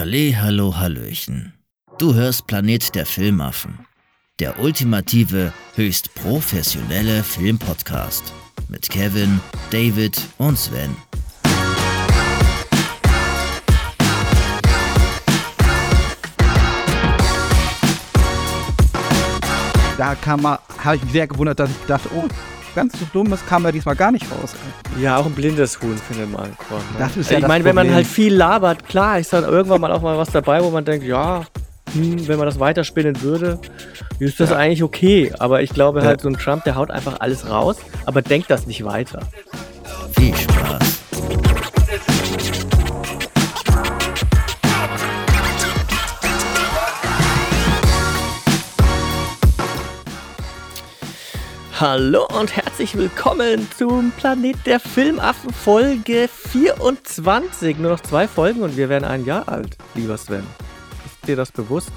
[0.00, 1.52] Halle, hallo, hallöchen.
[1.98, 3.80] Du hörst Planet der Filmaffen.
[4.38, 8.32] Der ultimative, höchst professionelle Filmpodcast.
[8.70, 9.40] Mit Kevin,
[9.70, 10.96] David und Sven.
[19.98, 22.26] Da kam mal, habe ich mich sehr gewundert, dass ich dachte, oh,
[22.74, 24.54] ganz so dummes kam er diesmal gar nicht raus.
[25.00, 26.50] Ja, auch ein blindes Huhn findet man.
[26.50, 26.56] Ne?
[26.98, 29.92] Das ist ja ich meine, wenn man halt viel labert, klar, ist dann irgendwann mal
[29.92, 31.44] auch mal was dabei, wo man denkt, ja,
[31.92, 33.58] hm, wenn man das weiterspinnen würde,
[34.18, 35.32] ist das eigentlich okay.
[35.38, 38.66] Aber ich glaube halt, so ein Trump, der haut einfach alles raus, aber denkt das
[38.66, 39.20] nicht weiter.
[40.12, 41.09] Viel Spaß.
[51.80, 57.78] Hallo und herzlich willkommen zum Planet der Filmaffen Folge 24.
[57.78, 60.44] Nur noch zwei Folgen und wir werden ein Jahr alt, lieber Sven.
[61.06, 61.90] Ist dir das bewusst?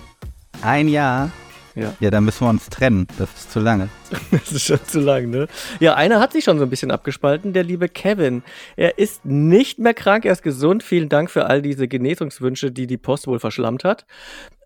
[0.61, 1.31] Ein Jahr.
[1.75, 1.93] Ja.
[1.99, 3.07] Ja, dann müssen wir uns trennen.
[3.19, 3.89] Das ist zu lange.
[4.31, 5.47] Das ist schon zu lang, ne?
[5.81, 8.41] Ja, einer hat sich schon so ein bisschen abgespalten, der liebe Kevin.
[8.77, 10.81] Er ist nicht mehr krank, er ist gesund.
[10.81, 14.05] Vielen Dank für all diese Genesungswünsche, die die Post wohl verschlammt hat.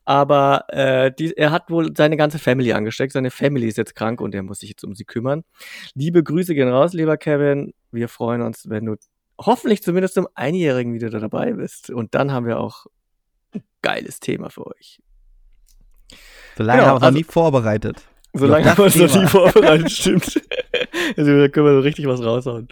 [0.07, 3.11] Aber äh, die, er hat wohl seine ganze Family angesteckt.
[3.11, 5.43] Seine Family ist jetzt krank und er muss sich jetzt um sie kümmern.
[5.95, 7.73] Liebe Grüße gehen raus, lieber Kevin.
[7.91, 8.95] Wir freuen uns, wenn du
[9.37, 11.89] hoffentlich zumindest zum Einjährigen wieder dabei bist.
[11.89, 12.85] Und dann haben wir auch
[13.53, 15.01] ein geiles Thema für euch.
[16.57, 18.03] So lange Genau, haben wir es also- noch nie vorbereitet.
[18.37, 20.41] Solange Ja, wir uns noch nie vorbereitet, stimmt.
[21.15, 22.67] Also da können wir so richtig was raushauen.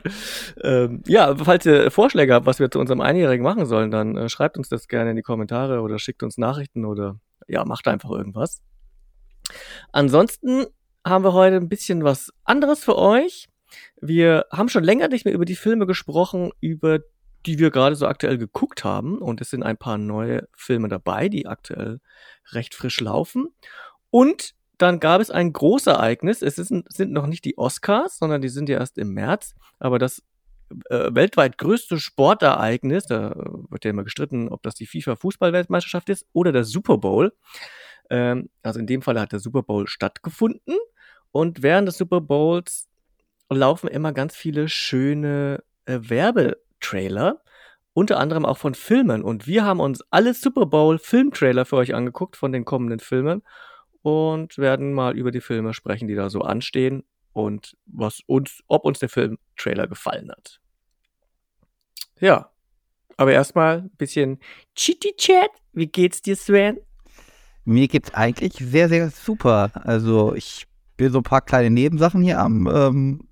[0.62, 4.30] Ähm, ja, falls ihr Vorschläge habt, was wir zu unserem Einjährigen machen sollen, dann äh,
[4.30, 8.10] schreibt uns das gerne in die Kommentare oder schickt uns Nachrichten oder ja, macht einfach
[8.10, 8.62] irgendwas.
[9.92, 10.66] Ansonsten
[11.06, 13.48] haben wir heute ein bisschen was anderes für euch.
[14.02, 17.00] Wir haben schon länger nicht mehr über die Filme gesprochen, über
[17.46, 19.20] die wir gerade so aktuell geguckt haben.
[19.20, 22.00] Und es sind ein paar neue Filme dabei, die aktuell
[22.52, 23.50] recht frisch laufen.
[24.10, 26.42] Und dann gab es ein Großereignis.
[26.42, 29.56] Es ist, sind noch nicht die Oscars, sondern die sind ja erst im März.
[29.80, 30.24] Aber das
[30.90, 33.36] äh, weltweit größte Sportereignis, da
[33.70, 37.34] wird ja immer gestritten, ob das die FIFA-Fußball-Weltmeisterschaft ist oder der Super Bowl.
[38.10, 40.76] Ähm, also in dem Fall hat der Super Bowl stattgefunden.
[41.32, 42.88] Und während des Super Bowls
[43.50, 47.42] laufen immer ganz viele schöne äh, Werbetrailer,
[47.94, 49.24] unter anderem auch von Filmen.
[49.24, 53.44] Und wir haben uns alle Super Bowl-Filmtrailer für euch angeguckt von den kommenden Filmen
[54.06, 58.86] und werden mal über die Filme sprechen, die da so anstehen und was uns, ob
[58.86, 60.60] uns der Filmtrailer gefallen hat.
[62.20, 62.52] Ja,
[63.18, 64.38] aber erstmal ein bisschen
[64.76, 65.50] Chitty-Chat.
[65.74, 66.78] Wie geht's dir, Sven?
[67.64, 69.72] Mir geht's eigentlich sehr, sehr super.
[69.74, 70.68] Also ich
[70.98, 73.28] bin so ein paar kleine Nebensachen hier am ähm,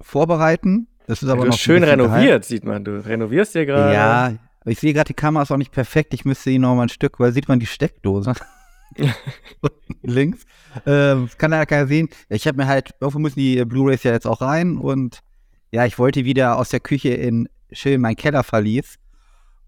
[0.00, 0.88] Vorbereiten.
[1.06, 2.84] Das ist aber du noch schön renoviert, sieht man.
[2.84, 3.92] Du renovierst dir geheim.
[3.92, 4.34] gerade.
[4.34, 6.12] Ja, ich sehe gerade, die Kamera ist auch nicht perfekt.
[6.12, 8.34] Ich müsste ihn noch mal ein Stück, weil sieht man die Steckdose.
[10.02, 10.44] Links.
[10.86, 12.08] Ähm, das kann ja keiner sehen.
[12.28, 15.20] Ich habe mir halt, irgendwo müssen die Blu-Rays ja jetzt auch rein und
[15.70, 18.96] ja, ich wollte wieder aus der Küche in schön meinen Keller verließ.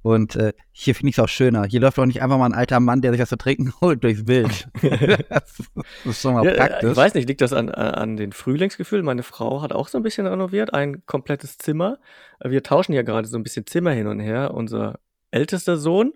[0.03, 1.65] Und äh, hier finde ich es auch schöner.
[1.65, 4.03] Hier läuft doch nicht einfach mal ein alter Mann, der sich was zu trinken holt,
[4.03, 4.69] durchs Bild.
[5.29, 5.63] das
[6.05, 6.91] ist schon mal Ja, äh, praktisch.
[6.91, 9.05] ich weiß nicht, liegt das an, an an den Frühlingsgefühlen?
[9.05, 11.99] Meine Frau hat auch so ein bisschen renoviert, ein komplettes Zimmer.
[12.43, 14.55] Wir tauschen ja gerade so ein bisschen Zimmer hin und her.
[14.55, 14.99] Unser
[15.31, 16.13] ältester Sohn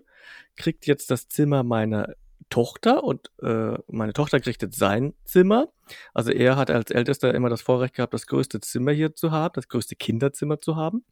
[0.57, 2.09] kriegt jetzt das Zimmer meiner
[2.49, 5.69] Tochter und äh, meine Tochter kriegt jetzt sein Zimmer.
[6.13, 9.53] Also er hat als Ältester immer das Vorrecht gehabt, das größte Zimmer hier zu haben,
[9.55, 11.03] das größte Kinderzimmer zu haben.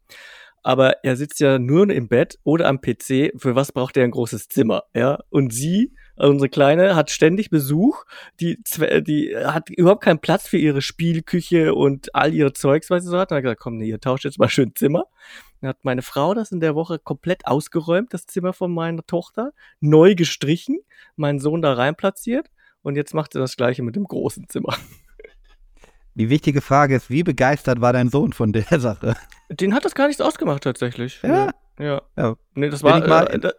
[0.66, 3.32] Aber er sitzt ja nur im Bett oder am PC.
[3.36, 4.82] Für was braucht er ein großes Zimmer?
[4.94, 8.04] Ja, und sie, also unsere Kleine, hat ständig Besuch.
[8.40, 8.58] Die,
[9.06, 13.16] die hat überhaupt keinen Platz für ihre Spielküche und all ihre Zeugs, was sie so
[13.16, 13.30] hat.
[13.30, 15.04] Dann hat er gesagt, komm, nee, ihr tauscht jetzt mal schön Zimmer.
[15.60, 19.52] Dann hat meine Frau das in der Woche komplett ausgeräumt, das Zimmer von meiner Tochter,
[19.80, 20.80] neu gestrichen,
[21.16, 22.50] meinen Sohn da rein platziert.
[22.82, 24.76] Und jetzt macht sie das gleiche mit dem großen Zimmer.
[26.14, 29.16] Die wichtige Frage ist, wie begeistert war dein Sohn von der Sache?
[29.50, 31.20] Den hat das gar nichts ausgemacht tatsächlich.
[31.22, 31.50] Ja?
[31.78, 32.02] Ja.
[32.16, 32.36] Ja.
[32.54, 33.30] Nee, das Wenn war.
[33.30, 33.52] äh, da,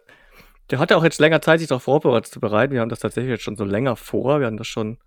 [0.70, 2.72] der hatte auch jetzt länger Zeit, sich darauf vorbereitet zu bereiten.
[2.72, 4.40] Wir haben das tatsächlich jetzt schon so länger vor.
[4.40, 4.98] Wir haben das schon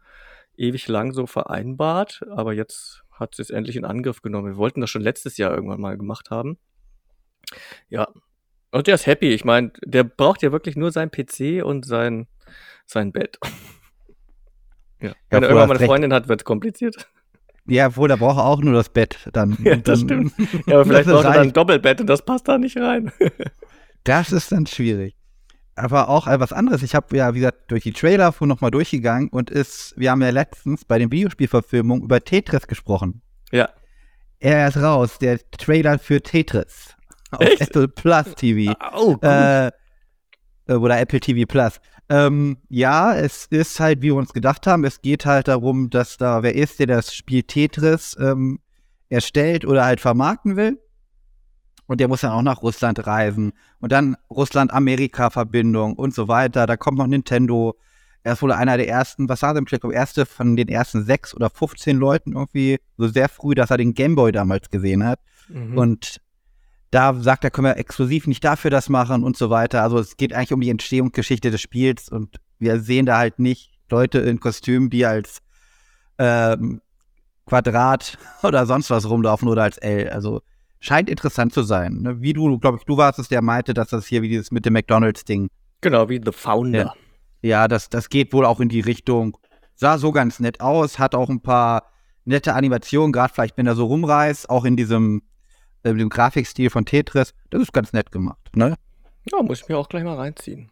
[0.56, 4.48] ewig lang so vereinbart, aber jetzt hat sie es endlich in Angriff genommen.
[4.48, 6.58] Wir wollten das schon letztes Jahr irgendwann mal gemacht haben.
[7.90, 8.08] Ja.
[8.72, 9.30] Und der ist happy.
[9.30, 12.28] Ich meine, der braucht ja wirklich nur sein PC und sein,
[12.86, 13.38] sein Bett.
[15.02, 15.14] Ja.
[15.30, 15.86] Wenn er irgendwann mal eine.
[15.86, 17.10] Freundin hat, wird es kompliziert.
[17.66, 19.30] Ja, wohl, da braucht er auch nur das Bett.
[19.34, 20.32] Dann, Ja, das dann,
[20.66, 21.54] Ja, aber vielleicht braucht er dann ein.
[21.54, 23.12] Doppelbett und das passt da nicht rein.
[24.04, 25.16] Das ist dann schwierig.
[25.76, 26.82] Aber auch äh, was anderes.
[26.82, 30.24] Ich habe ja, wie gesagt, durch die Trailer vorhin nochmal durchgegangen und ist, wir haben
[30.24, 33.22] ja letztens bei den Videospielverfilmungen über Tetris gesprochen.
[33.52, 33.70] Ja.
[34.40, 36.96] Er ist raus, der Trailer für Tetris.
[37.32, 37.62] Auf Echt?
[37.62, 38.74] Apple Plus TV.
[38.94, 39.24] Oh, gut.
[39.24, 39.72] Äh,
[40.68, 41.80] Äh, oder Apple TV Plus.
[42.10, 46.18] Ähm, ja, es ist halt, wie wir uns gedacht haben, es geht halt darum, dass
[46.18, 48.60] da wer ist, der das Spiel Tetris ähm,
[49.10, 50.80] erstellt oder halt vermarkten will.
[51.88, 53.52] Und der muss dann auch nach Russland reisen.
[53.80, 56.66] Und dann Russland-Amerika-Verbindung und so weiter.
[56.66, 57.76] Da kommt noch Nintendo.
[58.24, 61.04] Er ist wohl einer der ersten, was war denn, ich glaube, erste von den ersten
[61.04, 65.20] sechs oder 15 Leuten irgendwie so sehr früh, dass er den Gameboy damals gesehen hat.
[65.50, 65.78] Mhm.
[65.78, 66.22] Und
[66.92, 69.82] da sagt er, können wir exklusiv nicht dafür das machen und so weiter.
[69.82, 73.72] Also es geht eigentlich um die Entstehungsgeschichte des Spiels und wir sehen da halt nicht
[73.90, 75.42] Leute in Kostümen, die als
[76.18, 76.82] ähm,
[77.46, 80.10] Quadrat oder sonst was rumlaufen oder als L.
[80.10, 80.42] Also
[80.80, 82.02] scheint interessant zu sein.
[82.02, 82.22] Ne?
[82.22, 84.66] Wie du, glaube ich, du warst es, der meinte, dass das hier wie dieses mit
[84.66, 85.48] dem McDonalds-Ding.
[85.80, 86.80] Genau, wie The Founder.
[86.80, 86.94] Ja,
[87.42, 89.38] ja das, das geht wohl auch in die Richtung.
[89.76, 91.84] Sah so ganz nett aus, hat auch ein paar
[92.26, 95.24] nette Animationen, gerade vielleicht, wenn er so rumreißt, auch in diesem
[95.84, 97.34] äh, dem Grafikstil von Tetris.
[97.50, 98.76] Das ist ganz nett gemacht, ne?
[99.32, 100.72] Ja, muss ich mir auch gleich mal reinziehen.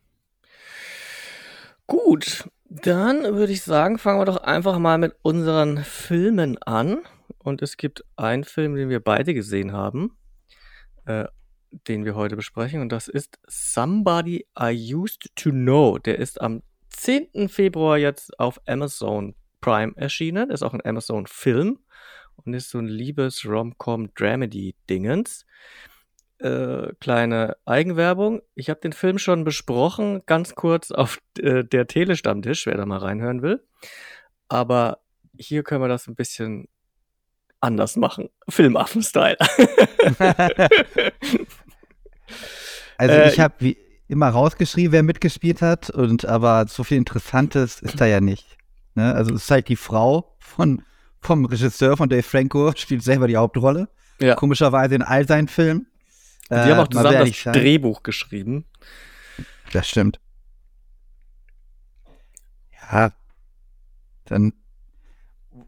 [1.87, 6.99] Gut, dann würde ich sagen, fangen wir doch einfach mal mit unseren Filmen an.
[7.39, 10.17] Und es gibt einen Film, den wir beide gesehen haben,
[11.05, 11.25] äh,
[11.87, 12.81] den wir heute besprechen.
[12.81, 15.97] Und das ist Somebody I Used to Know.
[15.97, 17.49] Der ist am 10.
[17.49, 20.49] Februar jetzt auf Amazon Prime erschienen.
[20.49, 21.79] Ist auch ein Amazon-Film
[22.53, 25.45] ist so ein liebes Rom-Com-Dramedy-Dingens.
[26.39, 28.41] Äh, kleine Eigenwerbung.
[28.55, 32.99] Ich habe den Film schon besprochen, ganz kurz auf äh, der Telestammtisch, wer da mal
[32.99, 33.61] reinhören will.
[34.47, 34.99] Aber
[35.37, 36.69] hier können wir das ein bisschen
[37.59, 38.29] anders machen.
[38.47, 39.37] Filmaffen-Style.
[42.97, 47.81] also äh, ich habe wie immer rausgeschrieben, wer mitgespielt hat, und aber so viel Interessantes
[47.81, 48.57] ist da ja nicht.
[48.95, 49.13] Ne?
[49.13, 50.83] Also es ist halt die Frau von
[51.21, 53.89] vom Regisseur von Dave Franco, spielt selber die Hauptrolle.
[54.19, 54.35] Ja.
[54.35, 55.87] Komischerweise in all seinen Filmen.
[56.49, 57.53] Die äh, haben auch zusammen das sein.
[57.53, 58.65] Drehbuch geschrieben.
[59.71, 60.19] Das stimmt.
[62.91, 63.11] Ja.
[64.25, 64.53] Dann,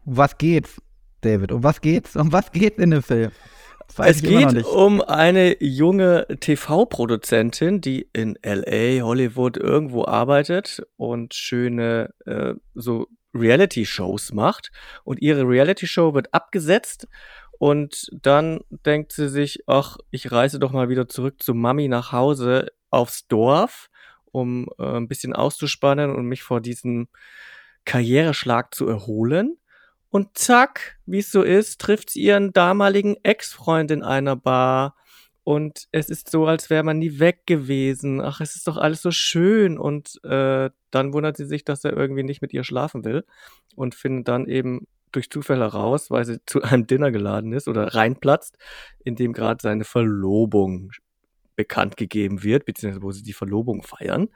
[0.04, 0.80] was geht's,
[1.20, 1.52] David?
[1.52, 2.16] Um was geht's?
[2.16, 3.30] Um was geht's in dem Film?
[3.98, 12.54] Es geht um eine junge TV-Produzentin, die in LA, Hollywood irgendwo arbeitet und schöne äh,
[12.74, 14.70] so Reality-Shows macht
[15.04, 17.08] und ihre Reality-Show wird abgesetzt
[17.62, 22.10] und dann denkt sie sich, ach, ich reise doch mal wieder zurück zu Mami nach
[22.10, 23.88] Hause aufs Dorf,
[24.32, 27.06] um äh, ein bisschen auszuspannen und mich vor diesem
[27.84, 29.58] Karriereschlag zu erholen.
[30.10, 34.96] Und zack, wie es so ist, trifft sie ihren damaligen Ex-Freund in einer Bar
[35.44, 38.20] und es ist so, als wäre man nie weg gewesen.
[38.20, 39.76] Ach, es ist doch alles so schön.
[39.76, 43.24] Und äh, dann wundert sie sich, dass er irgendwie nicht mit ihr schlafen will
[43.74, 47.94] und findet dann eben durch Zufall heraus, weil sie zu einem Dinner geladen ist oder
[47.94, 48.56] reinplatzt,
[49.04, 50.92] in dem gerade seine Verlobung
[51.56, 54.28] bekannt gegeben wird, beziehungsweise wo sie die Verlobung feiern.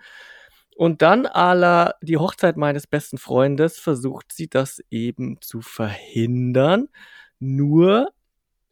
[0.75, 6.89] Und dann, à la die Hochzeit meines besten Freundes, versucht sie das eben zu verhindern.
[7.39, 8.11] Nur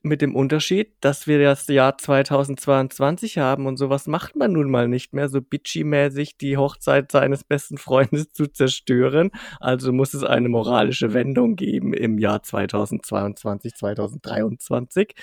[0.04, 4.86] mit dem Unterschied, dass wir das Jahr 2022 haben und sowas macht man nun mal
[4.86, 9.30] nicht mehr, so bitchy-mäßig die Hochzeit seines besten Freundes zu zerstören.
[9.60, 15.14] Also muss es eine moralische Wendung geben im Jahr 2022, 2023.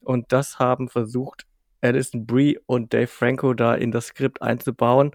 [0.00, 1.44] Und das haben versucht
[1.80, 5.12] Alison Brie und Dave Franco da in das Skript einzubauen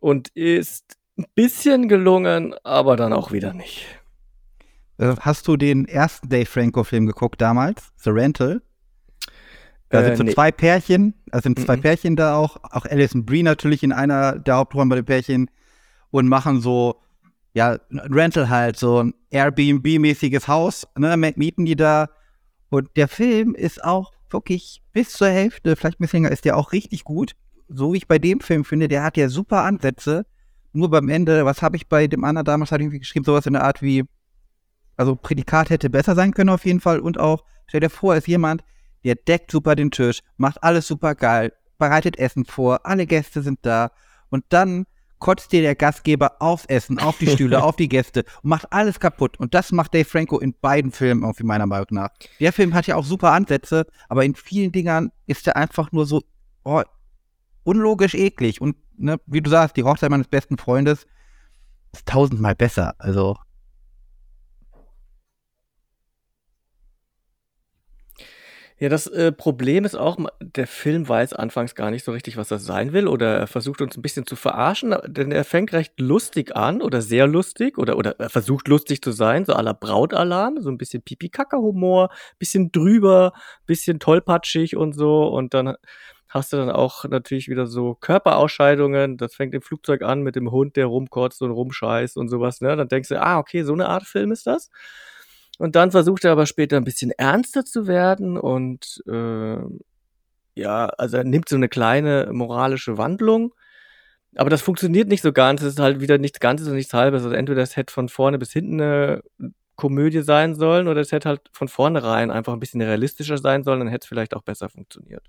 [0.00, 3.86] und ist ein bisschen gelungen, aber dann auch wieder nicht.
[4.98, 7.92] Äh, hast du den ersten Dave Franco-Film geguckt damals?
[7.96, 8.62] The Rental?
[9.88, 10.34] Da sind äh, so nee.
[10.34, 11.82] zwei Pärchen, also sind zwei mm -mm.
[11.82, 15.50] Pärchen da auch, auch Alison Brie natürlich in einer der Hauptrollen bei den Pärchen
[16.10, 17.00] und machen so,
[17.52, 22.08] ja, Rental halt, so ein Airbnb-mäßiges Haus, ne, mieten die da.
[22.68, 26.56] Und der Film ist auch wirklich bis zur Hälfte, vielleicht ein bisschen länger, ist der
[26.56, 27.32] auch richtig gut.
[27.68, 30.26] So wie ich bei dem Film finde, der hat ja super Ansätze.
[30.72, 33.46] Nur beim Ende, was habe ich bei dem anderen damals hatte ich irgendwie geschrieben, sowas
[33.46, 34.04] in der Art wie,
[34.96, 37.00] also Prädikat hätte besser sein können auf jeden Fall.
[37.00, 38.64] Und auch, stell dir vor, ist jemand,
[39.04, 43.60] der deckt super den Tisch, macht alles super geil, bereitet Essen vor, alle Gäste sind
[43.62, 43.92] da.
[44.30, 44.86] Und dann
[45.18, 49.00] kotzt dir der Gastgeber aufs Essen, auf die Stühle, auf die Gäste und macht alles
[49.00, 49.38] kaputt.
[49.38, 52.10] Und das macht Dave Franco in beiden Filmen irgendwie meiner Meinung nach.
[52.40, 56.06] Der Film hat ja auch super Ansätze, aber in vielen Dingern ist er einfach nur
[56.06, 56.22] so
[56.64, 56.82] oh,
[57.64, 58.60] unlogisch eklig.
[58.60, 61.06] Und ne, wie du sagst, die Hochzeit meines besten Freundes
[61.92, 62.94] ist tausendmal besser.
[62.98, 63.36] Also
[68.78, 72.48] Ja, das äh, Problem ist auch, der Film weiß anfangs gar nicht so richtig, was
[72.48, 75.98] das sein will, oder er versucht uns ein bisschen zu verarschen, denn er fängt recht
[75.98, 80.60] lustig an oder sehr lustig oder, oder er versucht lustig zu sein, so aller Brautalarm,
[80.60, 83.32] so ein bisschen Pipi-Kaka-Humor, bisschen drüber,
[83.64, 85.76] bisschen tollpatschig und so und dann
[86.28, 89.16] hast du dann auch natürlich wieder so Körperausscheidungen.
[89.16, 92.60] Das fängt im Flugzeug an mit dem Hund, der rumkotzt und rumscheißt und sowas.
[92.60, 92.76] Ne?
[92.76, 94.70] Dann denkst du, ah, okay, so eine Art Film ist das.
[95.58, 99.56] Und dann versucht er aber später ein bisschen ernster zu werden und äh,
[100.54, 103.54] ja, also er nimmt so eine kleine moralische Wandlung.
[104.36, 105.62] Aber das funktioniert nicht so ganz.
[105.62, 107.24] Es ist halt wieder nichts Ganzes und nichts Halbes.
[107.24, 109.22] Also entweder es hätte von vorne bis hinten eine
[109.76, 113.80] Komödie sein sollen oder es hätte halt von vornherein einfach ein bisschen realistischer sein sollen,
[113.80, 115.22] dann hätte es vielleicht auch besser funktioniert.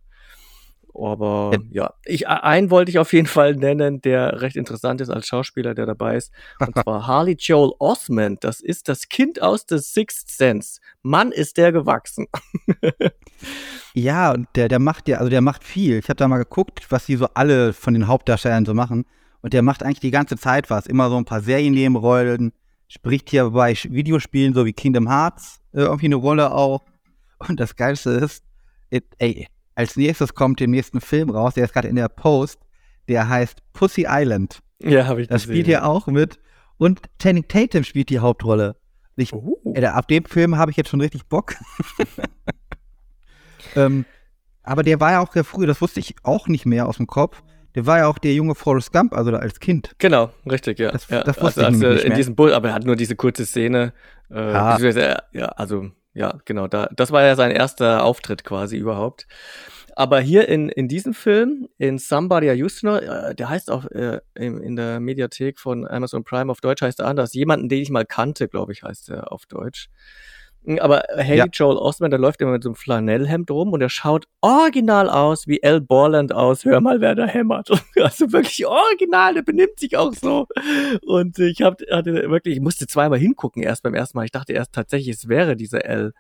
[0.98, 5.10] Aber ja, ja ich, einen wollte ich auf jeden Fall nennen, der recht interessant ist
[5.10, 6.32] als Schauspieler, der dabei ist.
[6.60, 8.44] Und zwar Harley Joel Osment.
[8.44, 10.80] Das ist das Kind aus The Sixth Sense.
[11.02, 12.28] Mann, ist der gewachsen.
[13.94, 16.00] ja, und der, der macht ja, also der macht viel.
[16.00, 19.06] Ich habe da mal geguckt, was die so alle von den Hauptdarstellern so machen.
[19.42, 20.88] Und der macht eigentlich die ganze Zeit was.
[20.88, 22.54] Immer so ein paar Seriennebenrollen,
[22.88, 26.84] spricht hier bei Videospielen so wie Kingdom Hearts äh, irgendwie eine Rolle auch.
[27.48, 28.44] Und das Geilste ist,
[28.90, 32.60] it, ey, als nächstes kommt der nächsten Film raus, der ist gerade in der Post,
[33.08, 34.60] der heißt Pussy Island.
[34.82, 35.54] Ja, habe ich Das gesehen.
[35.54, 36.40] spielt hier auch mit.
[36.78, 38.76] Und Channing Tatum spielt die Hauptrolle.
[39.16, 39.56] Ich, uh.
[39.76, 41.54] äh, ab dem Film habe ich jetzt schon richtig Bock.
[43.76, 44.06] ähm,
[44.64, 47.06] aber der war ja auch sehr früh, das wusste ich auch nicht mehr aus dem
[47.06, 47.44] Kopf.
[47.76, 49.94] Der war ja auch der junge Forrest Gump, also als Kind.
[50.00, 50.92] Genau, richtig, ja.
[50.92, 51.24] Das, ja.
[51.24, 52.18] das wusste also, ich also, nicht in mehr.
[52.18, 53.94] diesem Bull, aber er hat nur diese kurze Szene.
[54.32, 54.80] Äh, ah.
[55.34, 56.68] Ja, also ja, genau.
[56.68, 59.28] Da, das war ja sein erster Auftritt quasi überhaupt.
[59.96, 63.70] Aber hier in, in diesem Film, in Somebody I Used to Know, äh, der heißt
[63.70, 67.34] auch äh, in, in der Mediathek von Amazon Prime auf Deutsch heißt er anders.
[67.34, 69.90] Jemanden, den ich mal kannte, glaube ich, heißt er auf Deutsch.
[70.80, 71.46] Aber Haley ja.
[71.46, 75.48] Joel Osment, der läuft immer mit so einem Flanellhemd rum und er schaut original aus
[75.48, 76.66] wie Al Borland aus.
[76.66, 77.70] Hör mal, wer da hämmert.
[78.02, 80.48] Also wirklich original, der benimmt sich auch so.
[81.06, 84.26] Und ich hab, hatte wirklich, ich musste zweimal hingucken erst beim ersten Mal.
[84.26, 86.14] Ich dachte erst tatsächlich, es wäre dieser Al,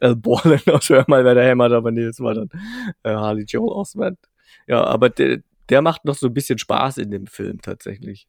[0.00, 0.88] Al Borland aus.
[0.88, 1.72] Hör mal, wer da hämmert.
[1.72, 2.50] Aber nee, es war dann
[3.04, 4.18] äh, Harley Joel Osment.
[4.66, 5.38] Ja, aber der,
[5.70, 8.26] der macht noch so ein bisschen Spaß in dem Film tatsächlich.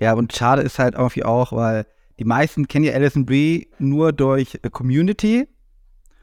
[0.00, 1.86] Ja, und schade ist halt irgendwie auch, weil
[2.22, 5.48] die meisten kennen ja Alison Brie nur durch Community.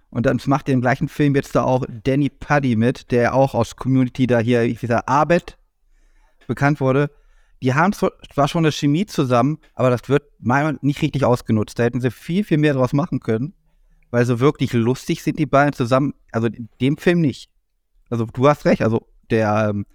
[0.09, 3.53] Und dann macht er im gleichen Film jetzt da auch Danny Puddy mit, der auch
[3.53, 5.57] aus Community da hier, ich dieser Arbeit
[6.47, 7.11] bekannt wurde.
[7.61, 11.77] Die haben zwar schon eine Chemie zusammen, aber das wird meiner nicht richtig ausgenutzt.
[11.77, 13.53] Da hätten sie viel, viel mehr draus machen können,
[14.09, 16.13] weil so wirklich lustig sind die beiden zusammen.
[16.31, 17.51] Also in dem Film nicht.
[18.09, 19.85] Also du hast recht, also der ähm,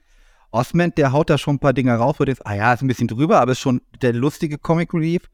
[0.50, 2.82] Osment, der haut da schon ein paar Dinge raus, wo du denkst, ah ja, ist
[2.82, 5.30] ein bisschen drüber, aber ist schon der lustige Comic Relief.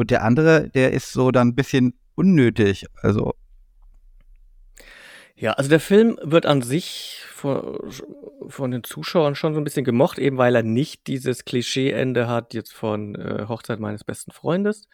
[0.00, 2.86] Und der andere, der ist so dann ein bisschen unnötig.
[3.02, 3.34] Also.
[5.36, 7.78] Ja, also der Film wird an sich von,
[8.48, 12.54] von den Zuschauern schon so ein bisschen gemocht, eben weil er nicht dieses Klischee-Ende hat,
[12.54, 14.88] jetzt von äh, Hochzeit meines besten Freundes.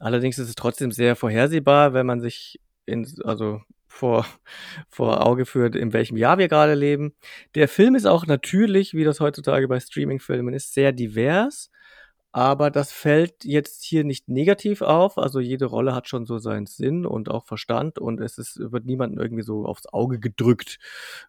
[0.00, 4.26] Allerdings ist es trotzdem sehr vorhersehbar, wenn man sich in, also vor,
[4.88, 7.14] vor Auge führt, in welchem Jahr wir gerade leben.
[7.54, 11.70] Der Film ist auch natürlich, wie das heutzutage bei Streaming-Filmen ist, sehr divers.
[12.32, 15.16] Aber das fällt jetzt hier nicht negativ auf.
[15.16, 18.84] Also jede Rolle hat schon so seinen Sinn und auch Verstand und es ist, wird
[18.84, 20.78] niemandem irgendwie so aufs Auge gedrückt.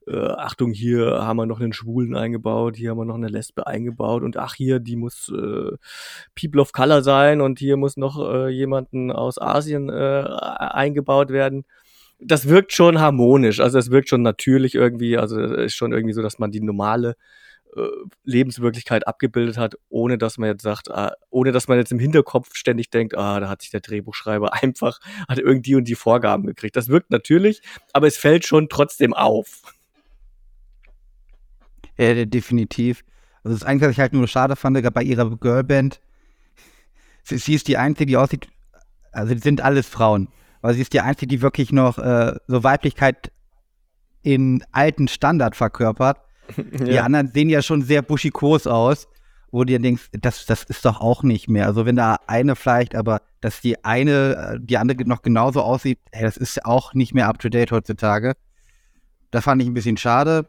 [0.08, 3.65] Äh, Achtung, hier haben wir noch einen Schwulen eingebaut, hier haben wir noch eine Lesbe
[3.65, 5.72] eingebaut und ach, hier, die muss äh,
[6.36, 11.65] People of Color sein und hier muss noch äh, jemanden aus Asien äh, eingebaut werden
[12.22, 16.13] das wirkt schon harmonisch, also es wirkt schon natürlich irgendwie, also es ist schon irgendwie
[16.13, 17.15] so, dass man die normale
[17.76, 17.82] äh,
[18.24, 22.56] Lebenswirklichkeit abgebildet hat, ohne dass man jetzt sagt, ah, ohne dass man jetzt im Hinterkopf
[22.56, 26.76] ständig denkt, ah, da hat sich der Drehbuchschreiber einfach, hat irgendwie und die Vorgaben gekriegt.
[26.76, 27.62] Das wirkt natürlich,
[27.94, 29.62] aber es fällt schon trotzdem auf.
[31.98, 33.04] Ja, definitiv.
[33.44, 36.00] Also das Einzige, was ich halt nur schade fand, bei ihrer Girlband,
[37.24, 38.48] sie, sie ist die Einzige, die aussieht,
[39.12, 40.30] also die sind alles Frauen,
[40.62, 43.32] aber sie ist die Einzige, die wirklich noch äh, so Weiblichkeit
[44.22, 46.20] in alten Standard verkörpert
[46.58, 47.03] Die ja.
[47.03, 49.08] anderen sehen ja schon sehr buschikos aus,
[49.51, 51.65] wo du dir denkst, das, das ist doch auch nicht mehr.
[51.65, 56.00] Also wenn da eine vielleicht, aber dass die eine, äh, die andere noch genauso aussieht,
[56.12, 58.34] hey, das ist auch nicht mehr up to date heutzutage.
[59.32, 60.48] Das fand ich ein bisschen schade.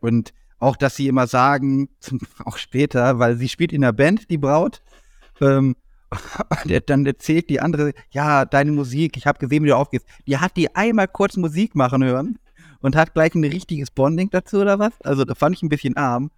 [0.00, 1.88] Und auch, dass sie immer sagen,
[2.44, 4.82] auch später, weil sie spielt in der Band, die Braut,
[5.40, 5.76] ähm,
[6.86, 10.06] dann erzählt die andere, ja, deine Musik, ich habe gesehen, wie du aufgehst.
[10.26, 12.38] Die hat die einmal kurz Musik machen hören
[12.80, 15.00] und hat gleich ein richtiges Bonding dazu oder was?
[15.02, 16.30] Also da fand ich ein bisschen arm,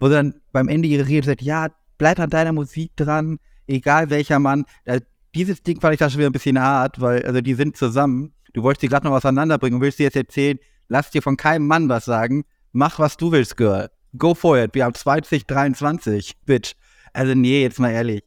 [0.00, 4.38] wo dann beim Ende ihre Rede sagt, ja, bleib an deiner Musik dran, egal welcher
[4.38, 4.64] Mann.
[4.84, 4.98] Da,
[5.34, 8.32] dieses Ding fand ich da schon wieder ein bisschen hart, weil also die sind zusammen.
[8.52, 10.58] Du wolltest die gerade noch auseinanderbringen und willst dir jetzt erzählen,
[10.88, 13.90] lass dir von keinem Mann was sagen, mach was du willst, Girl.
[14.16, 14.74] Go for it.
[14.74, 16.74] Wir haben 2023, Bitch.
[17.12, 18.22] Also nee, jetzt mal ehrlich.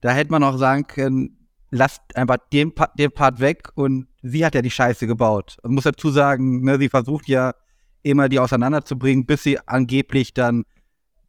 [0.00, 1.41] Da hätte man auch sagen können,
[1.72, 5.56] lasst einfach den, den Part weg und sie hat ja die Scheiße gebaut.
[5.62, 7.54] Man muss dazu sagen, ne, sie versucht ja
[8.02, 10.64] immer die auseinanderzubringen, bis sie angeblich dann,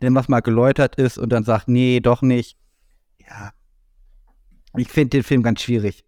[0.01, 2.57] denn was mal geläutert ist und dann sagt, nee, doch nicht.
[3.19, 3.51] Ja,
[4.75, 6.03] ich finde den Film ganz schwierig.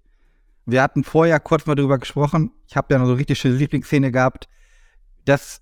[0.66, 2.52] Wir hatten vorher kurz mal drüber gesprochen.
[2.68, 4.50] Ich habe ja noch so richtig schöne Lieblingsszene gehabt,
[5.24, 5.62] dass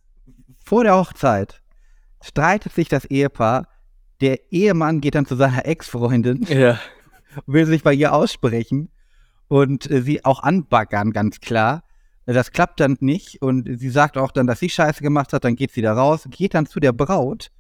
[0.66, 1.62] vor der Hochzeit
[2.24, 3.68] streitet sich das Ehepaar.
[4.20, 6.80] Der Ehemann geht dann zu seiner Ex-Freundin, Ja.
[7.46, 8.90] Will sich bei ihr aussprechen
[9.48, 11.84] und äh, sie auch anbaggern, ganz klar.
[12.26, 15.56] Das klappt dann nicht und sie sagt auch dann, dass sie Scheiße gemacht hat, dann
[15.56, 17.52] geht sie da raus, geht dann zu der Braut,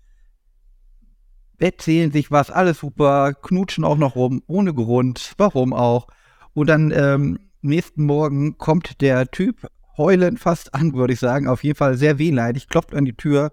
[1.60, 6.08] erzählen sich was, alles super, knutschen auch noch rum, ohne Grund, warum auch.
[6.53, 11.63] Und dann ähm, nächsten Morgen kommt der Typ heulend fast an, würde ich sagen, auf
[11.63, 13.51] jeden Fall sehr wehleidig, klopft an die Tür,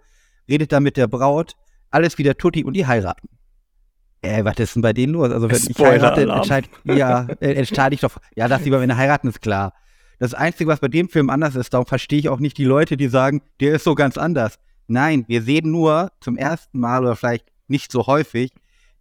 [0.48, 1.56] redet dann mit der Braut,
[1.90, 3.28] alles wieder tutti und die heiraten.
[4.22, 5.30] Ey, was ist denn bei denen los?
[5.30, 6.38] Also wenn ich heirate, Spoiler-Alarm.
[6.38, 9.72] entscheide ja, äh, entscheide ich doch, ja, dass die bei mir heiraten, ist klar.
[10.18, 12.98] Das Einzige, was bei dem Film anders ist, darum verstehe ich auch nicht die Leute,
[12.98, 14.58] die sagen, der ist so ganz anders.
[14.86, 18.52] Nein, wir sehen nur zum ersten Mal oder vielleicht nicht so häufig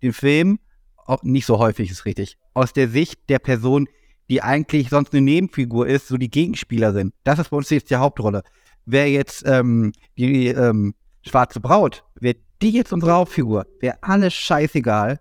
[0.02, 0.60] den Film,
[0.96, 3.90] auch nicht so häufig ist richtig, aus der Sicht der Person,
[4.30, 7.12] die eigentlich sonst eine Nebenfigur ist, so die Gegenspielerin.
[7.26, 8.44] Das ist bei uns jetzt die Hauptrolle.
[8.86, 15.20] Wäre jetzt ähm, die ähm, schwarze Braut, wäre die jetzt unsere Hauptfigur, wäre alles scheißegal,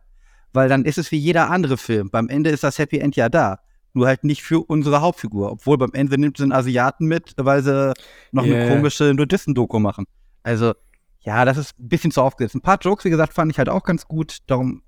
[0.52, 2.10] weil dann ist es wie jeder andere Film.
[2.10, 3.60] Beim Ende ist das Happy End ja da.
[3.94, 5.52] Nur halt nicht für unsere Hauptfigur.
[5.52, 7.92] Obwohl beim Ende nimmt sie einen Asiaten mit, weil sie
[8.32, 8.62] noch Yeah.
[8.62, 10.06] eine komische Nudisten-Doku machen.
[10.42, 10.74] Also,
[11.20, 12.54] ja, das ist ein bisschen zu aufgesetzt.
[12.54, 14.38] Ein paar Jokes, wie gesagt, fand ich halt auch ganz gut.
[14.46, 14.82] Darum.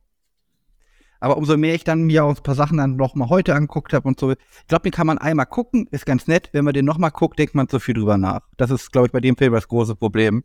[1.19, 3.92] Aber umso mehr ich dann mir auch ein paar Sachen dann noch mal heute angeguckt
[3.92, 4.33] habe und so.
[4.33, 4.38] Ich
[4.69, 6.49] glaube, den kann man einmal gucken, ist ganz nett.
[6.52, 8.40] Wenn man den noch mal guckt, denkt man zu viel drüber nach.
[8.57, 10.45] Das ist, glaube ich, bei dem Film das große Problem.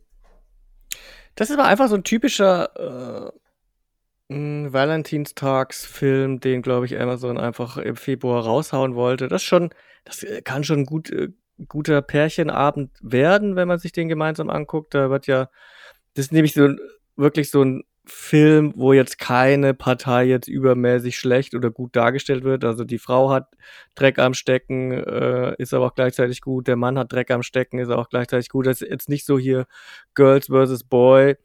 [1.34, 3.30] Das ist aber einfach so ein typischer äh,
[4.28, 9.28] Valentinstagsfilm, den, glaube ich, Amazon einfach im Februar raushauen wollte.
[9.28, 9.70] Das schon,
[10.04, 11.28] das äh, kann schon ein gut, äh,
[11.68, 14.94] guter Pärchenabend werden, wenn man sich den gemeinsam anguckt.
[14.94, 15.48] Da wird ja,
[16.14, 16.68] das ist nämlich so
[17.16, 22.64] wirklich so ein Film, wo jetzt keine Partei jetzt übermäßig schlecht oder gut dargestellt wird.
[22.64, 23.48] Also die Frau hat
[23.96, 26.68] Dreck am Stecken, äh, ist aber auch gleichzeitig gut.
[26.68, 28.66] Der Mann hat Dreck am Stecken, ist auch gleichzeitig gut.
[28.66, 29.66] Das ist jetzt nicht so hier
[30.14, 31.36] Girls versus Boy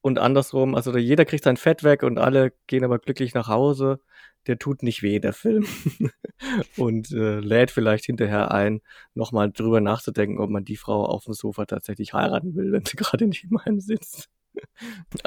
[0.00, 0.74] und andersrum.
[0.74, 4.00] Also jeder kriegt sein Fett weg und alle gehen aber glücklich nach Hause.
[4.48, 5.66] Der tut nicht weh, der Film.
[6.76, 8.80] und äh, lädt vielleicht hinterher ein,
[9.14, 12.96] nochmal drüber nachzudenken, ob man die Frau auf dem Sofa tatsächlich heiraten will, wenn sie
[12.96, 14.28] gerade neben einem sitzt.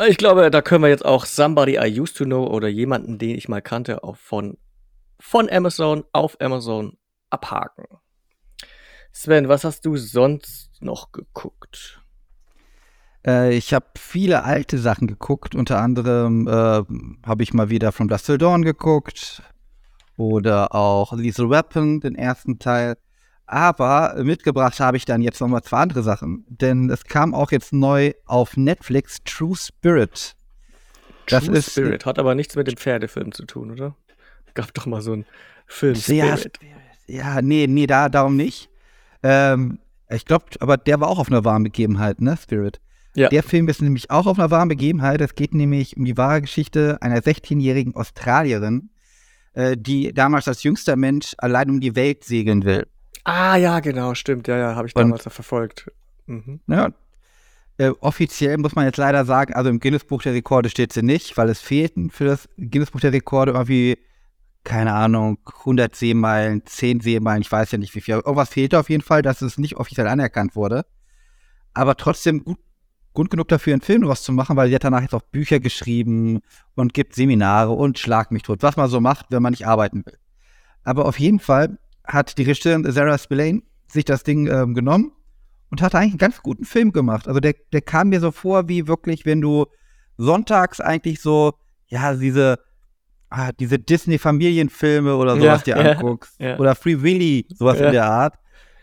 [0.07, 3.35] Ich glaube, da können wir jetzt auch Somebody I Used to Know oder jemanden, den
[3.35, 4.57] ich mal kannte, von,
[5.19, 6.97] von Amazon auf Amazon
[7.29, 7.85] abhaken.
[9.11, 12.01] Sven, was hast du sonst noch geguckt?
[13.25, 15.53] Äh, ich habe viele alte Sachen geguckt.
[15.55, 16.51] Unter anderem äh,
[17.25, 19.43] habe ich mal wieder From Dust Till Dawn geguckt.
[20.17, 22.97] Oder auch Lethal Weapon, den ersten Teil.
[23.51, 26.45] Aber mitgebracht habe ich dann jetzt nochmal zwei andere Sachen.
[26.47, 30.37] Denn es kam auch jetzt neu auf Netflix True Spirit.
[31.27, 33.93] Das True ist- Spirit hat aber nichts mit dem Pferdefilm zu tun, oder?
[34.53, 35.25] Gab doch mal so einen
[35.67, 36.59] Film Ja, Spirit.
[37.07, 38.69] Ja, nee, nee, da, darum nicht.
[39.21, 42.79] Ähm, ich glaube, aber der war auch auf einer wahren Begebenheit, ne, Spirit.
[43.15, 43.27] Ja.
[43.27, 45.19] Der Film ist nämlich auch auf einer wahren Begebenheit.
[45.19, 48.91] Es geht nämlich um die wahre Geschichte einer 16-jährigen Australierin,
[49.55, 52.87] äh, die damals als jüngster Mensch allein um die Welt segeln will.
[53.23, 54.47] Ah, ja, genau, stimmt.
[54.47, 55.91] Ja, ja, habe ich Und- damals verfolgt.
[56.25, 56.59] Mhm.
[56.67, 56.91] Ja.
[57.77, 61.35] Äh, offiziell muss man jetzt leider sagen, also im Guinness-Buch der Rekorde steht sie nicht,
[61.37, 63.97] weil es fehlten für das Guinness-Buch der Rekorde irgendwie,
[64.63, 68.15] keine Ahnung, 100 Seemeilen, 10 Seemeilen, ich weiß ja nicht wie viel.
[68.15, 70.85] Irgendwas fehlte auf jeden Fall, dass es nicht offiziell anerkannt wurde.
[71.73, 72.59] Aber trotzdem gut,
[73.13, 75.59] gut genug dafür, einen Film draus zu machen, weil sie hat danach jetzt auch Bücher
[75.59, 76.41] geschrieben
[76.75, 80.05] und gibt Seminare und Schlag mich tot, was man so macht, wenn man nicht arbeiten
[80.05, 80.17] will.
[80.83, 81.79] Aber auf jeden Fall
[82.13, 85.11] hat die Regisseurin Sarah Spillane sich das Ding ähm, genommen
[85.69, 87.27] und hat eigentlich einen ganz guten Film gemacht.
[87.27, 89.65] Also der, der kam mir so vor, wie wirklich, wenn du
[90.17, 91.53] sonntags eigentlich so,
[91.87, 92.59] ja, diese,
[93.29, 96.35] ah, diese Disney-Familienfilme oder Ja, sowas dir ja, anguckst.
[96.39, 96.57] ja.
[96.57, 97.87] Oder Free Willy, sowas Ja.
[97.87, 98.35] in der Art.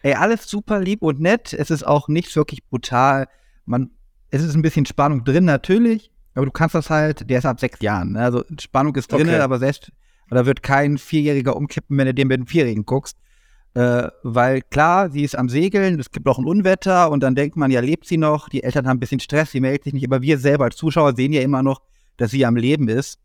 [0.02, 1.52] Ey, alles super lieb und nett.
[1.52, 3.28] Es ist auch nicht wirklich brutal.
[3.66, 3.90] Man,
[4.30, 6.10] es ist ein bisschen Spannung drin, natürlich.
[6.34, 8.12] Aber du kannst das halt, der ist ab sechs Jahren.
[8.12, 8.20] Ne?
[8.20, 9.40] Also Spannung ist drin, Okay.
[9.40, 9.90] aber selbst,
[10.36, 13.16] da wird kein Vierjähriger umkippen, wenn du den mit einem Vierjährigen guckst.
[13.74, 17.56] Äh, weil klar, sie ist am Segeln, es gibt auch ein Unwetter und dann denkt
[17.56, 20.06] man, ja, lebt sie noch, die Eltern haben ein bisschen Stress, sie meldet sich nicht,
[20.06, 21.82] aber wir selber als Zuschauer sehen ja immer noch,
[22.16, 23.20] dass sie am Leben ist,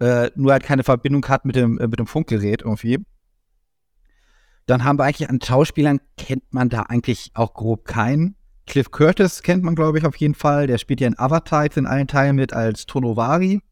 [0.00, 2.98] äh, nur halt keine Verbindung hat mit dem, äh, mit dem Funkgerät irgendwie.
[4.66, 8.36] Dann haben wir eigentlich an Schauspielern, kennt man da eigentlich auch grob keinen.
[8.66, 10.66] Cliff Curtis kennt man, glaube ich, auf jeden Fall.
[10.66, 13.62] Der spielt ja in Avatar jetzt in allen Teilen mit als Tonovari.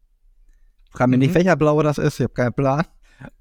[0.89, 1.19] Frag mir Mhm.
[1.21, 2.83] nicht, welcher Blaue das ist, ich habe keinen Plan.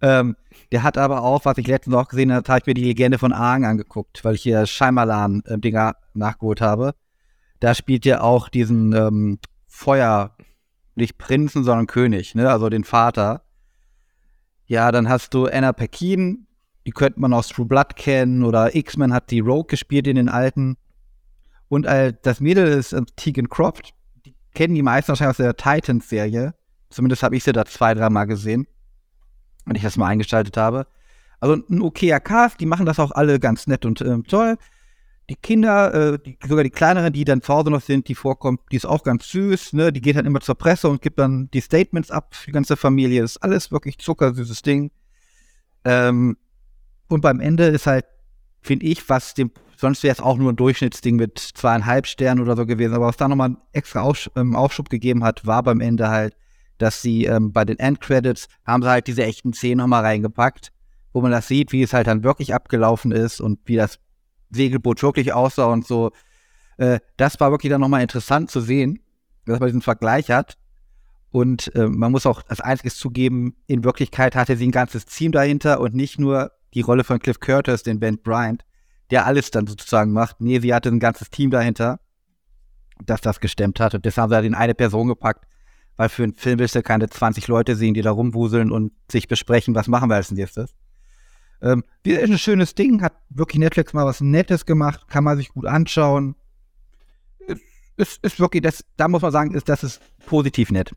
[0.03, 0.37] Ähm,
[0.73, 3.17] der hat aber auch, was ich letztens auch gesehen habe, habe ich mir die Legende
[3.19, 6.95] von Aang angeguckt, weil ich hier Scheimalan-Dinger nachgeholt habe.
[7.61, 10.37] da spielt ja auch diesen ähm, Feuer,
[10.95, 12.51] nicht Prinzen, sondern König, ne?
[12.51, 13.43] Also den Vater.
[14.67, 16.47] Ja, dann hast du Anna Paquin,
[16.87, 20.29] die könnte man aus True Blood kennen oder X-Men hat die Rogue gespielt in den
[20.29, 20.77] alten.
[21.69, 23.95] Und äh, das Mädel ist äh, Tegan Croft.
[24.27, 26.55] Die kennen die meisten wahrscheinlich aus der Titans-Serie.
[26.91, 28.67] Zumindest habe ich sie da zwei, dreimal gesehen.
[29.65, 30.87] Wenn ich das mal eingeschaltet habe.
[31.41, 34.57] Also ein okayer Cast, die machen das auch alle ganz nett und ähm, toll.
[35.31, 38.61] Die Kinder, äh, die, sogar die kleineren, die dann zu Hause noch sind, die vorkommt,
[38.73, 39.93] die ist auch ganz süß, ne?
[39.93, 42.77] Die geht dann immer zur Presse und gibt dann die Statements ab für die ganze
[42.77, 43.21] Familie.
[43.21, 44.91] Das ist alles wirklich zuckersüßes Ding.
[45.85, 46.39] Ähm,
[47.09, 48.07] und beim Ende ist halt,
[48.63, 52.57] finde ich, was dem, sonst wäre es auch nur ein Durchschnittsding mit zweieinhalb Sternen oder
[52.57, 55.81] so gewesen, aber was da nochmal einen extra Aufsch ähm, Aufschub gegeben hat, war beim
[55.81, 56.35] Ende halt,
[56.79, 60.73] dass sie ähm, bei den Endcredits haben sie halt diese echten Szenen nochmal reingepackt,
[61.13, 63.99] wo man das sieht, wie es halt dann wirklich abgelaufen ist und wie das
[64.51, 66.13] Segelboot wirklich aussah und so.
[66.79, 69.01] Äh, das war wirklich dann nochmal interessant zu sehen,
[69.45, 70.57] dass man diesen Vergleich hat.
[71.31, 75.33] Und äh, man muss auch als einziges zugeben, in Wirklichkeit hatte sie ein ganzes Team
[75.33, 78.65] dahinter und nicht nur die Rolle von Cliff Curtis, den Ben Bryant,
[79.11, 80.41] der alles dann sozusagen macht.
[80.41, 82.01] Nee, sie hatte ein ganzes Team dahinter,
[83.05, 83.95] das das gestemmt hat.
[83.95, 85.47] Und das haben sie halt in eine Person gepackt,
[85.99, 89.29] weil für einen Film willst du keine 20 Leute sehen, die da rumwuseln und sich
[89.29, 90.75] besprechen, was machen wir als nächstes.
[91.61, 95.49] Ähm, ist ein schönes Ding, hat wirklich Netflix mal was Nettes gemacht, kann man sich
[95.49, 96.37] gut anschauen.
[97.99, 100.93] Ist, ist wirklich, das, da muss man sagen, ist, das ist positiv nett.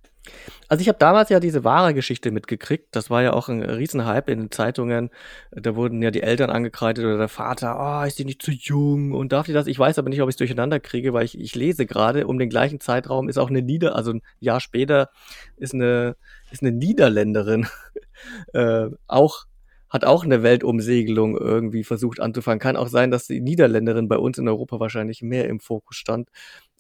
[0.67, 2.95] Also ich habe damals ja diese wahre Geschichte mitgekriegt.
[2.95, 5.09] Das war ja auch ein Riesenhype in den Zeitungen.
[5.51, 9.13] Da wurden ja die Eltern angekreidet oder der Vater, oh, ist die nicht zu jung
[9.13, 9.65] und darf die das?
[9.65, 12.37] Ich weiß aber nicht, ob ich es durcheinander kriege, weil ich, ich lese gerade, um
[12.37, 15.09] den gleichen Zeitraum ist auch eine Nieder, also ein Jahr später
[15.57, 16.15] ist eine,
[16.51, 17.65] ist eine Niederländerin
[18.53, 19.45] äh, auch
[19.89, 22.59] hat auch eine Weltumsegelung irgendwie versucht anzufangen.
[22.59, 26.29] Kann auch sein, dass die Niederländerin bei uns in Europa wahrscheinlich mehr im Fokus stand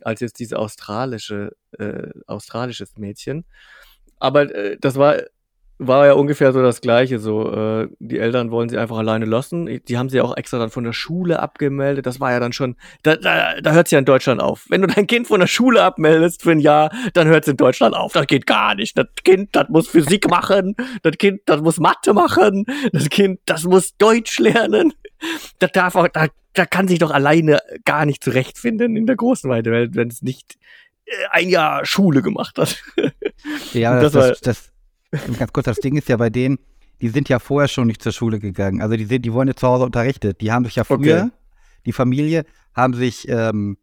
[0.05, 3.45] als jetzt diese australische, äh, australisches Mädchen.
[4.19, 5.17] Aber äh, das war
[5.87, 7.17] war ja ungefähr so das Gleiche.
[7.17, 9.81] So, äh, die Eltern wollen sie einfach alleine lassen.
[9.87, 12.05] Die haben sie auch extra dann von der Schule abgemeldet.
[12.05, 14.65] Das war ja dann schon, da, da, da hört es ja in Deutschland auf.
[14.69, 17.57] Wenn du dein Kind von der Schule abmeldest für ein Jahr, dann hört es in
[17.57, 18.13] Deutschland auf.
[18.13, 18.95] Das geht gar nicht.
[18.97, 20.75] Das Kind, das muss Physik machen.
[21.01, 22.65] Das Kind, das muss Mathe machen.
[22.93, 24.93] Das Kind, das muss Deutsch lernen.
[25.59, 29.49] Das darf auch, da, da kann sich doch alleine gar nicht zurechtfinden in der großen
[29.49, 30.57] weiten Welt, wenn es nicht
[31.05, 32.83] äh, ein Jahr Schule gemacht hat.
[33.73, 34.70] Ja, das, das, das,
[35.39, 36.59] ganz kurz, das Ding ist ja bei denen,
[37.01, 38.81] die sind ja vorher schon nicht zur Schule gegangen.
[38.81, 40.41] Also die sind, die wurden ja zu Hause unterrichtet.
[40.41, 41.31] Die haben sich ja früher, okay.
[41.85, 43.77] die Familie, haben sich, ähm,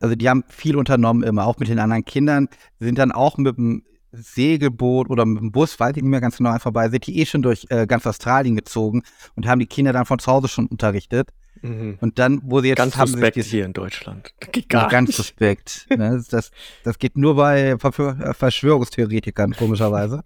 [0.00, 3.56] also die haben viel unternommen immer, auch mit den anderen Kindern, sind dann auch mit
[3.56, 7.18] dem Segelboot oder mit dem Bus, weiß ich nicht mehr ganz genau, vorbei, sind die
[7.20, 9.02] eh schon durch äh, ganz Australien gezogen
[9.36, 11.30] und haben die Kinder dann von zu Hause schon unterrichtet.
[11.62, 11.98] Mhm.
[12.00, 14.32] Und dann, wo sie jetzt ganz haben suspekt sie hier in Deutschland.
[14.40, 15.16] Das geht gar ganz nicht.
[15.16, 15.86] suspekt.
[15.90, 16.22] Ne?
[16.30, 16.50] Das,
[16.84, 20.22] das geht nur bei Verschwörungstheoretikern, komischerweise.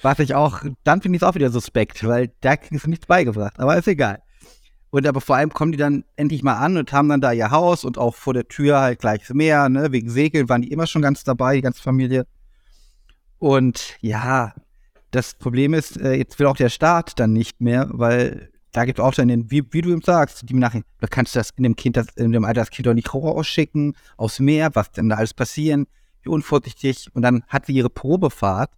[0.00, 3.06] Was ich auch, dann finde ich es auch wieder suspekt, weil da kriegst du nichts
[3.06, 3.58] beigebracht.
[3.58, 4.20] Aber ist egal.
[4.90, 7.50] Und aber vor allem kommen die dann endlich mal an und haben dann da ihr
[7.50, 9.90] Haus und auch vor der Tür halt gleich Meer, ne?
[9.90, 12.26] Wegen Segeln waren die immer schon ganz dabei, die ganze Familie.
[13.38, 14.52] Und ja,
[15.10, 18.98] das Problem ist, äh, jetzt will auch der Staat dann nicht mehr, weil da gibt
[18.98, 21.62] es auch dann, wie, wie du ihm sagst, die Nachricht, da kannst du das in
[21.62, 25.10] dem Kind, das, in dem Alter das Kind doch nicht rausschicken, aufs Meer, was denn
[25.10, 25.86] da alles passieren,
[26.22, 27.08] wie unvorsichtig.
[27.12, 28.70] Und dann hat sie ihre Probefahrt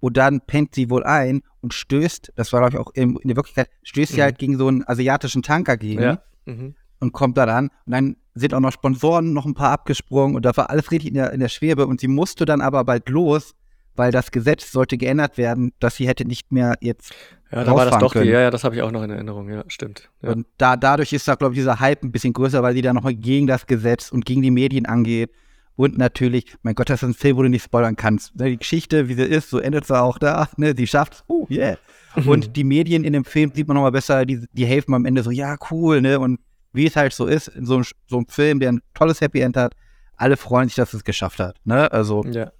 [0.00, 3.28] und dann pennt sie wohl ein und stößt, das war glaube ich auch in, in
[3.28, 4.16] der Wirklichkeit, stößt mhm.
[4.16, 6.22] sie halt gegen so einen asiatischen Tanker gegen ja.
[6.46, 6.74] mhm.
[7.00, 7.70] und kommt da an.
[7.84, 11.08] Und dann sind auch noch Sponsoren noch ein paar abgesprungen und da war alles richtig
[11.08, 13.54] in der, in der Schwebe und sie musste dann aber bald los,
[13.96, 17.14] weil das Gesetz sollte geändert werden, dass sie hätte nicht mehr jetzt
[17.54, 18.28] ja, da war das doch, können.
[18.28, 20.10] ja, ja, das habe ich auch noch in Erinnerung, ja, stimmt.
[20.22, 20.32] Ja.
[20.32, 22.92] Und da, dadurch ist da, glaube ich, dieser Hype ein bisschen größer, weil sie da
[22.92, 25.30] nochmal gegen das Gesetz und gegen die Medien angeht.
[25.76, 28.34] Und natürlich, mein Gott, das ist ein Film, wo du nicht spoilern kannst.
[28.36, 31.46] Ne, die Geschichte, wie sie ist, so endet sie auch da, ne, sie schafft oh,
[31.48, 31.78] yeah.
[32.26, 35.22] Und die Medien in dem Film sieht man nochmal besser, die, die helfen am Ende
[35.22, 36.38] so, ja, cool, ne, und
[36.72, 39.56] wie es halt so ist, in so, so einem Film, der ein tolles Happy End
[39.56, 39.74] hat,
[40.16, 42.24] alle freuen sich, dass es geschafft hat, ne, also.
[42.24, 42.52] Ja.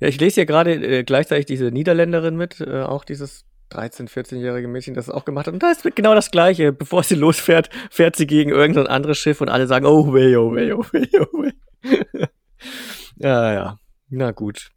[0.00, 4.66] Ja, ich lese hier gerade äh, gleichzeitig diese Niederländerin mit, äh, auch dieses 13-, 14-jährige
[4.66, 5.54] Mädchen das auch gemacht hat.
[5.54, 6.72] Und da ist genau das Gleiche.
[6.72, 10.54] Bevor sie losfährt, fährt sie gegen irgendein anderes Schiff und alle sagen, oh weh, oh
[10.54, 11.52] weh, oh weh, oh weh.
[13.16, 13.78] ja, ja.
[14.08, 14.70] Na gut.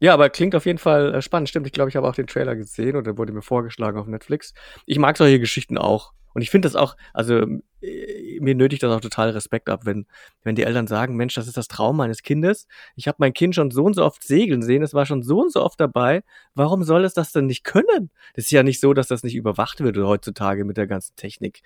[0.00, 1.48] Ja, aber klingt auf jeden Fall äh, spannend.
[1.48, 4.52] Stimmt, ich glaube, ich habe auch den Trailer gesehen oder wurde mir vorgeschlagen auf Netflix.
[4.84, 6.12] Ich mag solche Geschichten auch.
[6.34, 7.46] Und ich finde das auch, also
[7.80, 10.06] äh, mir nötigt das auch total Respekt ab, wenn,
[10.42, 12.66] wenn die Eltern sagen, Mensch, das ist das Traum meines Kindes.
[12.96, 15.40] Ich habe mein Kind schon so und so oft segeln sehen, es war schon so
[15.40, 16.22] und so oft dabei.
[16.54, 18.10] Warum soll es das denn nicht können?
[18.34, 21.62] Das ist ja nicht so, dass das nicht überwacht wird heutzutage mit der ganzen Technik.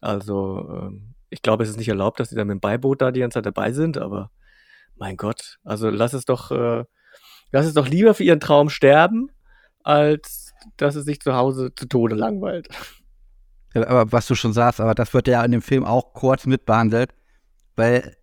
[0.00, 3.10] Also, ähm, ich glaube, es ist nicht erlaubt, dass sie da mit dem Beiboot da
[3.10, 4.30] die ganze Zeit dabei sind, aber
[4.96, 6.84] mein Gott, also lass es doch, äh,
[7.50, 9.30] lass es doch lieber für ihren Traum sterben,
[9.82, 12.68] als dass es sich zu Hause zu Tode langweilt.
[13.74, 17.10] Aber was du schon sagst, aber das wird ja in dem Film auch kurz mitbehandelt,
[17.76, 18.16] weil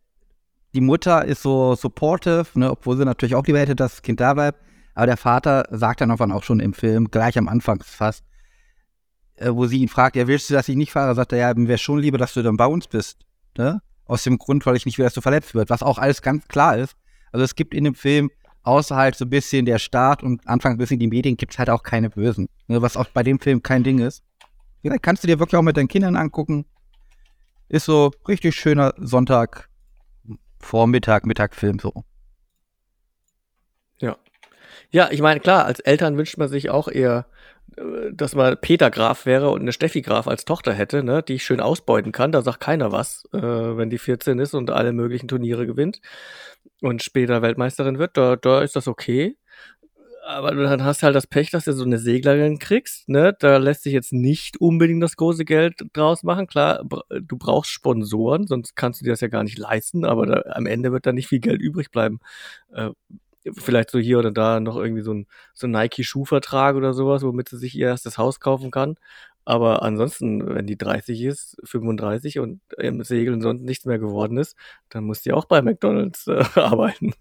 [0.73, 4.19] die Mutter ist so supportive, ne, obwohl sie natürlich auch lieber hätte, dass das Kind
[4.19, 4.59] da bleibt.
[4.93, 8.23] Aber der Vater sagt dann irgendwann auch schon im Film, gleich am Anfang fast,
[9.35, 11.15] äh, wo sie ihn fragt, ja, willst du, dass ich nicht fahre?
[11.15, 13.19] Sagt er, ja, mir wäre schon lieber, dass du dann bei uns bist.
[13.57, 13.81] Ne?
[14.05, 16.47] Aus dem Grund, weil ich nicht will, dass du verletzt wird, was auch alles ganz
[16.47, 16.95] klar ist.
[17.31, 18.29] Also es gibt in dem Film,
[18.63, 21.59] außer halt so ein bisschen der Staat und Anfang ein bisschen die Medien, gibt es
[21.59, 22.47] halt auch keine Bösen.
[22.67, 22.81] Ne?
[22.81, 24.23] Was auch bei dem Film kein Ding ist.
[24.81, 26.65] Vielleicht kannst du dir wirklich auch mit deinen Kindern angucken.
[27.69, 29.69] Ist so richtig schöner Sonntag,
[30.59, 32.03] Vormittag, Mittagfilm so.
[33.99, 34.17] Ja.
[34.89, 37.27] Ja, ich meine, klar, als Eltern wünscht man sich auch eher
[37.77, 41.35] äh, dass man Peter Graf wäre und eine Steffi Graf als Tochter hätte, ne, die
[41.35, 42.31] ich schön ausbeuten kann.
[42.31, 46.01] Da sagt keiner was, äh, wenn die 14 ist und alle möglichen Turniere gewinnt
[46.81, 48.17] und später Weltmeisterin wird.
[48.17, 49.37] Da, da ist das okay.
[50.33, 53.35] Aber dann hast du halt das Pech, dass du so eine Seglerin kriegst, ne?
[53.39, 56.47] Da lässt sich jetzt nicht unbedingt das große Geld draus machen.
[56.47, 60.43] Klar, du brauchst Sponsoren, sonst kannst du dir das ja gar nicht leisten, aber da,
[60.55, 62.19] am Ende wird da nicht viel Geld übrig bleiben.
[62.71, 62.91] Äh,
[63.57, 67.49] vielleicht so hier oder da noch irgendwie so ein, so ein Nike-Schuhvertrag oder sowas, womit
[67.49, 68.95] sie sich ihr erstes Haus kaufen kann.
[69.45, 74.55] Aber ansonsten, wenn die 30 ist, 35 und im Segeln sonst nichts mehr geworden ist,
[74.89, 77.13] dann muss die auch bei McDonalds äh, arbeiten.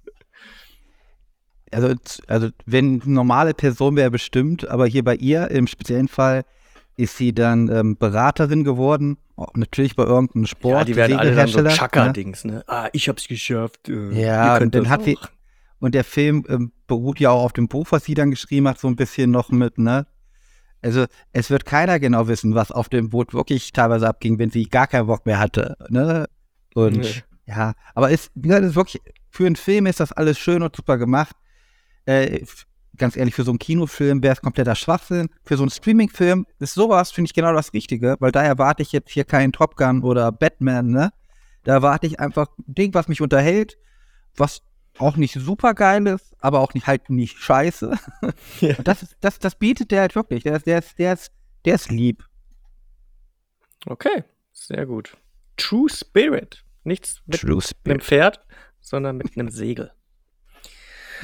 [1.72, 1.94] Also,
[2.26, 6.44] also, wenn normale Person wäre bestimmt, aber hier bei ihr im speziellen Fall
[6.96, 10.80] ist sie dann ähm, Beraterin geworden, oh, natürlich bei irgendeinem Sport.
[10.80, 12.64] Ja, die werden alle dann so Chaka-Dings, ne?
[12.66, 13.88] Ah, ich hab's geschafft.
[13.88, 15.04] Äh, ja, und dann hat auch.
[15.04, 15.18] sie,
[15.78, 18.78] und der Film ähm, beruht ja auch auf dem Buch, was sie dann geschrieben hat,
[18.78, 20.06] so ein bisschen noch mit, ne?
[20.83, 24.64] Also es wird keiner genau wissen, was auf dem Boot wirklich teilweise abging, wenn sie
[24.64, 26.26] gar keinen Bock mehr hatte, ne?
[26.74, 27.22] Und nee.
[27.46, 30.98] ja, aber es, ja, ist wirklich, für einen Film ist das alles schön und super
[30.98, 31.37] gemacht.
[32.06, 32.44] Äh,
[32.96, 35.28] ganz ehrlich, für so einen Kinofilm wäre es kompletter Schwachsinn.
[35.44, 38.92] Für so einen Streaming-Film ist sowas, finde ich, genau das Richtige, weil da erwarte ich
[38.92, 41.12] jetzt hier keinen Top Gun oder Batman, ne?
[41.64, 43.76] Da erwarte ich einfach ein Ding, was mich unterhält,
[44.36, 44.62] was
[44.98, 47.96] auch nicht super geil ist, aber auch nicht halt nicht scheiße.
[48.60, 48.74] Ja.
[48.84, 50.42] Das, das, das bietet der halt wirklich.
[50.42, 51.32] Der ist, der ist, der ist,
[51.64, 52.24] der ist lieb.
[53.86, 55.16] Okay, sehr gut.
[55.56, 56.64] True Spirit.
[56.84, 57.74] Nichts mit Spirit.
[57.84, 58.40] einem Pferd,
[58.80, 59.92] sondern mit einem Segel.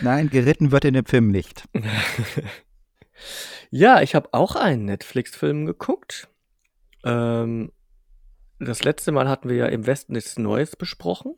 [0.02, 1.64] Nein, geritten wird in dem Film nicht.
[3.70, 6.28] ja, ich habe auch einen Netflix-Film geguckt.
[7.04, 7.72] Ähm,
[8.59, 11.37] das letzte Mal hatten wir ja im Westen nichts Neues besprochen.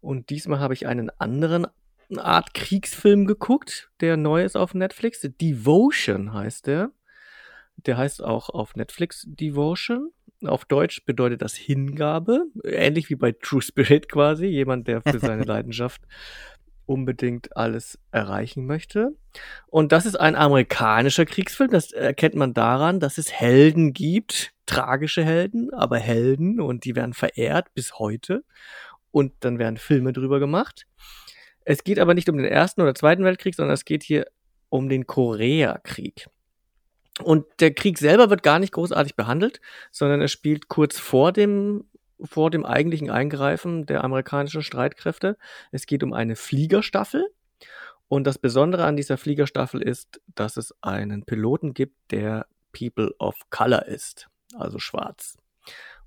[0.00, 1.66] Und diesmal habe ich einen anderen
[2.18, 5.20] Art Kriegsfilm geguckt, der neu ist auf Netflix.
[5.22, 6.90] Devotion heißt der.
[7.76, 10.10] Der heißt auch auf Netflix Devotion.
[10.44, 12.46] Auf Deutsch bedeutet das Hingabe.
[12.64, 14.46] Ähnlich wie bei True Spirit quasi.
[14.46, 16.02] Jemand, der für seine Leidenschaft
[16.86, 19.16] unbedingt alles erreichen möchte.
[19.66, 21.70] Und das ist ein amerikanischer Kriegsfilm.
[21.70, 24.52] Das erkennt man daran, dass es Helden gibt.
[24.66, 26.60] Tragische Helden, aber Helden.
[26.60, 28.44] Und die werden verehrt bis heute
[29.10, 30.86] und dann werden Filme drüber gemacht.
[31.64, 34.26] Es geht aber nicht um den Ersten oder Zweiten Weltkrieg, sondern es geht hier
[34.68, 36.28] um den Koreakrieg.
[37.22, 41.84] Und der Krieg selber wird gar nicht großartig behandelt, sondern er spielt kurz vor dem,
[42.24, 45.36] vor dem eigentlichen Eingreifen der amerikanischen Streitkräfte.
[45.70, 47.26] Es geht um eine Fliegerstaffel.
[48.08, 53.36] Und das Besondere an dieser Fliegerstaffel ist, dass es einen Piloten gibt, der People of
[53.50, 55.38] Color ist, also schwarz.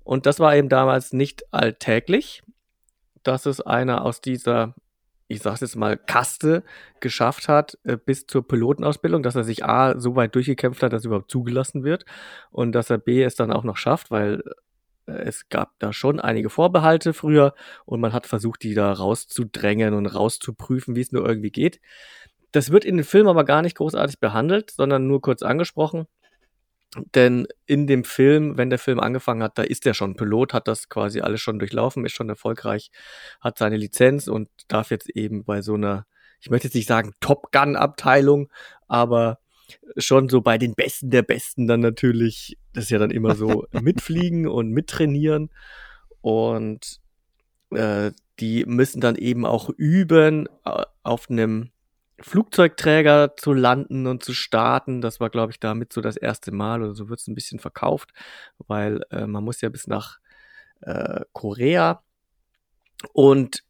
[0.04, 2.42] Und das war eben damals nicht alltäglich
[3.26, 4.74] dass es einer aus dieser,
[5.28, 6.62] ich sag's jetzt mal, Kaste
[7.00, 11.04] geschafft hat äh, bis zur Pilotenausbildung, dass er sich A so weit durchgekämpft hat, dass
[11.04, 12.04] er überhaupt zugelassen wird
[12.50, 14.42] und dass er B es dann auch noch schafft, weil
[15.06, 20.06] es gab da schon einige Vorbehalte früher und man hat versucht, die da rauszudrängen und
[20.06, 21.80] rauszuprüfen, wie es nur irgendwie geht.
[22.52, 26.06] Das wird in den Film aber gar nicht großartig behandelt, sondern nur kurz angesprochen.
[27.14, 30.68] Denn in dem Film, wenn der Film angefangen hat, da ist er schon Pilot, hat
[30.68, 32.90] das quasi alles schon durchlaufen, ist schon erfolgreich,
[33.40, 36.06] hat seine Lizenz und darf jetzt eben bei so einer,
[36.40, 38.50] ich möchte jetzt nicht sagen Top Gun Abteilung,
[38.88, 39.38] aber
[39.96, 43.66] schon so bei den Besten der Besten dann natürlich, das ist ja dann immer so,
[43.72, 45.50] mitfliegen und mittrainieren.
[46.20, 47.00] Und
[47.70, 51.70] äh, die müssen dann eben auch üben äh, auf einem
[52.18, 55.00] Flugzeugträger zu landen und zu starten.
[55.00, 57.60] Das war, glaube ich, damit so das erste Mal oder so wird es ein bisschen
[57.60, 58.12] verkauft,
[58.66, 60.18] weil äh, man muss ja bis nach
[60.80, 62.02] äh, Korea.
[63.12, 63.65] Und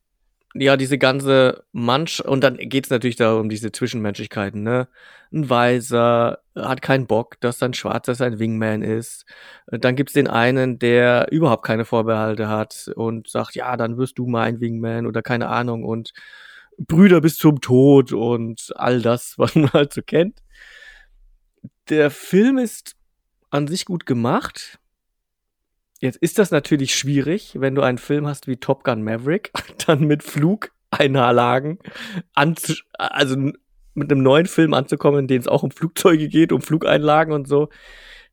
[0.61, 4.89] ja, diese ganze Mansch, und dann geht's natürlich da um diese Zwischenmenschlichkeiten, ne?
[5.33, 9.25] Ein Weiser hat keinen Bock, dass sein Schwarzer sein Wingman ist.
[9.67, 14.27] Dann gibt's den einen, der überhaupt keine Vorbehalte hat und sagt, ja, dann wirst du
[14.27, 16.13] mein Wingman oder keine Ahnung und
[16.79, 20.43] Brüder bis zum Tod und all das, was man halt so kennt.
[21.89, 22.95] Der Film ist
[23.51, 24.79] an sich gut gemacht.
[26.01, 29.53] Jetzt ist das natürlich schwierig, wenn du einen Film hast wie Top Gun Maverick,
[29.87, 31.79] dann mit Flugeinlagen,
[32.35, 33.37] also
[33.95, 37.49] mit einem neuen Film anzukommen, in dem es auch um Flugzeuge geht, um Flugeinlagen und
[37.49, 37.71] so.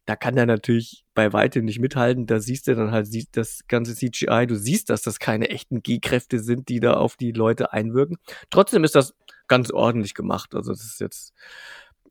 [0.06, 2.26] Da kann er natürlich bei weitem nicht mithalten.
[2.26, 4.46] Da siehst du dann halt das ganze CGI.
[4.48, 8.18] Du siehst, dass das keine echten G-Kräfte sind, die da auf die Leute einwirken.
[8.50, 9.16] Trotzdem ist das
[9.48, 10.56] ganz ordentlich gemacht.
[10.56, 11.34] Also das ist jetzt,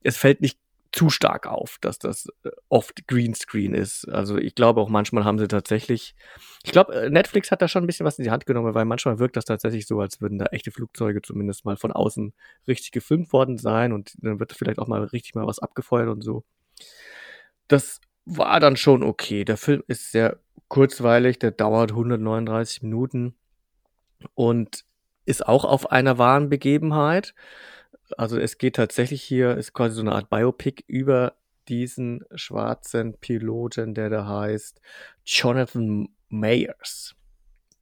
[0.02, 0.58] es fällt nicht
[0.92, 4.09] zu stark auf, dass das äh, oft Greenscreen ist.
[4.09, 6.14] Also ich glaube auch manchmal haben sie tatsächlich,
[6.64, 8.85] ich glaube, äh, Netflix hat da schon ein bisschen was in die Hand genommen, weil
[8.85, 12.35] manchmal wirkt das tatsächlich so, als würden da echte Flugzeuge zumindest mal von außen
[12.68, 16.22] richtig gefilmt worden sein und dann wird vielleicht auch mal richtig mal was abgefeuert und
[16.22, 16.44] so.
[17.68, 19.44] Das war dann schon okay.
[19.44, 23.35] Der Film ist sehr kurzweilig, der dauert 139 Minuten
[24.35, 24.85] und
[25.24, 27.35] ist auch auf einer wahren Begebenheit.
[28.18, 31.35] Also es geht tatsächlich hier, ist quasi so eine Art Biopic über
[31.68, 34.81] diesen schwarzen Piloten, der da heißt
[35.25, 37.14] Jonathan Mayers.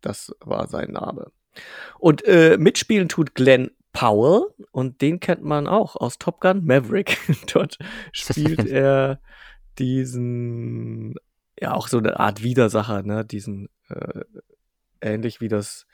[0.01, 1.31] Das war sein Name.
[1.99, 7.19] Und äh, mitspielen tut Glenn Powell und den kennt man auch aus Top Gun Maverick.
[7.53, 7.79] Dort
[8.13, 9.21] spielt er
[9.79, 11.17] diesen,
[11.59, 14.25] ja, auch so eine Art Widersacher, ne, diesen, äh,
[15.01, 15.87] ähnlich wie das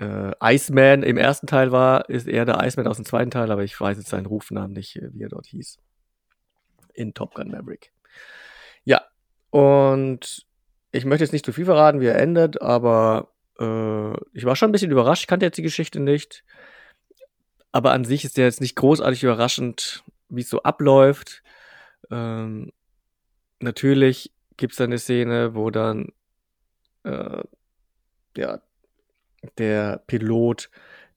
[0.00, 3.62] äh, Iceman im ersten Teil war, ist er der Iceman aus dem zweiten Teil, aber
[3.62, 5.78] ich weiß jetzt seinen Rufnamen nicht, äh, wie er dort hieß.
[6.94, 7.92] In Top Gun Maverick.
[8.84, 9.02] Ja,
[9.50, 10.46] und
[10.90, 14.70] ich möchte jetzt nicht zu viel verraten, wie er endet, aber äh, ich war schon
[14.70, 15.22] ein bisschen überrascht.
[15.22, 16.44] Ich kannte jetzt die Geschichte nicht.
[17.72, 21.42] Aber an sich ist der jetzt nicht großartig überraschend, wie es so abläuft.
[22.10, 22.72] Ähm,
[23.60, 26.08] natürlich gibt es eine Szene, wo dann
[27.04, 27.42] äh,
[28.36, 28.60] ja,
[29.58, 30.70] der Pilot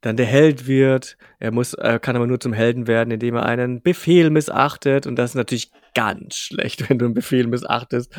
[0.03, 1.17] dann der Held wird.
[1.39, 5.07] Er muss, er kann aber nur zum Helden werden, indem er einen Befehl missachtet.
[5.07, 8.13] Und das ist natürlich ganz schlecht, wenn du einen Befehl missachtest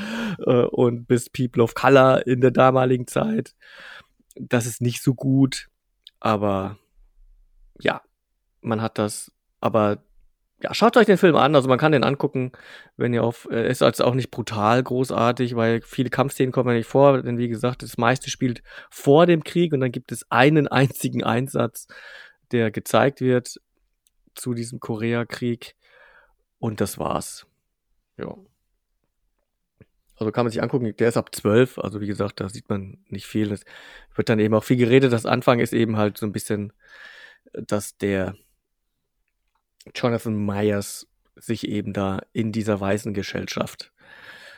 [0.46, 3.54] äh, und bist People of Color in der damaligen Zeit.
[4.34, 5.68] Das ist nicht so gut,
[6.20, 6.78] aber
[7.78, 8.00] ja,
[8.62, 10.02] man hat das, aber
[10.64, 11.54] ja, schaut euch den Film an.
[11.54, 12.52] Also man kann den angucken,
[12.96, 16.76] wenn ihr auf, er ist also auch nicht brutal großartig, weil viele Kampfszenen kommen ja
[16.76, 20.24] nicht vor, denn wie gesagt, das meiste spielt vor dem Krieg und dann gibt es
[20.30, 21.86] einen einzigen Einsatz,
[22.50, 23.60] der gezeigt wird
[24.34, 25.76] zu diesem Koreakrieg
[26.58, 27.46] und das war's.
[28.16, 28.34] Ja.
[30.16, 33.04] Also kann man sich angucken, der ist ab 12, also wie gesagt, da sieht man
[33.08, 33.52] nicht viel.
[33.52, 33.66] Es
[34.14, 35.12] wird dann eben auch viel geredet.
[35.12, 36.72] Das Anfang ist eben halt so ein bisschen,
[37.52, 38.34] dass der
[39.94, 43.92] Jonathan Myers sich eben da in dieser weißen Gesellschaft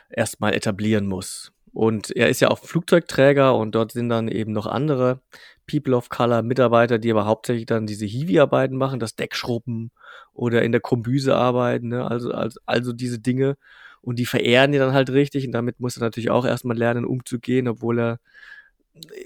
[0.09, 1.51] erstmal etablieren muss.
[1.73, 5.21] Und er ist ja auch Flugzeugträger und dort sind dann eben noch andere
[5.69, 9.91] People of Color Mitarbeiter, die aber hauptsächlich dann diese Hiwi-Arbeiten machen, das Deck schrubben
[10.33, 12.09] oder in der Kombüse arbeiten, ne?
[12.09, 13.57] also, also, also diese Dinge.
[14.01, 17.05] Und die verehren die dann halt richtig und damit muss er natürlich auch erstmal lernen,
[17.05, 18.19] umzugehen, obwohl er,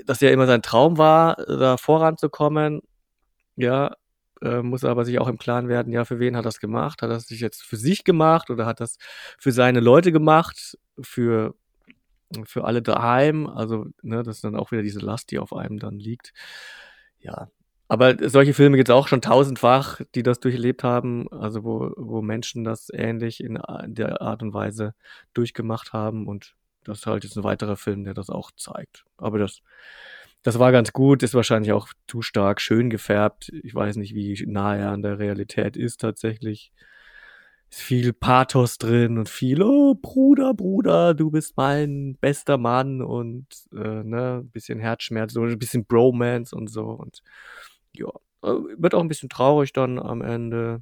[0.06, 2.82] das ja immer sein Traum war, da voranzukommen.
[3.56, 3.96] Ja,
[4.42, 7.02] äh, muss aber sich auch im Klaren werden, ja, für wen hat das gemacht?
[7.02, 8.98] Hat das sich jetzt für sich gemacht oder hat das
[9.38, 10.78] für seine Leute gemacht?
[11.00, 11.56] Für,
[12.46, 13.48] für alle daheim?
[13.48, 16.34] Also, ne, das ist dann auch wieder diese Last, die auf einem dann liegt.
[17.20, 17.50] Ja.
[17.88, 22.22] Aber solche Filme gibt es auch schon tausendfach, die das durchlebt haben, also wo, wo
[22.22, 24.96] Menschen das ähnlich in der Art und Weise
[25.34, 29.06] durchgemacht haben und das ist halt jetzt ein weiterer Film, der das auch zeigt.
[29.18, 29.62] Aber das
[30.44, 33.52] das war ganz gut, ist wahrscheinlich auch zu stark schön gefärbt.
[33.64, 36.72] Ich weiß nicht, wie nah er an der Realität ist tatsächlich.
[37.70, 43.46] Ist viel Pathos drin und viel, oh, Bruder, Bruder, du bist mein bester Mann und
[43.72, 46.86] äh, ne, ein bisschen Herzschmerz, so ein bisschen Bromance und so.
[46.86, 47.22] Und
[47.94, 48.10] ja,
[48.42, 50.82] wird auch ein bisschen traurig dann am Ende.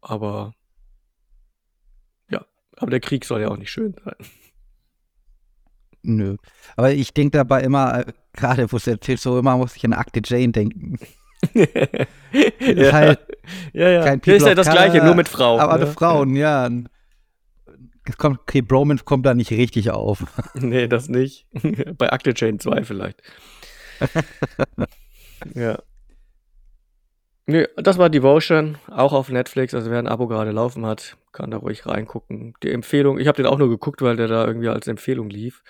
[0.00, 0.54] Aber
[2.30, 2.44] ja,
[2.76, 4.14] aber der Krieg soll ja auch nicht schön sein.
[6.02, 6.36] Nö.
[6.76, 9.92] Aber ich denke dabei immer, äh, gerade wo es erzählt, so immer muss ich an
[9.92, 10.98] Akte Jane denken.
[11.54, 12.92] ja.
[12.92, 13.20] Halt
[13.72, 14.04] ja, ja.
[14.04, 15.60] Kein ist ja das Color, Gleiche, nur mit Frauen.
[15.60, 15.86] Aber ne?
[15.86, 16.68] Frauen, ja.
[18.04, 20.24] Es kommt, okay, Bromance kommt da nicht richtig auf.
[20.54, 21.46] nee, das nicht.
[21.98, 23.22] Bei Akte Jane 2 vielleicht.
[25.54, 25.78] ja.
[27.46, 29.74] Nee, das war Devotion, auch auf Netflix.
[29.74, 32.54] Also wer ein Abo gerade laufen hat, kann da ruhig reingucken.
[32.64, 35.62] Die Empfehlung, ich habe den auch nur geguckt, weil der da irgendwie als Empfehlung lief.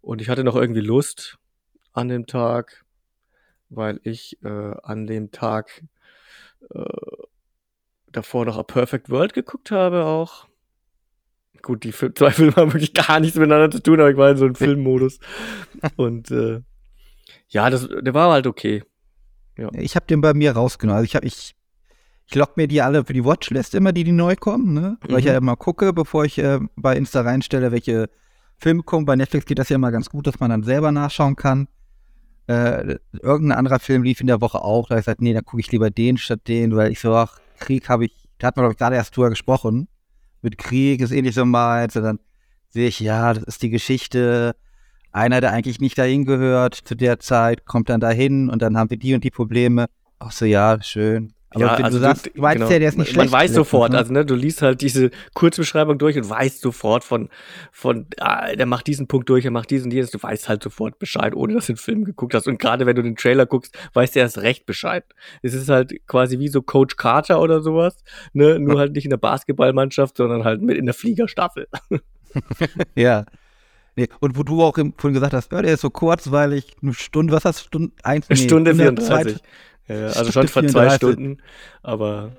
[0.00, 1.38] Und ich hatte noch irgendwie Lust
[1.92, 2.84] an dem Tag.
[3.70, 5.84] weil ich äh, an dem Tag
[6.74, 6.84] äh,
[8.12, 10.48] davor noch A Perfect World geguckt habe auch.
[11.62, 14.30] Gut, die Fil zwei Filme haben wirklich gar nichts miteinander zu tun, aber ich war
[14.30, 15.18] in so einem Filmmodus.
[15.96, 16.60] Und äh,
[17.48, 18.82] ja, das, der war halt okay.
[19.56, 19.70] Ja.
[19.74, 20.98] Ich habe den bei mir rausgenommen.
[20.98, 21.54] Also ich habe ich
[22.26, 24.96] ich lock mir die alle für die Watchlist immer, die die neu kommen, ne?
[25.02, 25.18] Weil mhm.
[25.18, 28.08] ich ja immer gucke, bevor ich äh, bei Insta reinstelle, welche
[28.56, 29.04] Filme kommen.
[29.04, 31.68] Bei Netflix geht das ja immer ganz gut, dass man dann selber nachschauen kann.
[32.46, 34.88] Äh, irgendein anderer Film lief in der Woche auch.
[34.88, 37.14] Da habe ich gesagt, nee, dann gucke ich lieber den statt den, weil ich so,
[37.14, 39.88] ach, Krieg habe ich, da hat man, glaube ich, gerade erst drüber gesprochen.
[40.42, 41.96] Mit Krieg ist ähnlich so meins.
[41.96, 42.20] Und dann
[42.70, 44.56] sehe ich, ja, das ist die Geschichte.
[45.12, 48.90] Einer, der eigentlich nicht dahin gehört zu der Zeit, kommt dann dahin und dann haben
[48.90, 49.86] wir die und die Probleme.
[50.18, 51.33] Ach so, ja, schön.
[51.54, 52.70] Aber ja, also du sagst, du weißt genau.
[52.70, 53.32] ja, der ist nicht man, schlecht.
[53.32, 53.98] Man weiß sofort, ne?
[53.98, 57.28] also ne, du liest halt diese Kurzbeschreibung durch und weißt sofort von,
[57.70, 60.98] von, ah, der macht diesen Punkt durch, er macht diesen, jenes, du weißt halt sofort
[60.98, 62.48] Bescheid, ohne dass du den Film geguckt hast.
[62.48, 65.04] Und gerade wenn du den Trailer guckst, weißt du erst recht Bescheid.
[65.42, 68.02] Es ist halt quasi wie so Coach Carter oder sowas,
[68.32, 71.68] ne, nur halt nicht in der Basketballmannschaft, sondern halt mit in der Fliegerstaffel.
[72.96, 73.24] ja.
[73.96, 77.32] Nee, und wo du auch vorhin gesagt hast, ja, der ist so kurzweilig, eine Stunde,
[77.32, 77.66] was hast du?
[77.66, 79.38] Stunde, eins, eine nee, Stunde 34.
[79.88, 81.42] Ja, also schon vor zwei Stunden,
[81.82, 82.32] aber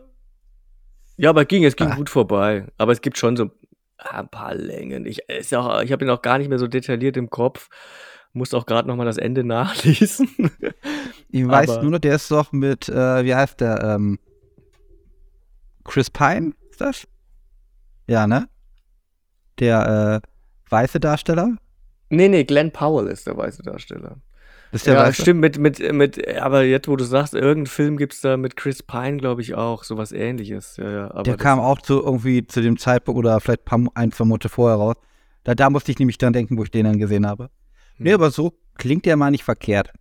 [1.18, 1.96] ja, aber ging, es ging ah.
[1.96, 2.66] gut vorbei.
[2.78, 3.50] Aber es gibt schon so
[3.98, 5.06] ein paar Längen.
[5.06, 7.70] Ich, ich habe ihn auch gar nicht mehr so detailliert im Kopf.
[8.34, 10.30] Muss auch gerade noch mal das Ende nachlesen.
[11.30, 13.82] ich weiß aber, nur, der ist doch mit, äh, wie heißt der?
[13.82, 14.20] Ähm,
[15.84, 17.08] Chris Pine ist das?
[18.08, 18.50] Ja, ne?
[19.60, 20.28] Der äh,
[20.70, 21.56] weiße Darsteller?
[22.10, 24.18] Nee, nee, Glenn Powell ist der weiße Darsteller.
[24.76, 25.22] Ist der ja, weiße?
[25.22, 28.58] stimmt, mit, mit, mit, aber jetzt, wo du sagst, irgendeinen Film gibt es da mit
[28.58, 30.76] Chris Pine, glaube ich, auch, sowas ähnliches.
[30.76, 34.26] Ja, ja, der kam auch zu irgendwie zu dem Zeitpunkt oder vielleicht ein, ein zwei
[34.26, 34.96] Monate vorher raus.
[35.46, 37.46] Da, da musste ich nämlich dran denken, wo ich den dann gesehen habe.
[37.46, 37.50] Hm.
[38.00, 39.94] Nee, aber so klingt der mal nicht verkehrt.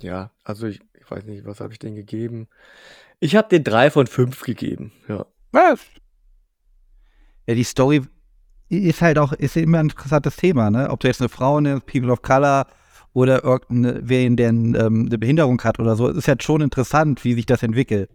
[0.00, 2.48] Ja, also ich, ich weiß nicht, was habe ich denn gegeben?
[3.20, 5.26] Ich habe den drei von fünf gegeben, ja.
[5.52, 5.80] Was?
[7.46, 8.02] Ja, die Story
[8.70, 10.88] ist halt auch, ist immer ein interessantes Thema, ne?
[10.88, 12.66] Ob du jetzt eine Frau nimmst, People of Color,
[13.12, 16.08] oder irgendwen, der ähm, eine Behinderung hat oder so.
[16.08, 18.10] Es ist halt schon interessant, wie sich das entwickelt.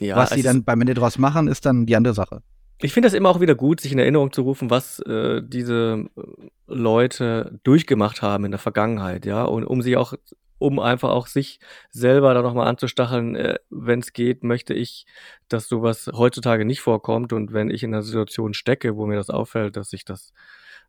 [0.00, 2.42] Ja, was sie dann beim Ende draus machen, ist dann die andere Sache.
[2.80, 6.06] Ich finde das immer auch wieder gut, sich in Erinnerung zu rufen, was äh, diese
[6.16, 6.22] äh,
[6.66, 10.14] Leute durchgemacht haben in der Vergangenheit, ja, und um sich auch,
[10.58, 15.06] um einfach auch sich selber da nochmal anzustacheln, äh, wenn es geht, möchte ich,
[15.48, 19.30] dass sowas heutzutage nicht vorkommt und wenn ich in einer Situation stecke, wo mir das
[19.30, 20.32] auffällt, dass ich das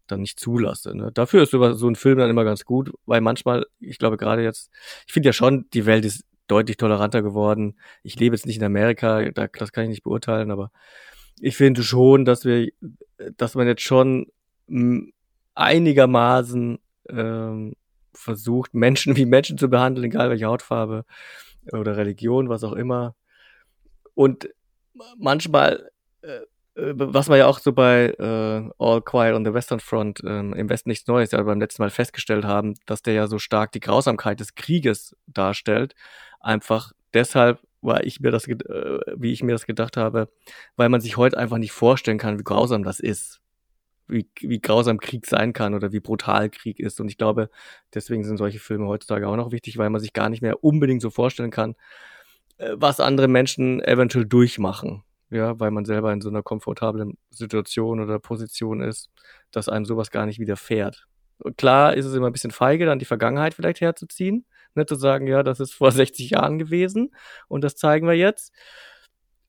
[0.07, 0.95] dann nicht zulasse.
[0.95, 1.11] Ne?
[1.13, 4.69] Dafür ist so ein Film dann immer ganz gut, weil manchmal, ich glaube gerade jetzt,
[5.07, 7.77] ich finde ja schon, die Welt ist deutlich toleranter geworden.
[8.03, 10.71] Ich lebe jetzt nicht in Amerika, da, das kann ich nicht beurteilen, aber
[11.39, 12.69] ich finde schon, dass wir,
[13.37, 14.27] dass man jetzt schon
[14.67, 15.13] hm,
[15.55, 16.79] einigermaßen
[17.09, 17.73] ähm,
[18.13, 21.05] versucht, Menschen wie Menschen zu behandeln, egal welche Hautfarbe
[21.71, 23.15] oder Religion, was auch immer.
[24.13, 24.49] Und
[25.17, 25.89] manchmal
[26.21, 26.41] äh,
[26.75, 30.69] was wir ja auch so bei äh, All Quiet on the Western Front ähm, im
[30.69, 33.79] Westen nichts Neues ja beim letzten Mal festgestellt haben, dass der ja so stark die
[33.79, 35.93] Grausamkeit des Krieges darstellt.
[36.39, 40.29] Einfach deshalb, weil ich mir das, äh, wie ich mir das gedacht habe,
[40.75, 43.39] weil man sich heute einfach nicht vorstellen kann, wie grausam das ist.
[44.07, 46.99] Wie, wie grausam Krieg sein kann oder wie brutal Krieg ist.
[46.99, 47.49] Und ich glaube,
[47.93, 51.01] deswegen sind solche Filme heutzutage auch noch wichtig, weil man sich gar nicht mehr unbedingt
[51.01, 51.75] so vorstellen kann,
[52.57, 55.03] äh, was andere Menschen eventuell durchmachen
[55.33, 59.09] ja, weil man selber in so einer komfortablen Situation oder Position ist,
[59.51, 61.07] dass einem sowas gar nicht widerfährt.
[61.57, 65.27] Klar ist es immer ein bisschen feige, dann die Vergangenheit vielleicht herzuziehen, ne, zu sagen,
[65.27, 67.13] ja, das ist vor 60 Jahren gewesen
[67.47, 68.53] und das zeigen wir jetzt.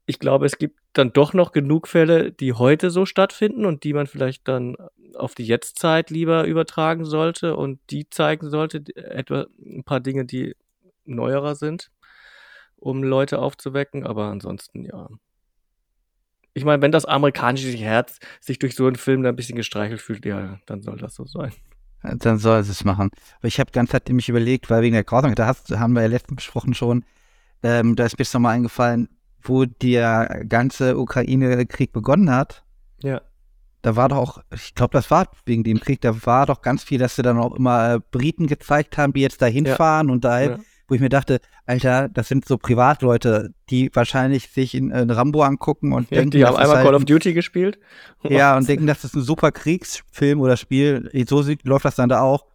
[0.07, 3.95] Ich glaube, es gibt dann doch noch genug Fälle, die heute so stattfinden und die
[3.95, 4.77] man vielleicht dann
[5.15, 10.57] auf die Jetztzeit lieber übertragen sollte und die zeigen sollte, etwa ein paar Dinge, die
[11.05, 11.91] neuerer sind,
[12.77, 15.09] um Leute aufzuwecken, aber ansonsten ja
[16.55, 20.01] ich meine, wenn das amerikanische Herz sich durch so einen Film da ein bisschen gestreichelt
[20.01, 21.53] fühlt, ja, dann soll das so sein.
[22.03, 23.11] Dann soll es es machen.
[23.39, 26.03] Aber ich habe ganz Zeit nämlich überlegt, weil wegen der Grausamkeit, da hast, haben wir
[26.03, 27.05] ja letztens besprochen schon,
[27.63, 29.09] ähm, da ist mir jetzt nochmal eingefallen,
[29.43, 32.63] wo der ganze Ukraine-Krieg begonnen hat.
[33.03, 33.21] Ja.
[33.83, 36.85] Da war doch auch, ich glaube, das war wegen dem Krieg, da war doch ganz
[36.85, 40.13] viel, dass sie dann auch immer äh, Briten gezeigt haben, die jetzt da hinfahren ja.
[40.13, 40.59] und da ja
[40.89, 45.43] wo ich mir dachte, Alter, das sind so Privatleute, die wahrscheinlich sich in, in Rambo
[45.43, 47.79] angucken und ja, denken, die haben einmal halt Call of Duty gespielt.
[48.29, 51.11] Ja, und denken, das ist ein super Kriegsfilm oder Spiel.
[51.29, 52.47] So sieht, läuft das dann da auch.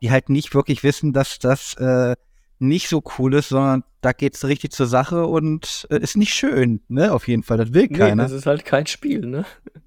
[0.00, 2.14] Die halt nicht wirklich wissen, dass das äh,
[2.60, 6.80] nicht so cool ist, sondern da geht's richtig zur Sache und äh, ist nicht schön,
[6.88, 7.12] ne?
[7.12, 7.56] Auf jeden Fall.
[7.56, 8.22] Das will nee, keiner.
[8.22, 9.44] Das ist halt kein Spiel, ne?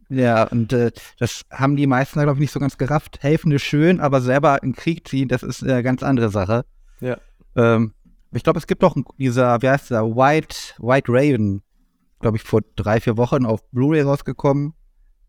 [0.09, 3.23] Ja, und äh, das haben die meisten, glaube ich, nicht so ganz gerafft.
[3.23, 6.65] Helfen ist schön, aber selber in Krieg ziehen, das ist eine ganz andere Sache.
[6.99, 7.17] Ja.
[7.55, 7.93] Ähm,
[8.33, 11.61] Ich glaube, es gibt doch dieser, wie heißt der, White, White Raven,
[12.21, 14.73] glaube ich, vor drei, vier Wochen auf Blu-ray rausgekommen.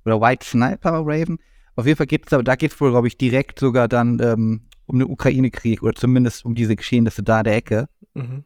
[0.05, 1.39] Oder White Sniper Raven.
[1.75, 4.68] Auf jeden Fall geht es, da geht es wohl, glaube ich, direkt sogar dann ähm,
[4.87, 7.89] um den Ukraine-Krieg oder zumindest um diese Geschehnisse da der Ecke.
[8.14, 8.45] Mhm.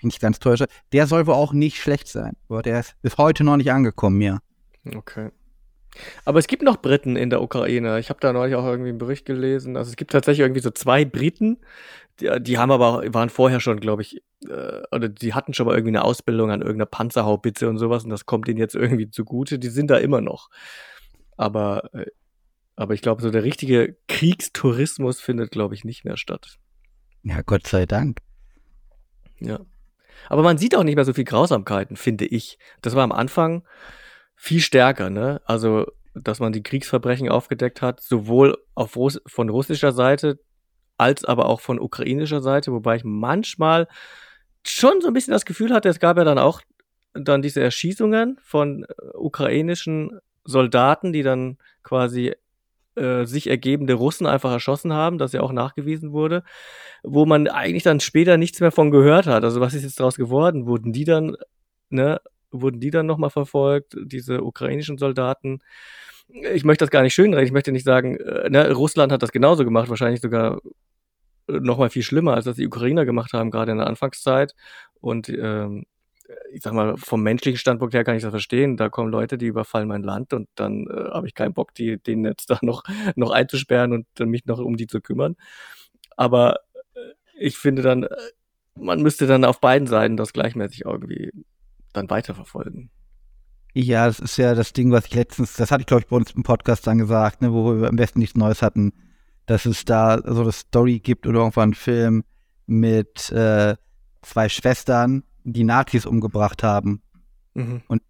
[0.00, 0.66] Wenn ich ganz täusche.
[0.92, 2.36] Der soll wohl auch nicht schlecht sein.
[2.48, 4.40] Aber der ist bis heute noch nicht angekommen, mir.
[4.94, 5.30] Okay.
[6.24, 7.98] Aber es gibt noch Briten in der Ukraine.
[7.98, 9.76] Ich habe da neulich auch irgendwie einen Bericht gelesen.
[9.76, 11.58] Also es gibt tatsächlich irgendwie so zwei Briten,
[12.20, 15.74] die, die haben aber waren vorher schon, glaube ich, äh, oder die hatten schon mal
[15.74, 19.58] irgendwie eine Ausbildung an irgendeiner Panzerhaubitze und sowas und das kommt ihnen jetzt irgendwie zugute.
[19.58, 20.50] Die sind da immer noch.
[21.36, 22.06] Aber, äh,
[22.76, 26.58] aber ich glaube, so der richtige Kriegstourismus findet, glaube ich, nicht mehr statt.
[27.22, 28.18] Ja, Gott sei Dank.
[29.40, 29.60] Ja.
[30.28, 32.58] Aber man sieht auch nicht mehr so viel Grausamkeiten, finde ich.
[32.82, 33.62] Das war am Anfang
[34.42, 35.42] viel stärker, ne?
[35.44, 40.38] Also, dass man die Kriegsverbrechen aufgedeckt hat, sowohl auf Russ von russischer Seite
[40.96, 43.86] als aber auch von ukrainischer Seite, wobei ich manchmal
[44.66, 46.62] schon so ein bisschen das Gefühl hatte, es gab ja dann auch
[47.12, 52.34] dann diese Erschießungen von äh, ukrainischen Soldaten, die dann quasi
[52.96, 56.44] äh, sich ergebende Russen einfach erschossen haben, das ja auch nachgewiesen wurde,
[57.02, 59.44] wo man eigentlich dann später nichts mehr von gehört hat.
[59.44, 60.66] Also was ist jetzt daraus geworden?
[60.66, 61.36] Wurden die dann,
[61.90, 62.20] ne,
[62.50, 65.60] wurden die dann nochmal verfolgt, diese ukrainischen Soldaten.
[66.28, 69.32] Ich möchte das gar nicht schönreden, ich möchte nicht sagen, äh, ne, Russland hat das
[69.32, 70.60] genauso gemacht, wahrscheinlich sogar
[71.48, 74.54] äh, nochmal viel schlimmer, als das die Ukrainer gemacht haben, gerade in der Anfangszeit.
[75.00, 75.84] Und ähm,
[76.52, 78.76] ich sag mal, vom menschlichen Standpunkt her kann ich das verstehen.
[78.76, 81.98] Da kommen Leute, die überfallen mein Land und dann äh, habe ich keinen Bock, die,
[81.98, 82.84] denen jetzt da noch,
[83.16, 85.36] noch einzusperren und äh, mich noch um die zu kümmern.
[86.16, 86.60] Aber
[86.94, 87.00] äh,
[87.38, 88.06] ich finde dann,
[88.76, 91.30] man müsste dann auf beiden Seiten das gleichmäßig irgendwie
[91.92, 92.90] dann weiterverfolgen.
[93.72, 96.16] Ja, das ist ja das Ding, was ich letztens, das hatte ich glaube ich bei
[96.16, 98.92] uns im Podcast dann gesagt, ne, wo wir am besten nichts Neues hatten,
[99.46, 102.24] dass es da so eine Story gibt oder irgendwann einen Film
[102.66, 103.76] mit äh,
[104.22, 107.02] zwei Schwestern, die Nazis umgebracht haben.
[107.54, 107.82] Mhm.
[107.88, 108.02] Und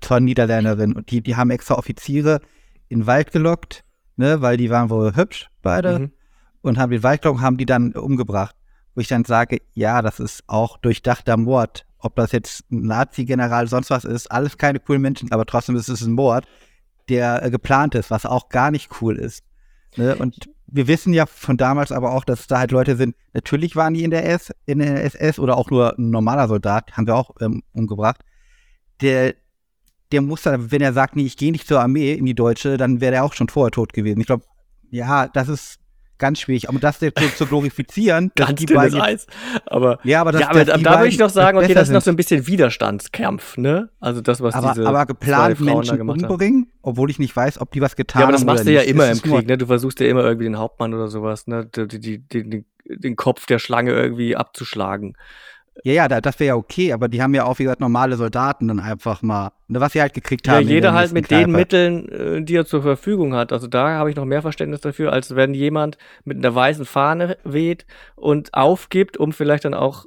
[0.00, 0.96] zwei Niederländerinnen.
[0.96, 2.40] Und die, die haben extra Offiziere
[2.88, 3.84] in den Wald gelockt,
[4.16, 5.98] ne, weil die waren wohl hübsch, beide.
[5.98, 6.12] Mhm.
[6.62, 8.56] Und haben den Wald gelockt, haben die dann umgebracht.
[8.94, 13.66] Wo ich dann sage, ja, das ist auch durchdachter Mord ob das jetzt ein Nazi-General,
[13.68, 16.46] sonst was ist, alles keine coolen Menschen, aber trotzdem ist es ein Mord,
[17.08, 19.44] der äh, geplant ist, was auch gar nicht cool ist.
[19.96, 20.16] Ne?
[20.16, 23.94] Und wir wissen ja von damals aber auch, dass da halt Leute sind, natürlich waren
[23.94, 27.16] die in der, S, in der SS oder auch nur ein normaler Soldat, haben wir
[27.16, 28.20] auch ähm, umgebracht.
[29.00, 29.34] Der,
[30.12, 32.76] der muss dann, wenn er sagt, nee, ich gehe nicht zur Armee in die Deutsche,
[32.76, 34.20] dann wäre er auch schon vorher tot gewesen.
[34.20, 34.44] Ich glaube,
[34.90, 35.80] ja, das ist
[36.18, 36.68] ganz schwierig.
[36.68, 39.26] Aber das jetzt zu glorifizieren, ganz dünnes Eis.
[39.66, 41.94] Aber, ja, aber, das, ja, aber da, da würde ich noch sagen, okay, das ist
[41.94, 43.88] noch so ein bisschen Widerstandskampf, ne?
[44.00, 46.72] Also das, was aber, diese aber geplant Menschen umbringen, haben.
[46.82, 48.22] obwohl ich nicht weiß, ob die was getan haben.
[48.22, 48.90] Ja, aber das machst du ja nicht.
[48.90, 49.58] immer im Krieg, ne?
[49.58, 51.66] Du versuchst ja immer irgendwie den Hauptmann oder sowas, ne?
[51.66, 55.16] Die, die, die, den Kopf der Schlange irgendwie abzuschlagen.
[55.84, 58.68] Ja, ja, das wäre ja okay, aber die haben ja auch, wie gesagt, normale Soldaten
[58.68, 60.66] dann einfach mal, ne, was sie halt gekriegt haben.
[60.66, 61.44] Ja, jeder halt mit Kneipe.
[61.44, 63.52] den Mitteln, äh, die er zur Verfügung hat.
[63.52, 67.38] Also da habe ich noch mehr Verständnis dafür, als wenn jemand mit einer weißen Fahne
[67.44, 70.06] weht und aufgibt, um vielleicht dann auch,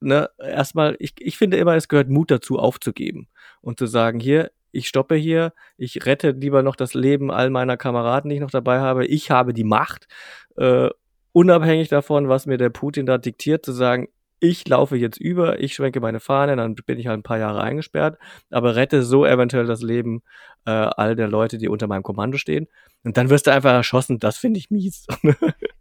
[0.00, 3.28] ne, erstmal, ich, ich finde immer, es gehört Mut dazu, aufzugeben
[3.60, 7.76] und zu sagen, hier, ich stoppe hier, ich rette lieber noch das Leben all meiner
[7.76, 9.06] Kameraden, die ich noch dabei habe.
[9.06, 10.08] Ich habe die Macht,
[10.56, 10.88] äh,
[11.32, 14.08] unabhängig davon, was mir der Putin da diktiert, zu sagen,
[14.42, 17.62] ich laufe jetzt über, ich schwenke meine Fahne, dann bin ich halt ein paar Jahre
[17.62, 18.18] eingesperrt,
[18.50, 20.22] aber rette so eventuell das Leben
[20.66, 22.66] äh, all der Leute, die unter meinem Kommando stehen.
[23.04, 25.06] Und dann wirst du einfach erschossen, das finde ich mies.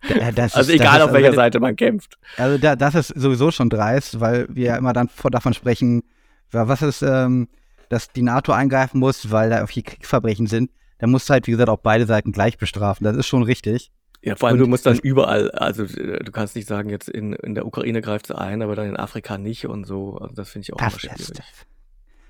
[0.10, 2.18] Ja, also ist, egal, ist, auf welcher also, Seite man kämpft.
[2.36, 6.02] Also da, das ist sowieso schon dreist, weil wir ja immer dann davon sprechen,
[6.50, 7.48] was ist, ähm,
[7.88, 10.72] dass die NATO eingreifen muss, weil da auch hier Kriegsverbrechen sind.
[10.98, 13.06] Da muss halt, wie gesagt, auch beide Seiten gleich bestrafen.
[13.06, 13.92] Das ist schon richtig.
[14.24, 17.10] Ja, vor allem, und, du musst dann überall, also äh, du kannst nicht sagen, jetzt
[17.10, 20.18] in, in der Ukraine greift es ein, aber dann in Afrika nicht und so.
[20.18, 21.28] Also das finde ich auch das, immer schwierig.
[21.30, 21.46] Das,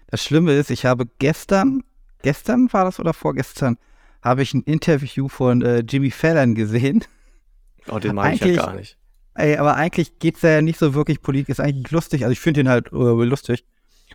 [0.07, 1.83] das Schlimme ist, ich habe gestern,
[2.21, 3.77] gestern war das oder vorgestern,
[4.21, 7.03] habe ich ein Interview von äh, Jimmy Fallon gesehen.
[7.89, 8.97] Oh, den mag ich ja gar nicht.
[9.33, 12.23] Ey, aber eigentlich geht es ja nicht so wirklich politisch, ist eigentlich lustig.
[12.23, 13.65] Also ich finde ihn halt äh, lustig.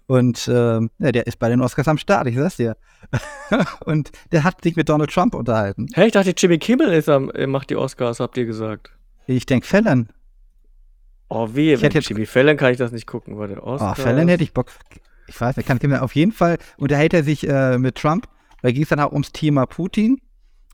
[0.07, 2.77] Und ähm, ja, der ist bei den Oscars am Start, ich sag's dir.
[3.85, 5.89] und der hat sich mit Donald Trump unterhalten.
[5.95, 8.93] Hey, ich dachte, Jimmy Kimmel ist am, macht die Oscars, habt ihr gesagt.
[9.27, 10.09] Ich denke Fallon.
[11.29, 13.99] Oh, weh, ich wenn jetzt, Jimmy Fallon kann ich das nicht gucken, weil der Oscars.
[13.99, 14.71] Oh, Fallon hätte ich Bock.
[15.27, 18.29] Ich weiß nicht, kann ich auf jeden Fall unterhält er sich äh, mit Trump.
[18.63, 20.21] Da ging es dann auch ums Thema Putin.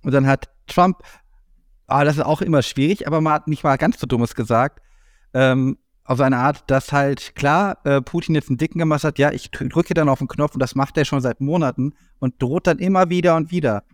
[0.03, 0.99] Und dann hat Trump,
[1.87, 4.81] ah, das ist auch immer schwierig, aber man hat nicht mal ganz so dummes gesagt.
[5.33, 9.31] Ähm, auf seine Art, dass halt klar äh, Putin jetzt einen Dicken gemacht hat, ja,
[9.31, 12.67] ich drücke dann auf den Knopf und das macht er schon seit Monaten und droht
[12.67, 13.85] dann immer wieder und wieder.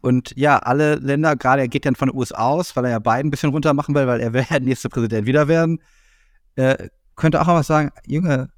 [0.00, 2.98] Und ja, alle Länder, gerade er geht dann von den USA aus, weil er ja
[2.98, 5.80] Biden ein bisschen runter machen will, weil er will der nächste Präsident wieder werden,
[6.56, 8.50] äh, könnte auch mal sagen, Junge,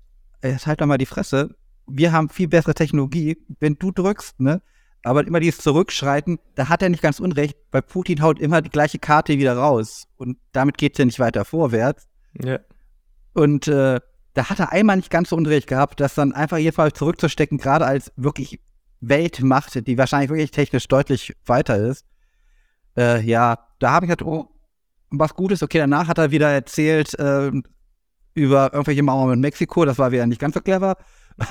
[0.43, 1.55] jetzt halt doch mal die Fresse.
[1.87, 3.39] Wir haben viel bessere Technologie.
[3.59, 4.63] Wenn du drückst, ne,
[5.03, 8.71] aber immer dieses Zurückschreiten, da hat er nicht ganz unrecht, weil Putin haut immer die
[8.71, 10.07] gleiche Karte wieder raus.
[10.17, 12.07] Und damit geht es ja nicht weiter vorwärts.
[12.35, 12.59] Ja.
[13.35, 14.01] Und äh,
[14.35, 17.87] da hat er einmal nicht ganz so unrecht gehabt, das dann einfach jedenfalls zurückzustecken, gerade
[17.87, 18.61] als wirklich
[19.01, 22.05] Weltmacht, die wahrscheinlich wirklich technisch deutlich weiter ist.
[22.97, 24.49] Äh, ja, da habe ich halt, oh,
[25.11, 25.63] was Gutes.
[25.63, 27.51] Okay, danach hat er wieder erzählt äh,
[28.35, 29.85] über irgendwelche Mauern in Mexiko.
[29.85, 30.97] Das war wieder nicht ganz so clever.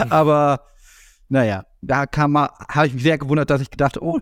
[0.09, 0.61] Aber
[1.27, 4.19] naja, da kam mal, habe ich mich sehr gewundert, dass ich gedacht, oh,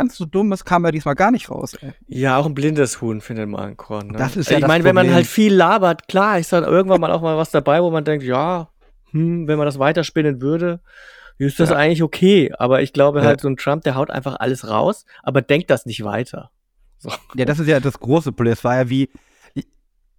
[0.00, 1.74] ganz so dummes kam er diesmal gar nicht raus.
[1.80, 1.92] Ey.
[2.06, 4.08] Ja, auch ein blindes Huhn findet man Korn.
[4.08, 4.18] Ne?
[4.18, 7.12] Das ist ja ich meine, wenn man halt viel labert, klar, ist dann irgendwann mal
[7.12, 8.68] auch mal was dabei, wo man denkt, ja,
[9.10, 10.80] hm, wenn man das weiterspinnen würde,
[11.38, 11.76] ist das Ja.
[11.76, 12.52] eigentlich okay.
[12.58, 13.26] Aber ich glaube Ja.
[13.26, 16.50] halt, so ein Trump, der haut einfach alles raus, aber denkt das nicht weiter.
[17.36, 18.52] Ja, das ist ja das große Problem.
[18.52, 19.08] Es war ja wie,
[19.54, 19.66] ich,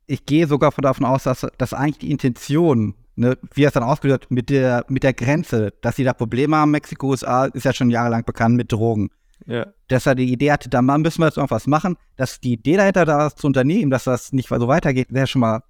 [0.08, 3.74] ich gehe sogar von davon aus, dass, dass eigentlich die Intention, ne, wie er es
[3.74, 7.46] dann ausgelöst hat, mit der, mit der Grenze, dass sie da Probleme haben, Mexiko, USA,
[7.46, 9.10] ist ja schon jahrelang bekannt mit Drogen.
[9.46, 9.68] Ja.
[9.88, 13.06] Dass er die Idee hatte, da müssen wir jetzt irgendwas machen, dass die Idee dahinter
[13.06, 15.64] da was zu unternehmen, dass das nicht so weitergeht, wäre schon mal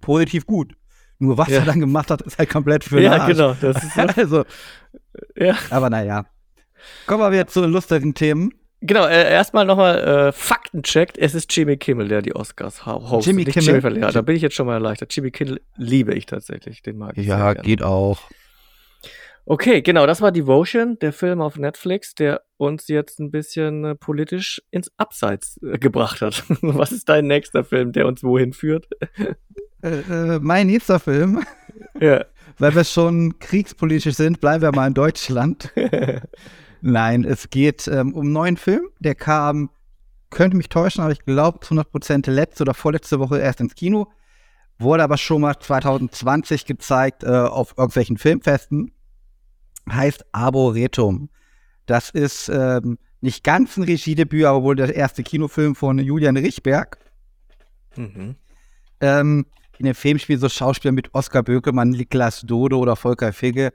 [0.00, 0.74] positiv gut.
[1.18, 1.60] Nur was Ja.
[1.60, 3.28] er dann gemacht hat, ist halt komplett für Ja, Arsch.
[3.32, 3.54] genau.
[3.60, 4.44] Das ist, Also,
[5.36, 5.54] ja.
[5.70, 6.26] aber naja.
[7.06, 8.52] Kommen wir wieder zu den lustigen Themen.
[8.82, 11.16] Genau, äh, erstmal nochmal äh, Fakten checkt.
[11.16, 13.26] Es ist Jimmy Kimmel, der die Oscars ho- hostet.
[13.32, 13.82] Jimmy Kimmel?
[13.82, 14.00] Jimmy.
[14.00, 15.14] Ja, da bin ich jetzt schon mal erleichtert.
[15.16, 16.82] Jimmy Kimmel liebe ich tatsächlich.
[16.82, 17.26] Den mag ich.
[17.26, 17.60] sehr gerne.
[17.62, 18.18] geht auch.
[19.48, 23.94] Okay, genau, das war Devotion, der Film auf Netflix, der uns jetzt ein bisschen äh,
[23.94, 26.42] politisch ins Abseits äh, gebracht hat.
[26.62, 28.88] Was ist dein nächster Film, der uns wohin führt?
[29.82, 31.44] Äh, äh, mein nächster Film,
[32.00, 32.24] ja.
[32.58, 35.72] weil wir schon kriegspolitisch sind, bleiben wir mal in Deutschland.
[36.80, 39.70] Nein, es geht ähm, um einen neuen Film, der kam,
[40.30, 44.08] könnte mich täuschen, aber ich glaube zu 100% letzte oder vorletzte Woche erst ins Kino,
[44.80, 48.90] wurde aber schon mal 2020 gezeigt äh, auf irgendwelchen Filmfesten,
[49.90, 51.28] heißt Arboretum.
[51.86, 56.98] Das ist ähm, nicht ganz ein Regiedebüt, aber wohl der erste Kinofilm von Julian Richberg.
[57.96, 58.36] mhm.
[59.00, 59.46] Ähm,
[59.78, 63.72] in dem Film spielen so Schauspieler mit Oskar Bökemann, Niklas Dodo oder Volker Figge.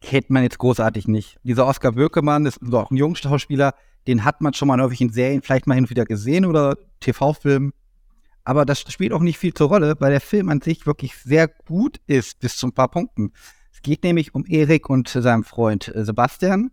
[0.00, 1.38] Kennt man jetzt großartig nicht.
[1.44, 3.74] Dieser Oskar Bökemann ist so auch ein junger Schauspieler,
[4.06, 6.76] den hat man schon mal in irgendwelchen Serien vielleicht mal hin und wieder gesehen oder
[7.00, 7.72] TV-Filmen.
[8.44, 11.48] Aber das spielt auch nicht viel zur Rolle, weil der Film an sich wirklich sehr
[11.48, 13.32] gut ist, bis zu ein paar Punkten.
[13.86, 16.72] Geht nämlich um Erik und seinen Freund äh, Sebastian.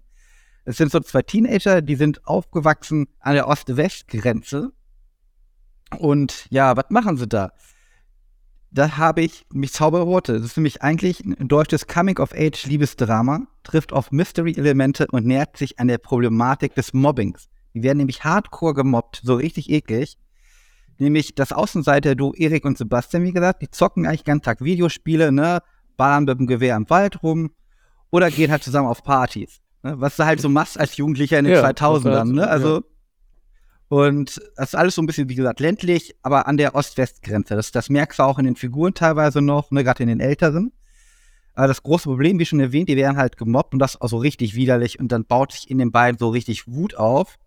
[0.65, 4.71] Es sind so zwei Teenager, die sind aufgewachsen an der Ost-West-Grenze.
[5.99, 7.51] Und ja, was machen sie da?
[8.71, 10.33] Da habe ich mich Zauberworte.
[10.33, 15.99] Das ist nämlich eigentlich ein deutsches Coming-of-Age-Liebesdrama, trifft auf Mystery-Elemente und nähert sich an der
[15.99, 17.47] Problematik des Mobbings.
[17.75, 20.17] Die werden nämlich hardcore gemobbt, so richtig eklig.
[20.97, 25.61] Nämlich das Außenseiter-Du Erik und Sebastian, wie gesagt, die zocken eigentlich ganzen Tag Videospiele, ne,
[25.97, 27.51] ballern mit dem Gewehr im Wald rum
[28.11, 29.59] oder gehen halt zusammen auf Partys.
[29.83, 32.47] Ne, was du halt so machst als Jugendlicher in den Ja, 2000ern, das war- ne?
[32.47, 32.83] Also,
[33.89, 37.55] und das ist alles so ein bisschen, wie gesagt, ländlich, aber an der Ost-West-Grenze.
[37.55, 40.71] Das, das merkst du auch in den Figuren teilweise noch, ne, gerade in den älteren.
[41.53, 44.17] Aber das große Problem, wie schon erwähnt, die werden halt gemobbt und das auch so
[44.17, 47.37] richtig widerlich und dann baut sich in den beiden so richtig Wut auf.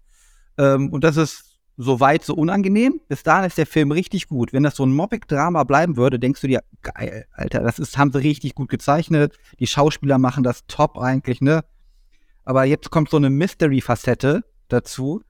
[0.58, 1.45] Ähm, und das ist
[1.76, 3.00] soweit so unangenehm.
[3.08, 4.52] Bis dahin ist der Film richtig gut.
[4.52, 8.12] Wenn das so ein Mobbing-Drama bleiben würde, denkst du dir, geil, Alter, das ist, haben
[8.12, 9.38] sie richtig gut gezeichnet.
[9.58, 11.64] Die Schauspieler machen das top eigentlich, ne?
[12.44, 15.22] Aber jetzt kommt so eine Mystery-Facette dazu.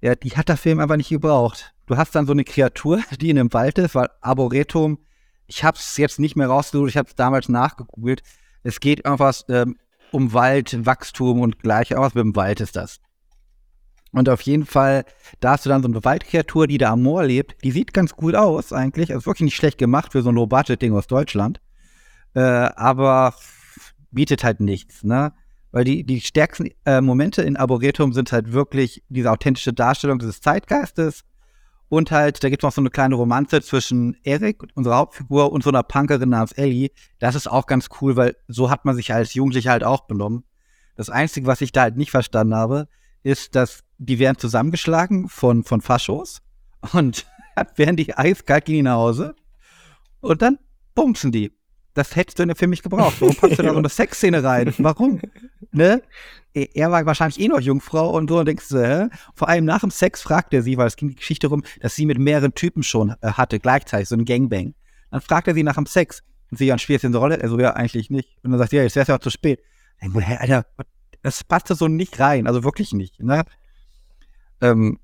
[0.00, 1.74] Ja, die hat der Film einfach nicht gebraucht.
[1.86, 4.98] Du hast dann so eine Kreatur, die in einem Wald ist, weil Arboretum,
[5.46, 8.22] ich hab's jetzt nicht mehr rausgesucht, ich hab's damals nachgegoogelt.
[8.62, 9.76] Es geht irgendwas ähm,
[10.12, 13.00] um Wald, Wachstum und gleich, irgendwas mit dem Wald ist das.
[14.12, 15.04] Und auf jeden Fall,
[15.40, 17.62] da hast du dann so eine Waldkreatur, die da am Moor lebt.
[17.64, 19.12] Die sieht ganz gut aus eigentlich.
[19.12, 21.60] Also wirklich nicht schlecht gemacht für so ein Low-Budget-Ding aus Deutschland.
[22.34, 23.34] Äh, aber
[24.10, 25.32] bietet halt nichts, ne?
[25.72, 30.40] Weil die, die stärksten äh, Momente in Arboretum sind halt wirklich diese authentische Darstellung dieses
[30.40, 31.24] Zeitgeistes.
[31.88, 35.62] Und halt, da gibt es noch so eine kleine Romanze zwischen Erik, unserer Hauptfigur, und
[35.62, 36.90] so einer Punkerin namens Ellie.
[37.18, 40.44] Das ist auch ganz cool, weil so hat man sich als Jugendlicher halt auch benommen.
[40.96, 42.88] Das Einzige, was ich da halt nicht verstanden habe,
[43.26, 46.42] ist, dass die werden zusammengeschlagen von, von Faschos
[46.92, 47.26] und
[47.76, 49.34] werden die eiskalt gehen die nach Hause
[50.20, 50.58] und dann
[50.94, 51.52] bumsen die.
[51.94, 53.16] Das hättest du in dem Film nicht gebraucht.
[53.20, 54.72] Warum packst du da so eine Sexszene rein?
[54.78, 55.20] Warum?
[55.72, 56.02] Ne?
[56.52, 59.08] Er war wahrscheinlich eh noch Jungfrau und so und denkst du, hä?
[59.34, 61.94] Vor allem nach dem Sex fragt er sie, weil es ging die Geschichte rum, dass
[61.94, 64.74] sie mit mehreren Typen schon äh, hatte, gleichzeitig, so ein Gangbang.
[65.10, 67.40] Dann fragt er sie nach dem Sex und sie, dann spielst du in der Rolle?
[67.40, 68.28] Also ja, eigentlich nicht.
[68.42, 69.60] Und dann sagt sie, ja, jetzt wär's ja auch zu spät.
[69.98, 70.66] Hä, Alter,
[71.26, 73.20] das passte so nicht rein, also wirklich nicht.
[73.20, 73.44] Ne?
[74.60, 75.00] Ähm,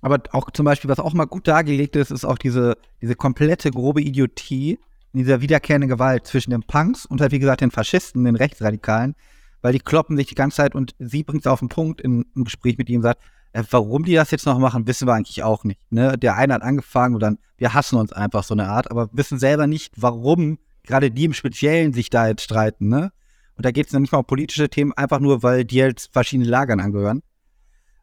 [0.00, 3.70] aber auch zum Beispiel, was auch mal gut dargelegt ist, ist auch diese, diese komplette
[3.70, 4.78] grobe Idiotie
[5.12, 9.14] in dieser wiederkehrenden Gewalt zwischen den Punks und halt, wie gesagt, den Faschisten, den Rechtsradikalen,
[9.60, 12.24] weil die kloppen sich die ganze Zeit und sie bringt es auf den Punkt im,
[12.34, 13.22] im Gespräch mit ihm und sagt,
[13.52, 15.80] äh, warum die das jetzt noch machen, wissen wir eigentlich auch nicht.
[15.92, 16.16] Ne?
[16.16, 19.38] Der eine hat angefangen und dann, wir hassen uns einfach so eine Art, aber wissen
[19.38, 22.88] selber nicht, warum gerade die im Speziellen sich da jetzt streiten.
[22.88, 23.12] Ne?
[23.56, 26.48] Und da geht es nicht mal um politische Themen, einfach nur, weil die jetzt verschiedene
[26.48, 27.22] Lagern angehören.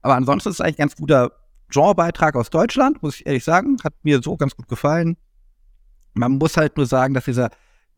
[0.02, 1.32] Aber ansonsten ist es eigentlich ein ganz guter
[1.70, 3.78] Genrebeitrag aus Deutschland, muss ich ehrlich sagen.
[3.84, 5.18] Hat mir so ganz gut gefallen.
[6.14, 7.50] Man muss halt nur sagen, dass dieser,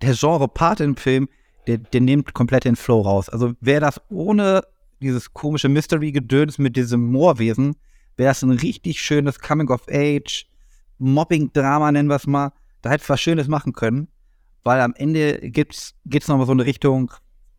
[0.02, 1.30] der Genre-Part im Film,
[1.68, 3.30] der, der nimmt komplett den Flow raus.
[3.30, 4.64] Also wäre das ohne
[5.02, 7.76] dieses komische Mystery-Gedöns mit diesem Moorwesen,
[8.18, 10.46] wäre das ein richtig schönes Coming-of-Age,
[11.00, 12.52] Mobbing-Drama, nennen wir es mal.
[12.82, 14.08] Da hätte es was Schönes machen können,
[14.64, 17.12] weil am Ende geht es nochmal so eine Richtung,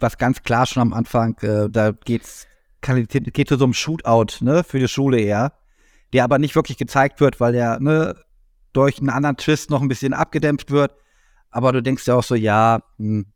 [0.03, 2.47] was ganz klar schon am Anfang, äh, da geht's,
[2.83, 5.53] geht zu so einem Shootout, ne, für die Schule eher
[6.13, 8.17] der aber nicht wirklich gezeigt wird, weil der ne,
[8.73, 10.93] durch einen anderen Twist noch ein bisschen abgedämpft wird.
[11.51, 13.27] Aber du denkst ja auch so, ja, hm,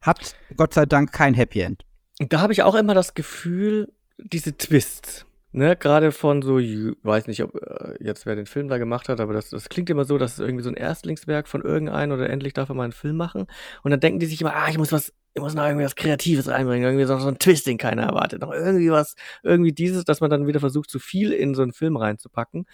[0.00, 1.84] hat Gott sei Dank kein Happy End.
[2.18, 7.26] Da habe ich auch immer das Gefühl, diese Twists, ne, gerade von so, ich weiß
[7.26, 10.04] nicht, ob äh, jetzt wer den Film da gemacht hat, aber das, das klingt immer
[10.04, 12.92] so, dass es irgendwie so ein Erstlingswerk von irgendeinem oder endlich darf er mal einen
[12.92, 13.46] Film machen.
[13.82, 15.96] Und dann denken die sich immer, ah, ich muss was ich muss noch irgendwie was
[15.96, 20.04] Kreatives reinbringen, irgendwie so, so ein Twist, den keiner erwartet, noch irgendwie was, irgendwie dieses,
[20.04, 22.66] dass man dann wieder versucht, zu viel in so einen Film reinzupacken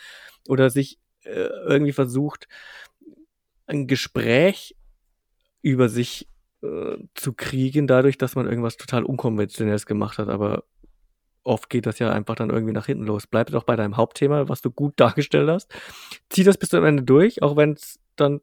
[0.47, 2.49] oder sich äh, irgendwie versucht,
[3.67, 4.77] ein Gespräch
[5.63, 6.29] über sich
[6.63, 10.65] äh, zu kriegen, dadurch, dass man irgendwas total Unkonventionelles gemacht hat, aber
[11.43, 13.27] oft geht das ja einfach dann irgendwie nach hinten los.
[13.27, 15.73] Bleib doch bei deinem Hauptthema, was du gut dargestellt hast.
[16.29, 18.43] Zieh das bis zum Ende durch, auch wenn es dann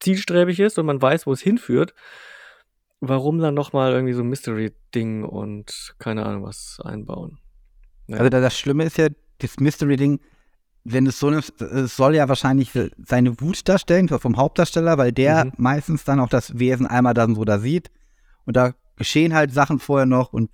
[0.00, 1.94] zielstrebig ist und man weiß, wo es hinführt
[3.00, 7.38] warum dann nochmal irgendwie so ein Mystery-Ding und keine Ahnung was einbauen.
[8.06, 8.18] Ja.
[8.18, 10.20] Also das Schlimme ist ja, das Mystery-Ding,
[10.84, 12.70] wenn es so nimmst, es soll ja wahrscheinlich
[13.04, 15.52] seine Wut darstellen vom Hauptdarsteller, weil der mhm.
[15.56, 17.90] meistens dann auch das Wesen einmal dann so da sieht.
[18.44, 20.50] Und da geschehen halt Sachen vorher noch und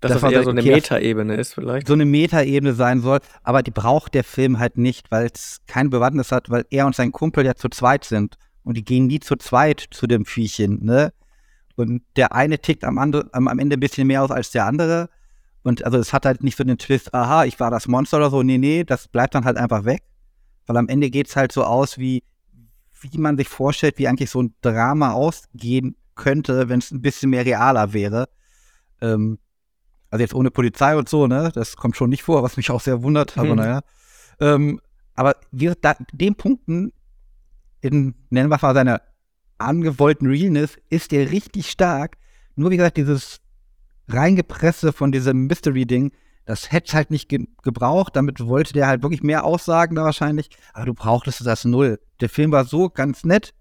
[0.00, 1.88] dass das, das eher so eine Metaebene ist vielleicht.
[1.88, 5.88] So eine Metaebene sein soll, aber die braucht der Film halt nicht, weil es keine
[5.88, 8.36] Bewandtnis hat, weil er und sein Kumpel ja zu zweit sind.
[8.62, 11.12] Und die gehen nie zu zweit zu dem Viechchen, ne?
[11.78, 14.66] Und der eine tickt am, andre, am, am Ende ein bisschen mehr aus als der
[14.66, 15.08] andere.
[15.62, 18.30] Und also es hat halt nicht so den Twist, aha, ich war das Monster oder
[18.30, 18.42] so.
[18.42, 20.02] Nee, nee, das bleibt dann halt einfach weg.
[20.66, 22.24] Weil am Ende geht es halt so aus, wie,
[23.00, 27.30] wie man sich vorstellt, wie eigentlich so ein Drama ausgehen könnte, wenn es ein bisschen
[27.30, 28.28] mehr realer wäre.
[29.00, 29.38] Ähm,
[30.10, 31.52] also jetzt ohne Polizei und so, ne?
[31.54, 33.56] Das kommt schon nicht vor, was mich auch sehr wundert, aber hm.
[33.56, 33.80] naja.
[34.40, 34.80] Ähm,
[35.14, 36.92] aber wie, da, den Punkten
[37.80, 39.00] in, nennen wir mal seine
[39.58, 42.16] angewollten Realness ist der richtig stark.
[42.56, 43.40] Nur wie gesagt, dieses
[44.08, 46.12] reingepresse von diesem Mystery-Ding,
[46.44, 48.16] das hätte halt nicht ge gebraucht.
[48.16, 50.48] Damit wollte der halt wirklich mehr aussagen da wahrscheinlich.
[50.72, 52.00] Aber du brauchtest das null.
[52.20, 53.54] Der Film war so ganz nett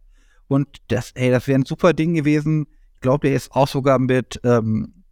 [0.47, 2.67] und das, ey, das wäre ein super Ding gewesen.
[2.95, 5.03] Ich glaube, der ist auch sogar mit, ähm,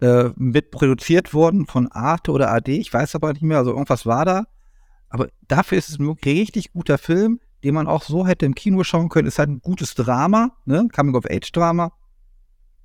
[0.00, 2.76] äh, mit produziert worden von Arte oder AD.
[2.76, 3.58] Ich weiß aber nicht mehr.
[3.58, 4.44] Also irgendwas war da.
[5.08, 8.84] Aber dafür ist es ein richtig guter Film den man auch so hätte im Kino
[8.84, 9.28] schauen können.
[9.28, 10.88] Ist halt ein gutes Drama, ne?
[10.94, 11.92] Coming-of-Age-Drama.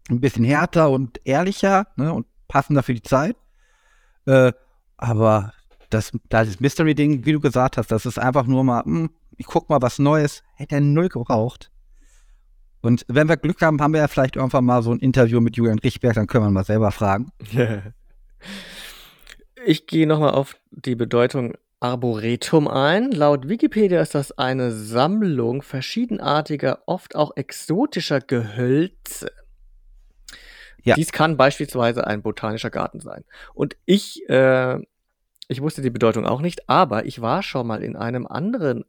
[0.09, 2.13] Ein bisschen härter und ehrlicher ne?
[2.13, 3.37] und passender für die Zeit.
[4.25, 4.51] Äh,
[4.97, 5.53] aber
[5.89, 9.45] das, das Mystery-Ding, wie du gesagt hast, das ist einfach nur mal, mh, hm, ich
[9.45, 11.71] guck mal was Neues, hätte er null gebraucht.
[12.81, 15.55] Und wenn wir Glück haben, haben wir ja vielleicht irgendwann mal so ein Interview mit
[15.55, 17.31] Julian Richberg, dann können wir mal selber fragen.
[19.65, 21.53] Ich gehe nochmal auf die Bedeutung
[21.83, 23.11] Arboretum ein.
[23.11, 29.29] Laut Wikipedia ist das eine Sammlung verschiedenartiger, oft auch exotischer Gehölze.
[30.81, 30.95] Ja.
[30.95, 33.25] Dies kann beispielsweise ein botanischer Garten sein.
[33.53, 34.79] Und ich, äh,
[35.49, 38.85] ich wusste die Bedeutung auch nicht, aber ich war schon mal in einem anderen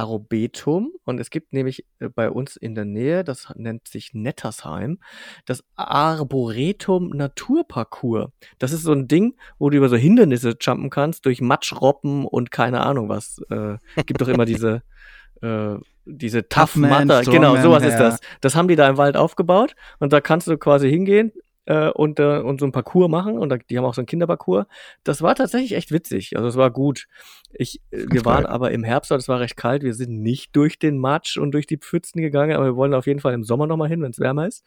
[0.00, 4.98] Arobetum und es gibt nämlich äh, bei uns in der Nähe, das nennt sich Nettersheim,
[5.44, 8.30] das Arboretum Naturparcours.
[8.58, 12.50] Das ist so ein Ding, wo du über so Hindernisse jumpen kannst, durch Matschroppen und
[12.50, 13.40] keine Ahnung was.
[13.50, 14.82] Äh, gibt doch immer diese
[15.42, 15.76] äh,
[16.06, 17.90] diese Tough Mudder, genau, sowas ja.
[17.90, 18.20] ist das.
[18.40, 21.32] Das haben die da im Wald aufgebaut und da kannst du quasi hingehen,
[21.70, 24.06] äh, und, äh, und so ein Parcours machen und da, die haben auch so ein
[24.06, 24.66] Kinderparcours.
[25.04, 26.36] Das war tatsächlich echt witzig.
[26.36, 27.06] Also es war gut.
[27.52, 29.84] Ich, äh, wir waren aber im Herbst, es war recht kalt.
[29.84, 33.06] Wir sind nicht durch den Matsch und durch die Pfützen gegangen, aber wir wollen auf
[33.06, 34.64] jeden Fall im Sommer nochmal hin, wenn es wärmer ist.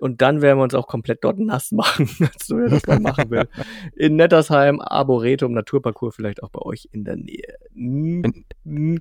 [0.00, 3.30] Und dann werden wir uns auch komplett dort nass machen, als du das mal machen
[3.30, 3.48] will.
[3.96, 7.56] In Nettersheim, Arboretum, Naturparcours vielleicht auch bei euch in der Nähe.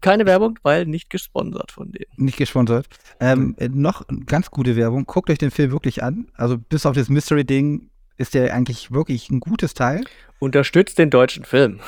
[0.02, 2.12] Keine Werbung, weil nicht gesponsert von denen.
[2.18, 2.88] Nicht gesponsert.
[3.20, 5.06] Ähm, noch ganz gute Werbung.
[5.06, 6.28] Guckt euch den Film wirklich an.
[6.36, 10.04] Also bis auf das Mystery-Ding ist der eigentlich wirklich ein gutes Teil.
[10.40, 11.80] Unterstützt den deutschen Film.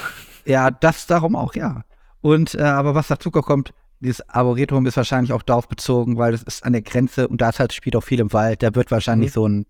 [0.45, 1.83] Ja, das darum auch, ja.
[2.21, 6.43] Und äh, aber was dazu kommt, dieses Arboretum ist wahrscheinlich auch darauf bezogen, weil es
[6.43, 8.61] ist an der Grenze und da halt spielt auch viel im Wald.
[8.63, 9.33] Da wird wahrscheinlich Mhm.
[9.33, 9.65] so ein,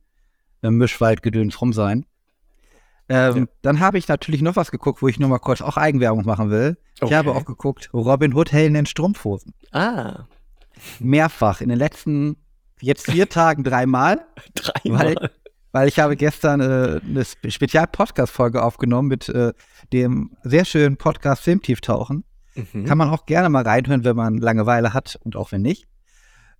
[0.64, 2.06] ein Mischwaldgedöns rum sein.
[3.10, 3.46] Ähm, Ja.
[3.62, 6.50] Dann habe ich natürlich noch was geguckt, wo ich nur mal kurz auch Eigenwerbung machen
[6.50, 6.78] will.
[6.96, 7.16] Ich Okay.
[7.16, 9.54] habe auch geguckt, Robin Hood Helden in Strumpfhosen.
[9.72, 10.26] Ah,
[11.00, 11.62] Mehrfach.
[11.62, 12.36] In den letzten
[12.82, 14.26] jetzt vier Tagen dreimal.
[14.56, 15.30] dreimal.
[15.72, 19.54] weil ich habe gestern äh, eine Spe- Spezial-Podcast-Folge aufgenommen mit äh,
[19.94, 22.24] dem sehr schönen Podcast Filmtieftauchen.
[22.74, 22.86] Mhm.
[22.86, 25.88] Kann man auch gerne mal reinhören, wenn man Langeweile hat und auch wenn nicht.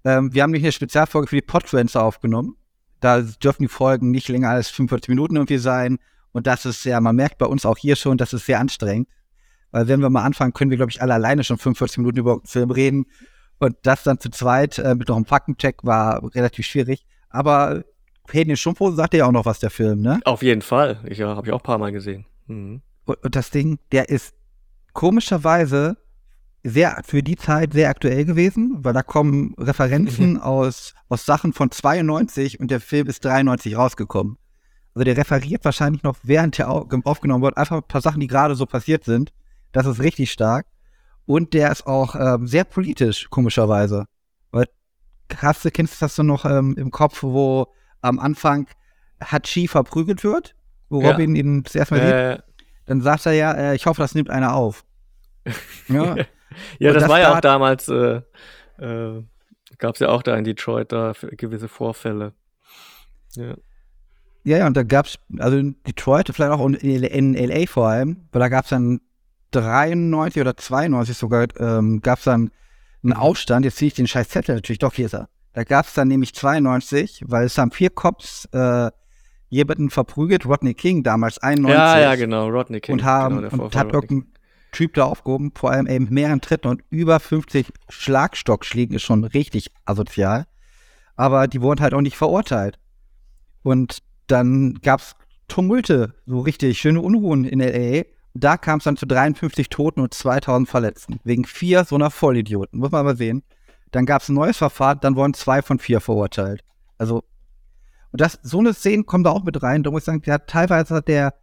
[0.04, 2.56] Ähm, wir haben nämlich eine Spezialfolge für die Podfluencer aufgenommen.
[3.00, 5.98] Da dürfen die Folgen nicht länger als 45 Minuten irgendwie sein.
[6.32, 9.08] Und das ist ja, man merkt bei uns auch hier schon, das ist sehr anstrengend.
[9.72, 12.34] Weil wenn wir mal anfangen, können wir, glaube ich, alle alleine schon 45 Minuten über
[12.34, 13.06] einen Film reden.
[13.60, 17.06] Und das dann zu zweit äh, mit noch einem Faktencheck war relativ schwierig.
[17.30, 17.84] Aber
[18.32, 20.20] in Strumpfhosen sagt ja auch noch was, der Film, ne?
[20.26, 21.02] Auf jeden Fall.
[21.06, 22.26] Ich ja, habe ich auch ein paar Mal gesehen.
[22.48, 22.82] Mhm.
[23.06, 24.36] Und, und das Ding, der ist
[24.98, 25.98] komischerweise
[26.64, 31.70] sehr für die Zeit sehr aktuell gewesen, weil da kommen Referenzen aus, aus Sachen von
[31.72, 34.38] 92 und der Film ist 93 rausgekommen.
[34.96, 38.28] Also der referiert wahrscheinlich noch, während der au- aufgenommen wird, einfach ein paar Sachen, die
[38.28, 39.32] gerade so passiert sind.
[39.72, 40.66] Das ist richtig stark.
[41.28, 44.06] Und der ist auch ähm, sehr politisch, komischerweise.
[44.50, 44.66] Weil,
[45.38, 47.68] hast du, kennst du das so noch ähm, im Kopf, wo
[48.02, 48.68] am Anfang
[49.24, 50.56] Hachi verprügelt wird?
[50.90, 51.12] Wo Ja.
[51.12, 52.14] Robin ihn das erste Mal sieht?
[52.14, 52.44] Äh,
[52.88, 54.84] Dann sagt er ja, äh, ich hoffe, das nimmt einer auf.
[55.88, 56.26] Ja, ja,
[56.94, 58.22] das, das war ja auch damals, äh,
[58.80, 59.24] äh,
[59.78, 62.34] gab es ja auch da in Detroit da gewisse Vorfälle.
[63.36, 63.56] Ja.
[64.44, 68.28] ja, ja und da gab's also in Detroit, vielleicht auch in, in LA vor allem,
[68.32, 69.02] weil da gab's dann
[69.52, 72.52] 93 oder 92 sogar, ähm, gab's dann
[73.04, 75.30] einen Aufstand, jetzt ziehe ich den scheiß Zettel natürlich, doch, hier ist er.
[75.54, 78.92] Da gab's dann nämlich 92, weil es haben vier Cops äh,
[79.50, 81.76] jemanden verprügelt, Rodney King damals 91.
[81.76, 82.94] ja, ja, genau, Rodney King.
[82.94, 84.32] und haben genau, und hat irgendein
[84.72, 89.72] Typ da aufgehoben, vor allem eben mehreren Tritten und über 50 Schlagstockschlägen ist schon richtig
[89.86, 90.46] asozial.
[91.16, 92.78] Aber die wurden halt auch nicht verurteilt.
[93.64, 95.16] Und dann gab's
[95.48, 98.04] Tumulte, so richtig schöne Unruhen in L.A.
[98.34, 101.20] Da kam es dann zu 53 Toten und 2000 Verletzten.
[101.24, 102.80] Wegen vier so einer Vollidioten.
[102.80, 103.44] Muss man mal sehen.
[103.92, 106.64] Dann gab's ein neues Verfahren, dann wurden zwei von vier verurteilt.
[106.98, 107.24] Also,
[108.12, 109.84] und das, so eine Szene kommt da auch mit rein.
[109.84, 111.34] Da muss ich sagen, hat teilweise hat der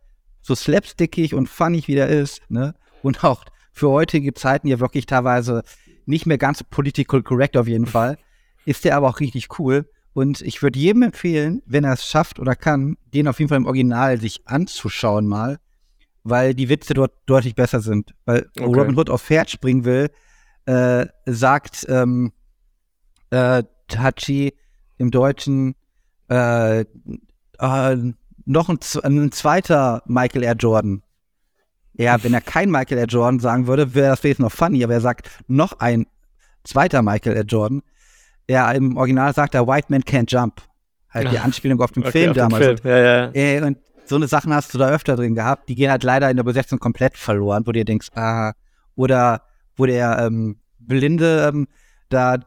[0.42, 2.74] so slapstickig und funny wie der ist, ne?
[3.04, 5.62] Und auch für heutige Zeiten ja wirklich teilweise
[6.06, 8.16] nicht mehr ganz political correct auf jeden Fall,
[8.64, 9.90] ist der aber auch richtig cool.
[10.14, 13.58] Und ich würde jedem empfehlen, wenn er es schafft oder kann, den auf jeden Fall
[13.58, 15.58] im Original sich anzuschauen mal,
[16.22, 18.14] weil die Witze dort deutlich besser sind.
[18.24, 18.64] Weil Okay.
[18.64, 20.08] Robin Hood auf Pferd springen will,
[20.64, 22.32] äh, sagt ähm,
[23.28, 24.54] äh, Tachi
[24.96, 25.74] im Deutschen
[26.30, 27.96] äh, äh,
[28.46, 30.54] noch ein, ein zweiter Michael R.
[30.54, 31.02] Jordan.
[31.96, 33.06] Ja, wenn er kein Michael R.
[33.06, 36.06] Jordan sagen würde, wäre das wenigstens noch funny, aber er sagt noch ein
[36.64, 37.44] zweiter Michael R.
[37.44, 37.82] Jordan.
[38.48, 40.60] Ja, im Original sagt er, White Man Can't Jump.
[41.10, 42.64] Halt die Anspielung auf den Okay, Film auf den damals.
[42.64, 42.78] Film.
[42.82, 43.30] Ja, ja.
[43.32, 45.68] Äh, und so eine Sachen hast du da öfter drin gehabt.
[45.68, 48.52] Die gehen halt leider in der Besetzung komplett verloren, wo du dir denkst, ah,
[48.96, 49.42] oder
[49.76, 51.68] wo der ähm, Blinde ähm,
[52.08, 52.38] da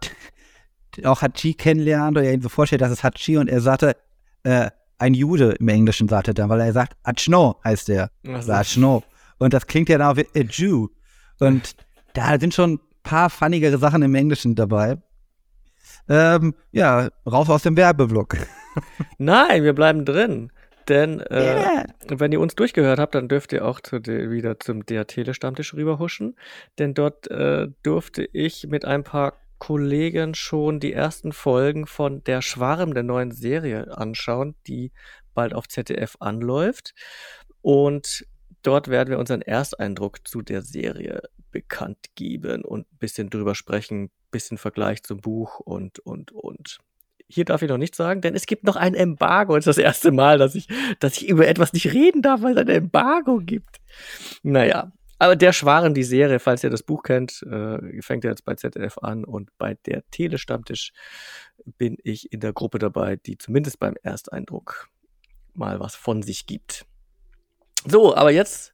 [1.04, 3.95] auch Hachi kennenlernt oder er ihm so vorstellt, das ist Hachi und er sagte,
[4.43, 4.70] äh,
[5.00, 8.10] ein Jude im Englischen sagt er dann, weil er sagt, Achno heißt er.
[8.48, 9.04] Achno.
[9.40, 10.88] Und das klingt ja dann wie a Jew.
[11.40, 11.76] Und
[12.14, 14.98] da sind schon ein paar funnigere Sachen im Englischen dabei.
[16.10, 18.38] Ähm, ja, raus aus dem Werbeblock.
[19.18, 20.52] Nein, wir bleiben drin.
[20.88, 21.84] Denn äh, Ja.
[22.08, 25.74] wenn ihr uns durchgehört habt, dann dürft ihr auch zu de, wieder zum der Telestammtisch
[25.74, 26.38] rüberhuschen.
[26.80, 32.42] Denn dort äh, durfte ich mit ein paar Kollegen schon die ersten Folgen von Der
[32.42, 34.92] Schwarm der neuen Serie anschauen, die
[35.34, 36.94] bald auf ZDF anläuft.
[37.62, 38.26] Und
[38.64, 44.12] dort werden wir unseren Ersteindruck zu der Serie bekannt geben und ein bisschen drüber sprechen,
[44.32, 46.80] bisschen Vergleich zum Buch und, und, und.
[47.30, 49.55] Hier darf ich noch nichts sagen, denn es gibt noch ein Embargo.
[49.55, 50.68] Es ist das erste Mal, dass ich,
[50.99, 53.78] dass ich über etwas nicht reden darf, weil es ein Embargo gibt.
[54.43, 58.45] Naja, aber der Schwaren, die Serie, falls ihr das Buch kennt, äh, fängt ja jetzt
[58.45, 60.93] bei ZDF an und bei der Telestammtisch
[61.66, 64.89] bin ich in der Gruppe dabei, die zumindest beim Ersteindruck
[65.53, 66.86] mal was von sich gibt.
[67.90, 68.74] So, aber jetzt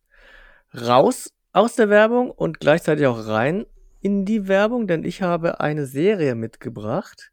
[0.74, 3.66] raus aus der Werbung und gleichzeitig auch rein
[4.02, 7.32] in die Werbung, denn ich habe eine Serie mitgebracht,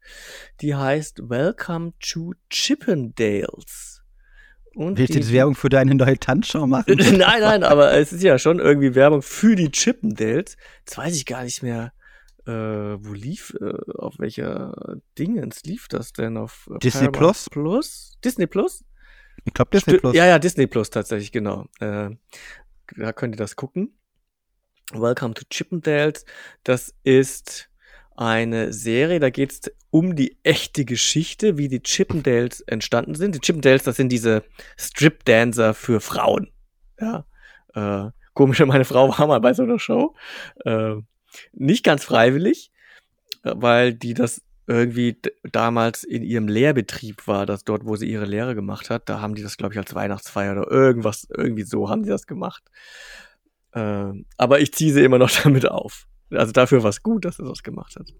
[0.61, 4.01] die heißt Welcome to Chippendales.
[4.73, 6.95] Und Willst du jetzt Werbung für deine neue Tanzschau machen?
[6.97, 10.55] nein, nein, aber es ist ja schon irgendwie Werbung für die Chippendales.
[10.85, 11.91] Jetzt weiß ich gar nicht mehr,
[12.45, 16.37] äh, wo lief, äh, auf welcher Dingens lief das denn?
[16.37, 18.17] Auf äh, Disney Paramount Plus?
[18.23, 18.85] Disney Plus?
[19.45, 20.15] Ich glaube, Disney Plus.
[20.15, 21.67] Ja, ja, Disney Plus tatsächlich, genau.
[21.79, 22.11] Äh,
[22.95, 23.97] da könnt ihr das gucken.
[24.93, 26.25] Welcome to Chippendales.
[26.63, 27.69] Das ist
[28.15, 33.35] eine Serie, da geht es um die echte Geschichte, wie die Chippendales entstanden sind.
[33.35, 34.43] Die Chippendales, das sind diese
[34.77, 36.51] Strip-Dancer für Frauen.
[36.99, 37.25] Ja,
[37.73, 40.15] äh, komisch, meine Frau war mal bei so einer Show.
[40.65, 40.95] Äh,
[41.53, 42.71] nicht ganz freiwillig,
[43.43, 45.17] weil die das irgendwie
[45.51, 49.09] damals in ihrem Lehrbetrieb war, das dort, wo sie ihre Lehre gemacht hat.
[49.09, 52.25] Da haben die das, glaube ich, als Weihnachtsfeier oder irgendwas, irgendwie so haben sie das
[52.25, 52.63] gemacht.
[53.73, 56.07] Äh, aber ich ziehe sie immer noch damit auf.
[56.29, 58.13] Also dafür war es gut, dass er das gemacht hat.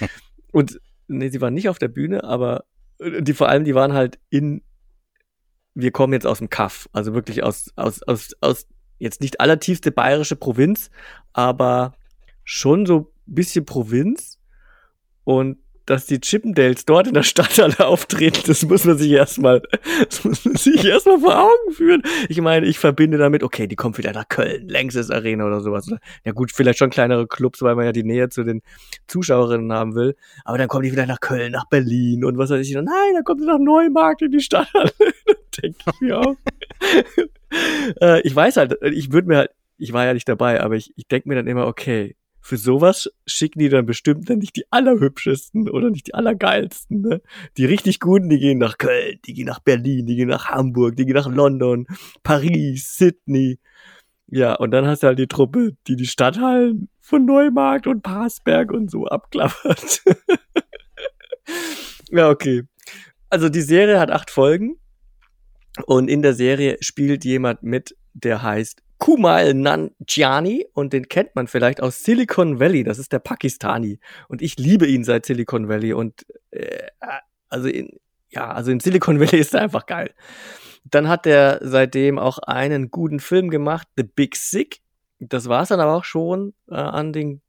[0.52, 2.64] Und nee, sie waren nicht auf der Bühne, aber
[2.98, 4.62] äh, die vor allem, die waren halt in,
[5.74, 8.66] wir kommen jetzt aus dem Kaff, also wirklich aus, aus, aus, aus
[8.98, 10.90] jetzt nicht allertiefste bayerische Provinz,
[11.32, 11.94] aber
[12.44, 14.38] schon so bisschen Provinz.
[15.24, 19.62] Und dass die Chippendales dort in der Stadt alle auftreten, das muss man sich erstmal,
[20.08, 22.02] das muss man sich erstmal vor Augen führen.
[22.28, 25.88] Ich meine, ich verbinde damit, okay, die kommt wieder nach Köln, Längstes Arena oder sowas.
[26.24, 28.62] Ja gut, vielleicht schon kleinere Clubs, weil man ja die Nähe zu den
[29.06, 30.16] Zuschauerinnen haben will.
[30.44, 32.74] Aber dann kommen die wieder nach Köln, nach Berlin und was weiß ich.
[32.74, 34.68] Nein, dann kommt sie nach Neumarkt in die Stadt.
[35.62, 36.36] denke ich mir auch.
[38.00, 40.92] äh, ich weiß halt, ich würde mir halt, ich war ja nicht dabei, aber ich,
[40.96, 42.16] ich denke mir dann immer, okay,
[42.46, 47.00] für sowas schicken die dann bestimmt dann nicht die allerhübschesten oder nicht die allergeilsten.
[47.00, 47.20] Ne?
[47.56, 50.94] Die richtig guten, die gehen nach Köln, die gehen nach Berlin, die gehen nach Hamburg,
[50.94, 51.88] die gehen nach London,
[52.22, 53.58] Paris, Sydney.
[54.28, 58.70] Ja, und dann hast du halt die Truppe, die die Stadthallen von Neumarkt und Passberg
[58.70, 60.04] und so abklappert.
[62.10, 62.62] ja, okay.
[63.28, 64.76] Also die Serie hat acht Folgen
[65.86, 71.46] und in der Serie spielt jemand mit, der heißt Kumal Nanjiani und den kennt man
[71.46, 72.82] vielleicht aus Silicon Valley.
[72.82, 76.86] Das ist der Pakistani und ich liebe ihn seit Silicon Valley und äh,
[77.48, 77.90] also in
[78.30, 80.14] ja, also in Silicon Valley ist er einfach geil.
[80.84, 84.80] Dann hat er seitdem auch einen guten Film gemacht, The Big Sick.
[85.18, 87.42] Das war es dann aber auch schon äh, an den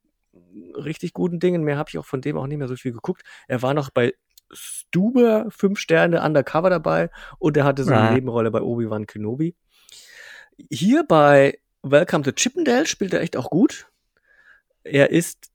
[0.76, 1.64] richtig guten Dingen.
[1.64, 3.24] Mehr habe ich auch von dem auch nicht mehr so viel geguckt.
[3.48, 4.14] Er war noch bei
[4.52, 8.12] Stuber, fünf Sterne Undercover dabei und er hatte so eine ja.
[8.14, 9.56] Nebenrolle bei Obi-Wan Kenobi
[10.70, 13.88] hier bei Welcome to Chippendale spielt er echt auch gut.
[14.84, 15.52] Er ist,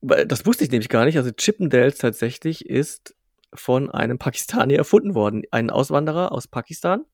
[0.00, 3.14] das wusste ich nämlich gar nicht, also Chippendales tatsächlich ist
[3.52, 5.42] von einem Pakistani erfunden worden.
[5.50, 7.04] Ein Auswanderer aus Pakistan,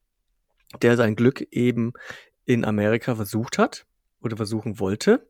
[0.82, 1.93] der sein Glück eben
[2.45, 3.87] in Amerika versucht hat
[4.20, 5.26] oder versuchen wollte.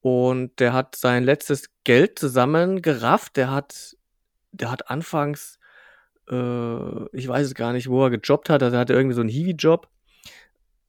[0.00, 3.36] Und der hat sein letztes Geld zusammengerafft.
[3.36, 3.96] Der hat,
[4.50, 5.58] der hat anfangs,
[6.28, 8.62] äh, ich weiß es gar nicht, wo er gejobbt hat.
[8.62, 9.88] Also er hatte irgendwie so einen Hiwi-Job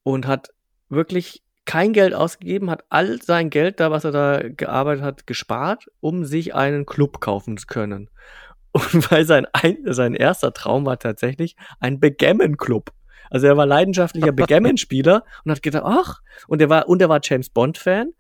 [0.04, 0.50] und hat
[0.90, 5.86] wirklich kein Geld ausgegeben, hat all sein Geld da, was er da gearbeitet hat, gespart,
[6.02, 8.10] um sich einen Club kaufen zu können.
[8.74, 12.92] Und weil sein, ein, sein erster Traum war tatsächlich ein Backgammon-Club.
[13.30, 17.20] Also er war leidenschaftlicher Backgammon-Spieler und hat gedacht, ach, und er war, und er war
[17.22, 18.14] James Bond-Fan.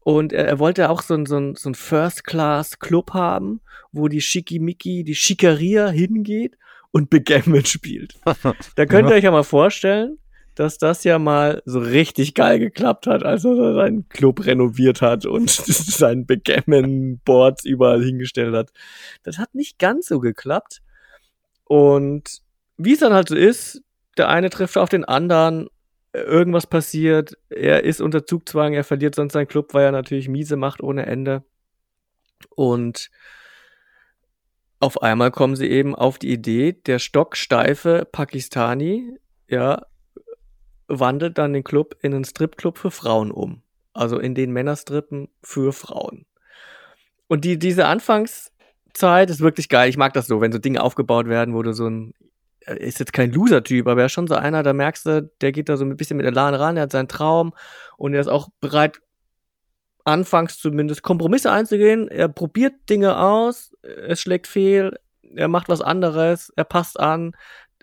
[0.00, 3.60] Und er, er, wollte auch so ein, so ein, so ein First-Class-Club haben,
[3.92, 6.56] wo die Schickimicki, die Schickeria hingeht
[6.90, 8.14] und Backgammon spielt.
[8.76, 10.18] Da könnt ihr euch ja mal vorstellen,
[10.56, 15.26] dass das ja mal so richtig geil geklappt hat, als er seinen Club renoviert hat
[15.26, 18.72] und seinen Backgammon-Boards überall hingestellt hat.
[19.22, 20.80] Das hat nicht ganz so geklappt.
[21.64, 22.40] Und
[22.78, 23.82] wie es dann halt so ist,
[24.16, 25.68] der eine trifft auf den anderen,
[26.14, 30.56] irgendwas passiert, er ist unter Zugzwang, er verliert sonst seinen Club, weil er natürlich miese
[30.56, 31.44] macht ohne Ende.
[32.48, 33.10] Und
[34.80, 39.82] auf einmal kommen sie eben auf die Idee, der stocksteife Pakistani, ja,
[40.88, 43.62] wandelt dann den Club in einen Stripclub für Frauen um.
[43.92, 46.26] Also in den Männerstrippen für Frauen.
[47.28, 49.88] Und die, diese Anfangszeit ist wirklich geil.
[49.88, 52.12] Ich mag das so, wenn so Dinge aufgebaut werden, wo du so ein,
[52.60, 55.52] er ist jetzt kein Loser-Typ, aber er ist schon so einer, da merkst du, der
[55.52, 57.54] geht da so ein bisschen mit Elan ran, er hat seinen Traum
[57.96, 59.00] und er ist auch bereit,
[60.04, 62.08] anfangs zumindest Kompromisse einzugehen.
[62.08, 64.98] Er probiert Dinge aus, es schlägt fehl,
[65.34, 67.32] er macht was anderes, er passt an,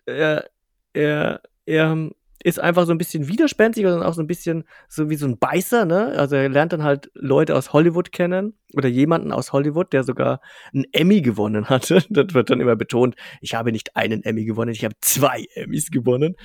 [0.05, 0.49] er,
[0.93, 2.09] er, er
[2.43, 5.39] ist einfach so ein bisschen widerspenstig und auch so ein bisschen so wie so ein
[5.39, 6.13] Beißer, ne?
[6.17, 10.41] Also er lernt dann halt Leute aus Hollywood kennen oder jemanden aus Hollywood, der sogar
[10.73, 12.03] einen Emmy gewonnen hatte.
[12.13, 15.89] Das wird dann immer betont, ich habe nicht einen Emmy gewonnen, ich habe zwei Emmys
[15.89, 16.35] gewonnen.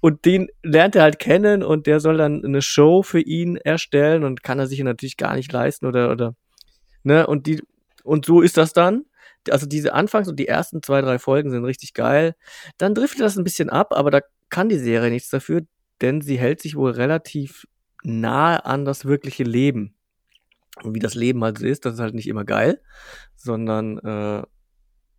[0.00, 4.24] Und den lernt er halt kennen und der soll dann eine Show für ihn erstellen
[4.24, 6.34] und kann er sich natürlich gar nicht leisten oder, oder,
[7.02, 7.26] ne?
[7.26, 7.62] Und die,
[8.02, 9.04] und so ist das dann
[9.48, 12.34] also diese Anfangs- und die ersten zwei, drei Folgen sind richtig geil.
[12.76, 14.20] Dann driftet das ein bisschen ab, aber da
[14.50, 15.62] kann die Serie nichts dafür,
[16.00, 17.66] denn sie hält sich wohl relativ
[18.02, 19.94] nahe an das wirkliche Leben.
[20.82, 22.80] Und wie das Leben halt so ist, das ist halt nicht immer geil,
[23.36, 24.42] sondern äh,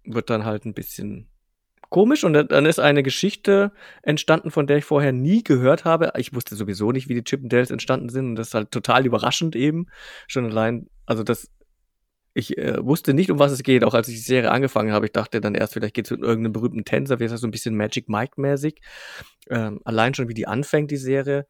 [0.05, 1.27] wird dann halt ein bisschen
[1.89, 2.23] komisch.
[2.23, 3.71] Und dann ist eine Geschichte
[4.01, 6.13] entstanden, von der ich vorher nie gehört habe.
[6.17, 8.29] Ich wusste sowieso nicht, wie die Chippendales entstanden sind.
[8.29, 9.87] Und das ist halt total überraschend eben.
[10.27, 11.51] Schon allein, also das,
[12.33, 15.05] ich äh, wusste nicht, um was es geht, auch als ich die Serie angefangen habe.
[15.05, 17.47] Ich dachte dann erst, vielleicht geht es um irgendeinen berühmten Tänzer, wie ist das so
[17.47, 18.81] ein bisschen Magic Mike-mäßig.
[19.49, 21.45] Ähm, allein schon, wie die anfängt, die Serie.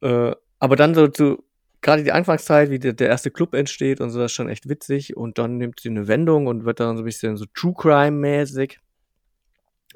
[0.00, 1.44] Äh, aber dann so zu,
[1.82, 4.68] gerade die Anfangszeit, wie der, der, erste Club entsteht und so, das ist schon echt
[4.68, 5.16] witzig.
[5.16, 8.78] Und dann nimmt sie eine Wendung und wird dann so ein bisschen so True Crime-mäßig.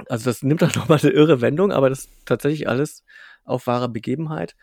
[0.08, 3.04] Also das nimmt dann nochmal eine irre Wendung, aber das ist tatsächlich alles
[3.44, 4.54] auf wahre Begebenheit.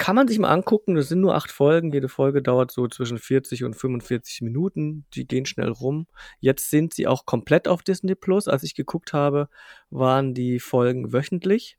[0.00, 3.18] Kann man sich mal angucken, das sind nur acht Folgen, jede Folge dauert so zwischen
[3.18, 6.06] 40 und 45 Minuten, die gehen schnell rum.
[6.38, 8.48] Jetzt sind sie auch komplett auf Disney Plus.
[8.48, 9.50] Als ich geguckt habe,
[9.90, 11.76] waren die Folgen wöchentlich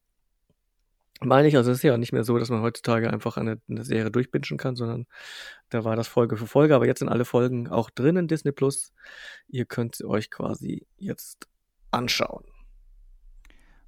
[1.23, 3.83] meine ich, also es ist ja nicht mehr so, dass man heutzutage einfach eine, eine
[3.83, 5.05] Serie durchbingen kann, sondern
[5.69, 8.51] da war das Folge für Folge, aber jetzt sind alle Folgen auch drin in Disney
[8.51, 8.91] Plus.
[9.47, 11.47] Ihr könnt sie euch quasi jetzt
[11.91, 12.43] anschauen.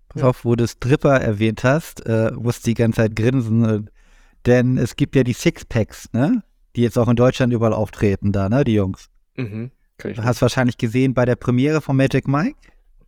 [0.09, 0.27] Pass ja.
[0.27, 3.89] auf, wo du Stripper erwähnt hast, äh, musst die ganze Zeit grinsen,
[4.45, 6.43] denn es gibt ja die Sixpacks, ne?
[6.75, 9.09] Die jetzt auch in Deutschland überall auftreten, da, ne, die Jungs.
[9.35, 9.71] Mhm.
[9.97, 12.57] Du hast wahrscheinlich gesehen bei der Premiere von Magic Mike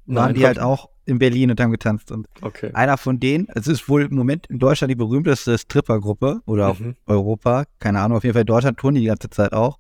[0.05, 2.11] waren Nein, die halt auch in Berlin und haben getanzt.
[2.11, 2.71] Und okay.
[2.73, 6.95] einer von denen, es ist wohl im Moment in Deutschland die berühmteste Strippergruppe oder mhm.
[7.05, 9.79] Europa, keine Ahnung, auf jeden Fall in Deutschland tun die die ganze Zeit auch.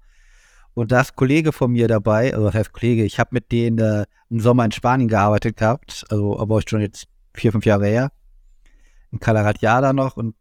[0.73, 3.79] Und da ist Kollege von mir dabei, also was heißt Kollege, ich habe mit denen
[3.79, 8.11] äh, im Sommer in Spanien gearbeitet gehabt, also aber schon jetzt vier, fünf Jahre her.
[9.11, 10.35] In Calaratiada noch und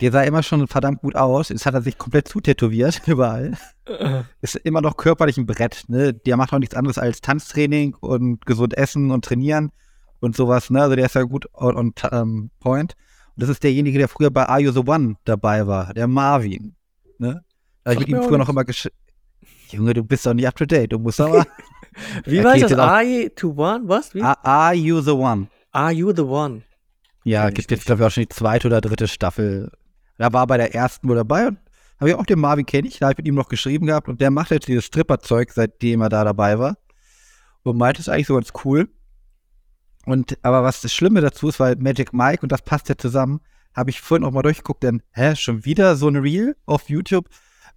[0.00, 1.48] der sah immer schon verdammt gut aus.
[1.48, 3.56] Jetzt hat er sich komplett zutätowiert überall.
[3.88, 4.22] Uh.
[4.40, 5.84] Ist immer noch körperlich ein Brett.
[5.88, 6.14] Ne?
[6.14, 9.72] Der macht auch nichts anderes als Tanztraining und gesund essen und trainieren
[10.20, 10.70] und sowas.
[10.70, 10.82] Ne?
[10.82, 12.94] Also der ist ja gut on, on um, ähm, point.
[13.34, 16.74] Und das ist derjenige, der früher bei Are You the One dabei war, der Marvin.
[17.18, 17.44] Ne?
[17.84, 18.88] Da ich mit ihm früher noch immer gesch
[19.70, 20.92] Junge, du bist doch nicht up to date.
[20.92, 21.46] Du musst aber.
[22.24, 22.72] Wie war das?
[22.72, 23.82] Are You the One?
[23.86, 24.14] Was?
[24.14, 24.22] Wie?
[24.22, 25.48] Are You the One?
[25.72, 26.62] Are You the One?
[27.24, 29.70] Ja, gibt jetzt, glaube ich, auch schon die zweite oder dritte Staffel
[30.18, 31.58] da war bei der ersten wohl dabei und
[31.98, 34.08] habe ich auch den Marvin kenne ich, da habe ich mit ihm noch geschrieben gehabt
[34.08, 36.76] und der macht jetzt dieses Stripper-Zeug, seitdem er da dabei war.
[37.62, 38.88] Und meinte es eigentlich so ganz cool.
[40.06, 43.40] Und aber was das Schlimme dazu ist, weil Magic Mike und das passt ja zusammen,
[43.74, 47.28] habe ich vorhin auch mal durchgeguckt, denn, hä, schon wieder so ein Reel auf YouTube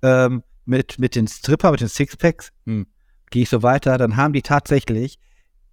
[0.02, 2.52] ähm, mit, mit den Stripper, mit den Sixpacks.
[2.66, 2.88] Hm.
[3.32, 5.20] Gehe ich so weiter, dann haben die tatsächlich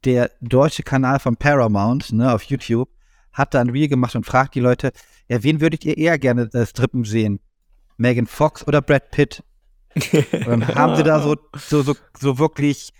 [0.04, 2.88] der deutsche Kanal von Paramount, ne, auf YouTube,
[3.38, 4.92] hat da ein Reel gemacht und fragt die Leute,
[5.28, 7.40] ja, wen würdet ihr eher gerne das Strippen sehen?
[7.96, 9.42] Megan Fox oder Brad Pitt?
[9.94, 12.92] und dann haben sie da so, so, so, so wirklich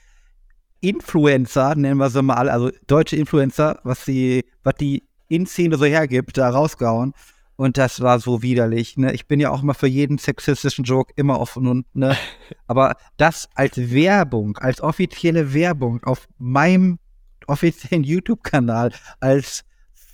[0.80, 6.39] Influencer, nennen wir sie mal also deutsche Influencer, was die, was die In-Szene so hergibt,
[6.39, 7.14] da rausgehauen.
[7.57, 8.97] Und das war so widerlich.
[8.97, 9.12] Ne?
[9.12, 12.16] Ich bin ja auch mal für jeden sexistischen Joke immer offen und ne.
[12.68, 17.01] Aber das als Werbung, als offizielle Werbung auf meinem
[17.49, 19.64] offiziellen YouTube-Kanal, als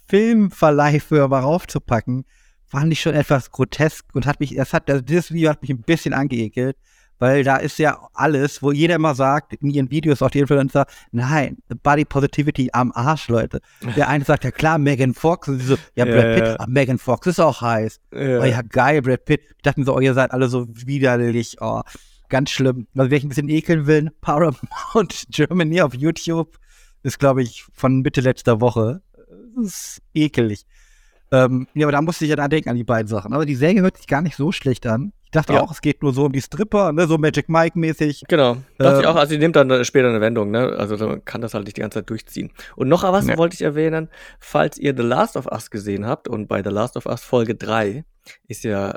[0.06, 2.24] Filmverleihfirma raufzupacken,
[2.66, 5.70] fand ich schon etwas grotesk und hat mich, das hat, also dieses Video hat mich
[5.70, 6.76] ein bisschen angeekelt,
[7.18, 10.86] weil da ist ja alles, wo jeder immer sagt, in ihren Videos, auch die Influencer,
[11.12, 13.60] nein, Body Positivity am Arsch, Leute.
[13.96, 16.56] Der eine sagt, ja klar, Megan Fox, und sie so, ja, Brad ja, Pitt, ja.
[16.56, 18.00] Ah, Megan Fox ist auch heiß.
[18.12, 18.40] Ja.
[18.40, 19.42] Oh ja, geil, Brad Pitt.
[19.56, 21.82] Ich dachte mir so, oh, ihr seid alle so widerlich, oh,
[22.28, 22.88] ganz schlimm.
[22.96, 26.58] Also, wer ich ein bisschen ekeln will, Paramount Germany auf YouTube
[27.04, 29.02] ist, glaube ich, von Mitte letzter Woche
[29.56, 30.66] das ist ekelig.
[31.32, 33.32] Ähm, ja, aber da musste ich ja dann denken an die beiden Sachen.
[33.32, 35.12] Aber die Serie hört sich gar nicht so schlecht an.
[35.24, 35.62] Ich dachte ja.
[35.62, 38.22] auch, es geht nur so um die Stripper, ne, so Magic Mike-mäßig.
[38.28, 38.58] Genau.
[38.78, 40.76] Dachte ähm, ich auch, also sie nimmt dann später eine Wendung, ne?
[40.78, 42.52] Also man kann das halt nicht die ganze Zeit durchziehen.
[42.76, 43.36] Und noch was ja.
[43.36, 46.96] wollte ich erwähnen, falls ihr The Last of Us gesehen habt und bei The Last
[46.96, 48.04] of Us Folge 3
[48.46, 48.94] ist ja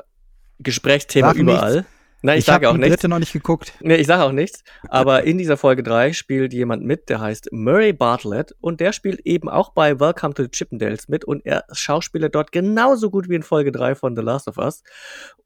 [0.60, 1.74] Gesprächsthema Sag überall.
[1.74, 1.97] Nichts.
[2.22, 2.96] Nein, ich, ich sage auch nichts.
[2.96, 3.72] dritte noch nicht geguckt.
[3.80, 4.64] Nee, ich sage auch nichts.
[4.88, 9.20] Aber in dieser Folge 3 spielt jemand mit, der heißt Murray Bartlett und der spielt
[9.24, 13.36] eben auch bei Welcome to the Chippendales mit und er schauspielt dort genauso gut wie
[13.36, 14.82] in Folge 3 von The Last of Us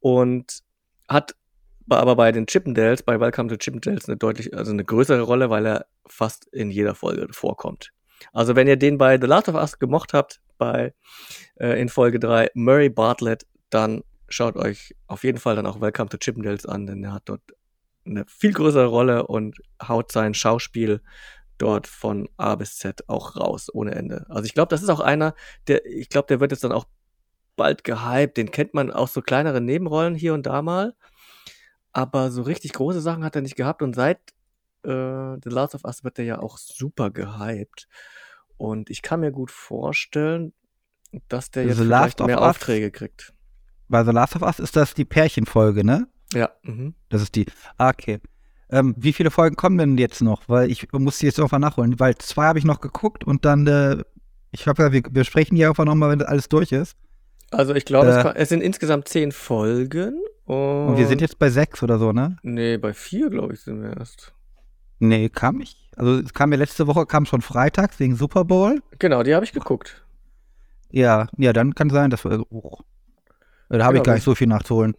[0.01, 0.61] und
[1.09, 1.35] hat
[1.90, 5.66] aber bei den Chippendales, bei Welcome to Chippendales eine deutlich, also eine größere Rolle, weil
[5.66, 7.90] er fast in jeder Folge vorkommt.
[8.32, 10.94] Also wenn ihr den bei The Last of Us gemocht habt, bei
[11.57, 16.09] äh, in Folge 3 Murray Bartlett, dann schaut euch auf jeden Fall dann auch Welcome
[16.09, 17.42] to Chippendales an, denn er hat dort
[18.04, 21.00] eine viel größere Rolle und haut sein Schauspiel
[21.59, 24.26] dort von A bis Z auch raus, ohne Ende.
[24.28, 25.34] Also ich glaube, das ist auch einer,
[25.68, 26.86] der, ich glaube, der wird jetzt dann auch
[27.54, 28.36] bald gehypt.
[28.36, 30.94] Den kennt man aus so kleinere Nebenrollen hier und da mal.
[31.92, 34.18] Aber so richtig große Sachen hat er nicht gehabt und seit
[34.82, 37.86] äh, The Last of Us wird er ja auch super gehypt.
[38.56, 40.54] Und ich kann mir gut vorstellen,
[41.28, 43.34] dass der jetzt vielleicht mehr Aufträge kriegt
[43.93, 46.09] bei The Last of Us ist das die Pärchenfolge, ne?
[46.32, 46.51] Ja.
[46.62, 46.94] Mhm.
[47.10, 47.47] Das ist die.
[47.77, 48.19] Ah, okay.
[48.70, 50.48] Ähm, wie viele Folgen kommen denn jetzt noch?
[50.48, 52.01] Weil ich muss die jetzt irgendwann nachholen.
[52.01, 54.02] Weil zwei habe ich noch geguckt und dann, äh,
[54.51, 56.97] ich habe ja, wir, sprechen hier einfach nochmal, wenn das alles durch ist.
[57.51, 58.19] Also ich glaube, Äh.
[58.31, 60.14] es, es sind insgesamt zehn Folgen.
[60.47, 62.39] Und, Und wir sind jetzt bei sechs oder so, ne?
[62.43, 64.32] Nee, bei vier, glaube ich, sind wir erst.
[64.98, 65.90] Nee, kam ich.
[65.97, 68.82] Also es kam ja letzte Woche, kam schon freitags wegen Super Bowl.
[68.98, 70.02] Genau, die habe ich geguckt.
[70.90, 72.43] Ja, ja, dann kann sein, dass wir.
[72.51, 72.78] Oh.
[73.78, 74.94] Da habe Ja, ich gar nicht so viel nachzuholen.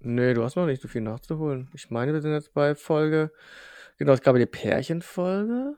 [0.00, 1.68] Nee, du hast noch nicht so viel nachzuholen.
[1.74, 3.30] Ich meine, wir sind jetzt bei Folge.
[3.98, 5.76] Genau, es gab ja die Pärchenfolge.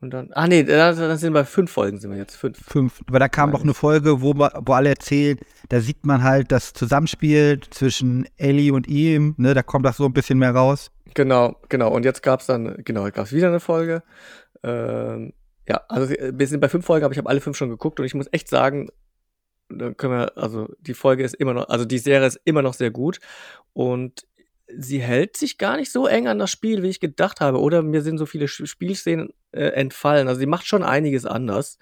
[0.00, 0.30] Und dann.
[0.32, 2.36] Ah, nee, dann, sind wir bei fünf Folgen, sind wir jetzt.
[2.36, 2.58] Fünf.
[2.66, 3.00] Fünf.
[3.06, 5.38] Weil da kam doch eine Folge, wo, wo alle erzählen,
[5.68, 9.54] da sieht man halt das Zusammenspiel zwischen Ellie und ihm, ne?
[9.54, 10.90] Da kommt das so ein bisschen mehr raus.
[11.14, 11.92] Genau, genau.
[11.92, 14.02] Und jetzt gab es dann, genau, gab es wieder eine Folge.
[14.62, 15.32] Ähm,
[15.68, 18.06] ja, also wir sind bei fünf Folgen, aber ich habe alle fünf schon geguckt und
[18.06, 18.88] ich muss echt sagen,
[19.68, 22.74] da können wir, also die Folge ist immer noch, also die Serie ist immer noch
[22.74, 23.18] sehr gut
[23.72, 24.26] und
[24.68, 27.60] sie hält sich gar nicht so eng an das Spiel, wie ich gedacht habe.
[27.60, 30.28] Oder mir sind so viele Spielszenen äh, entfallen.
[30.28, 31.78] Also sie macht schon einiges anders,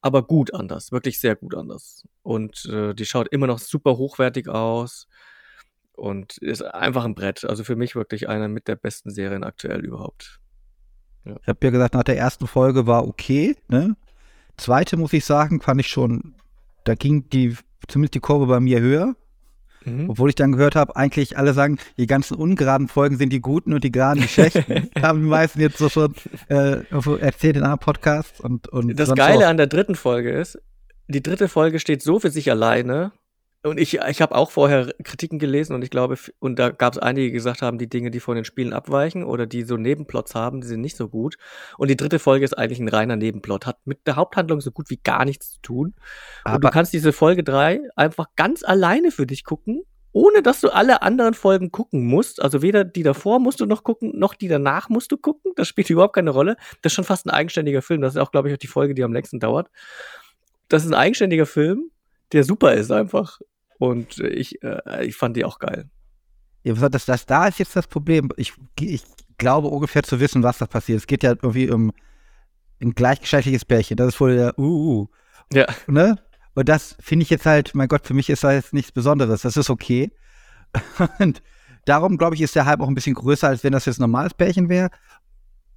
[0.00, 2.06] aber gut anders, wirklich sehr gut anders.
[2.22, 5.08] Und äh, die schaut immer noch super hochwertig aus
[5.92, 7.44] und ist einfach ein Brett.
[7.44, 10.40] Also für mich wirklich einer mit der besten Serien aktuell überhaupt.
[11.24, 13.96] Ich habe ja gesagt, nach der ersten Folge war okay, ne?
[14.56, 16.34] Zweite, muss ich sagen, fand ich schon,
[16.86, 17.56] da ging die,
[17.88, 19.16] zumindest die Kurve bei mir höher.
[19.84, 20.10] Mhm.
[20.10, 23.72] Obwohl ich dann gehört habe, eigentlich alle sagen, die ganzen ungeraden Folgen sind die guten
[23.72, 24.90] und die geraden die schlechten.
[25.02, 26.14] haben die meisten jetzt so schon
[26.48, 26.80] äh,
[27.20, 28.40] erzählt in einem Podcast.
[28.40, 29.50] Und, und Das Geile auch.
[29.50, 30.58] an der dritten Folge ist,
[31.08, 33.12] die dritte Folge steht so für sich alleine.
[33.66, 36.98] Und ich, ich habe auch vorher Kritiken gelesen und ich glaube, und da gab es
[36.98, 40.34] einige, die gesagt haben, die Dinge, die von den Spielen abweichen oder die so Nebenplots
[40.34, 41.36] haben, die sind nicht so gut.
[41.76, 44.88] Und die dritte Folge ist eigentlich ein reiner Nebenplot, hat mit der Haupthandlung so gut
[44.90, 45.86] wie gar nichts zu tun.
[45.86, 49.82] und du Aber kannst diese Folge drei einfach ganz alleine für dich gucken,
[50.12, 52.40] ohne dass du alle anderen Folgen gucken musst.
[52.40, 55.52] Also weder die davor musst du noch gucken, noch die danach musst du gucken.
[55.56, 56.56] Das spielt überhaupt keine Rolle.
[56.82, 58.00] Das ist schon fast ein eigenständiger Film.
[58.00, 59.68] Das ist auch, glaube ich, auch die Folge, die am längsten dauert.
[60.68, 61.90] Das ist ein eigenständiger Film,
[62.32, 63.40] der super ist einfach.
[63.78, 65.88] Und äh, ich, äh, ich fand die auch geil.
[66.64, 68.30] Ja, das, das, da ist jetzt das Problem.
[68.36, 69.02] Ich, ich
[69.38, 70.98] glaube ungefähr zu wissen, was da passiert.
[70.98, 71.92] Es geht ja irgendwie um
[72.80, 73.96] ein gleichgeschlechtliches Pärchen.
[73.96, 74.62] Das ist wohl der uh,
[75.02, 75.06] uh,
[75.52, 75.66] Ja.
[75.86, 76.18] ne?
[76.54, 79.42] Und das finde ich jetzt halt, mein Gott, für mich ist das jetzt nichts Besonderes.
[79.42, 80.10] Das ist okay.
[81.18, 81.42] Und
[81.84, 84.02] darum, glaube ich, ist der Hype auch ein bisschen größer, als wenn das jetzt ein
[84.02, 84.90] normales Pärchen wäre.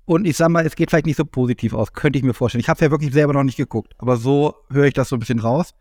[0.05, 2.61] Und ich sag mal, es geht vielleicht nicht so positiv aus, könnte ich mir vorstellen.
[2.61, 5.19] Ich habe ja wirklich selber noch nicht geguckt, aber so höre ich das so ein
[5.19, 5.75] bisschen raus.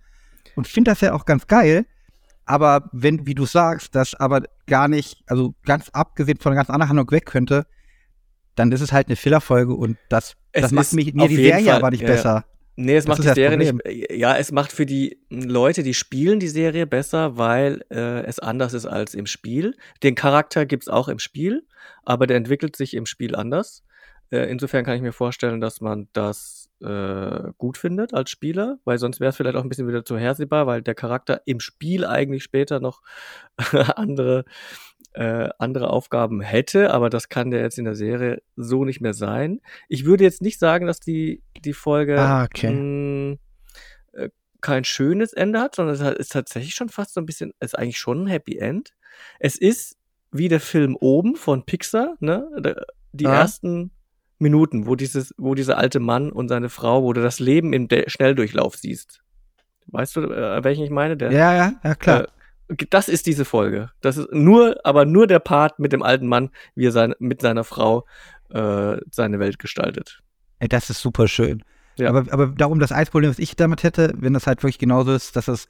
[0.54, 1.86] Und finde das ja auch ganz geil.
[2.48, 6.70] Aber wenn, wie du sagst, das aber gar nicht, also ganz abgesehen von einer ganz
[6.70, 7.66] anderen Handlung weg könnte,
[8.54, 11.66] dann ist es halt eine Fillerfolge und das, Es das macht mich, mir die Serie
[11.66, 12.14] Fall- aber nicht ja, ja.
[12.14, 12.44] besser.
[12.80, 13.80] Nee, es Das macht die Serie Problem.
[13.84, 14.12] nicht.
[14.12, 18.72] Ja, es macht für die Leute, die spielen die Serie besser, weil äh, es anders
[18.72, 19.76] ist als im Spiel.
[20.04, 21.66] Den Charakter gibt's auch im Spiel,
[22.04, 23.82] aber der entwickelt sich im Spiel anders.
[24.30, 28.98] Äh, insofern kann ich mir vorstellen, dass man das äh, gut findet als Spieler, weil
[28.98, 32.04] sonst wäre es vielleicht auch ein bisschen wieder zu hersehbar, weil der Charakter im Spiel
[32.04, 33.02] eigentlich später noch
[33.96, 34.44] andere
[35.14, 39.14] äh, andere Aufgaben hätte, aber das kann der jetzt in der Serie so nicht mehr
[39.14, 39.60] sein.
[39.88, 42.70] Ich würde jetzt nicht sagen, dass die, die Folge Ah, okay.
[42.70, 43.36] mh,
[44.12, 44.28] äh,
[44.60, 47.98] kein schönes Ende hat, sondern es ist tatsächlich schon fast so ein bisschen, ist eigentlich
[47.98, 48.92] schon ein Happy End.
[49.40, 49.96] Es ist
[50.30, 52.76] wie der Film oben von Pixar, ne?
[53.12, 53.32] Die Ja.
[53.40, 53.90] ersten
[54.38, 57.88] Minuten, wo dieses, wo dieser alte Mann und seine Frau, wo du das Leben im
[57.88, 59.22] De Schnelldurchlauf siehst.
[59.88, 61.16] Weißt du, äh, welchen ich meine?
[61.16, 62.28] Der, Ja, ja, ja, klar.
[62.68, 63.90] Äh, das ist diese Folge.
[64.02, 67.40] Das ist nur, aber nur der Part mit dem alten Mann, wie er sein, mit
[67.40, 68.04] seiner Frau
[68.50, 70.22] äh, seine Welt gestaltet.
[70.58, 71.62] Ey, das ist super schön.
[71.96, 72.10] Ja.
[72.10, 75.12] Aber, aber darum, das einzige Problem, was ich damit hätte, wenn das halt wirklich genauso
[75.12, 75.68] ist, dass es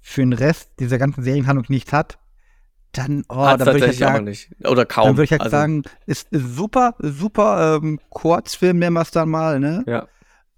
[0.00, 2.18] für den Rest dieser ganzen Serienhandlung nichts hat,
[2.92, 4.50] dann, oh, Hat's dann würde ich halt sagen, nicht.
[4.66, 5.06] Oder kaum.
[5.06, 9.10] dann würde ich halt Also, sagen, ist, ist super, super ähm, Kurzfilm, nennen wir es
[9.10, 9.84] dann mal, ne?
[9.86, 10.08] Ja.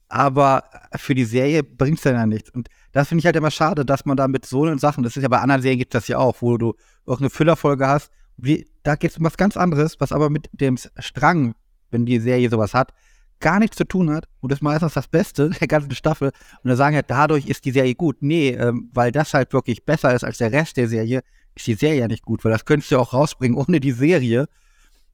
[0.09, 0.65] Aber
[0.97, 2.51] für die Serie bringt es dann ja nichts.
[2.51, 5.23] Und das finde ich halt immer schade, dass man da mit so Sachen, das ist
[5.23, 6.75] ja bei anderen Serien gibt es das ja auch, wo du
[7.07, 10.49] auch eine Füllerfolge hast, wie, da geht es um was ganz anderes, was aber mit
[10.53, 11.55] dem Strang,
[11.91, 12.93] wenn die Serie sowas hat,
[13.41, 14.27] gar nichts zu tun hat.
[14.41, 16.31] Und das ist meistens das Beste der ganzen Staffel.
[16.63, 18.17] Und da sagen halt, dadurch ist die Serie gut.
[18.21, 21.23] Nee, ähm, weil das halt wirklich besser ist als der Rest der Serie,
[21.55, 23.93] ist die Serie ja nicht gut, weil das könntest du ja auch rausbringen ohne die
[23.93, 24.47] Serie.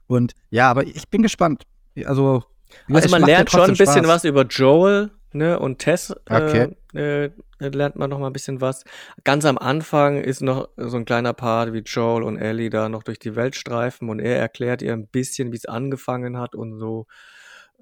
[0.06, 1.65] Und ja, aber ich bin gespannt.
[2.05, 2.44] Also,
[2.89, 4.06] Also man macht ja lernt schon ein bisschen Spaß.
[4.09, 6.15] was über Joel ne, und Tess.
[6.28, 6.77] Okay.
[6.94, 8.85] Äh, äh, lernt man noch mal ein bisschen was.
[9.24, 13.02] Ganz am Anfang ist noch so ein kleiner Part, wie Joel und Ellie da noch
[13.02, 16.78] durch die Welt streifen und er erklärt ihr ein bisschen, wie es angefangen hat und
[16.78, 17.06] so.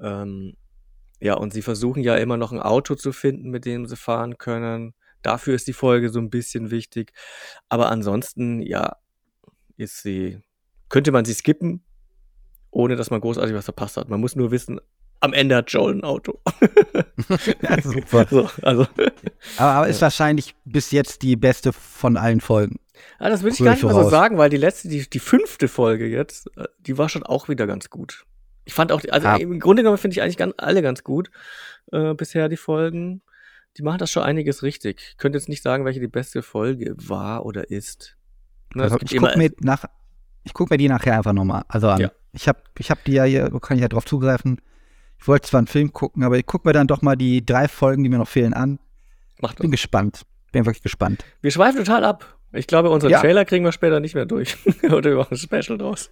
[0.00, 0.54] Ähm,
[1.20, 4.38] ja, und sie versuchen ja immer noch ein Auto zu finden, mit dem sie fahren
[4.38, 4.94] können.
[5.22, 7.12] Dafür ist die Folge so ein bisschen wichtig.
[7.68, 8.96] Aber ansonsten, ja,
[9.76, 10.40] ist sie
[10.88, 11.82] könnte man sie skippen,
[12.70, 14.08] ohne dass man großartig was verpasst hat.
[14.08, 14.80] Man muss nur wissen,
[15.20, 16.40] am Ende hat Joel ein Auto.
[17.62, 18.26] ja, super.
[18.30, 18.86] So, also.
[19.56, 22.78] aber, aber ist wahrscheinlich bis jetzt die beste von allen Folgen.
[23.18, 25.68] Ah, das würde ich gar nicht mal so sagen, weil die letzte, die, die fünfte
[25.68, 28.26] Folge jetzt, äh, die war schon auch wieder ganz gut.
[28.64, 29.36] Ich fand auch, also ah.
[29.36, 31.30] im Grunde genommen finde ich eigentlich ganz, alle ganz gut
[31.92, 33.22] äh, bisher die Folgen.
[33.76, 35.00] Die machen das schon einiges richtig.
[35.10, 38.16] Ich könnte jetzt nicht sagen, welche die beste Folge war oder ist.
[38.74, 39.84] Ne, also ich gucke mir, nach,
[40.44, 42.00] ich guck mir die nachher einfach nochmal also an.
[42.00, 42.12] Ja.
[42.32, 44.60] Ich habe ich hab die ja hier, kann ich ja drauf zugreifen.
[45.18, 47.68] Ich wollte zwar einen Film gucken, aber ich gucke mir dann doch mal die drei
[47.68, 48.78] Folgen, die mir noch fehlen, an.
[49.40, 50.22] Macht Bin gespannt.
[50.52, 51.24] Bin wirklich gespannt.
[51.40, 52.36] Wir schweifen total ab.
[52.52, 53.20] Ich glaube, unsere ja.
[53.20, 54.56] Trailer kriegen wir später nicht mehr durch.
[54.84, 56.08] oder wir machen ein Special draus.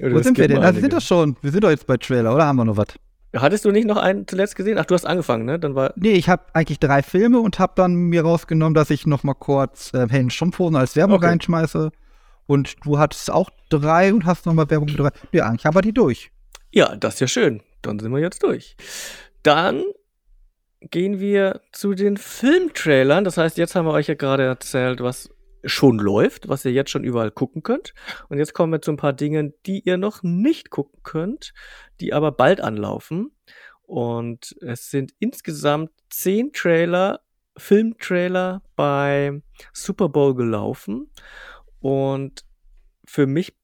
[0.00, 0.58] Wo sind wir denn?
[0.58, 1.36] Also, wir sind doch schon.
[1.40, 2.88] Wir sind doch jetzt bei Trailer, oder haben wir noch was?
[3.34, 4.76] Hattest du nicht noch einen zuletzt gesehen?
[4.78, 5.58] Ach, du hast angefangen, ne?
[5.58, 9.06] Dann war nee, ich habe eigentlich drei Filme und habe dann mir rausgenommen, dass ich
[9.06, 11.28] noch mal kurz äh, Hellen Strumpfhosen als Werbung okay.
[11.28, 11.90] reinschmeiße.
[12.46, 15.10] Und du hattest auch drei und hast noch mal Werbung mit drei.
[15.32, 16.30] Ja, eigentlich haben wir die durch.
[16.72, 17.62] Ja, das ist ja schön.
[17.80, 18.76] Dann sind wir jetzt durch.
[19.42, 19.82] Dann
[20.80, 23.24] gehen wir zu den Filmtrailern.
[23.24, 25.30] Das heißt, jetzt haben wir euch ja gerade erzählt, was
[25.64, 27.94] schon läuft, was ihr jetzt schon überall gucken könnt.
[28.28, 31.52] Und jetzt kommen wir zu ein paar Dingen, die ihr noch nicht gucken könnt,
[32.00, 33.30] die aber bald anlaufen.
[33.82, 37.20] Und es sind insgesamt zehn Trailer,
[37.56, 41.10] Filmtrailer bei Super Bowl gelaufen.
[41.80, 42.44] Und
[43.04, 43.54] für mich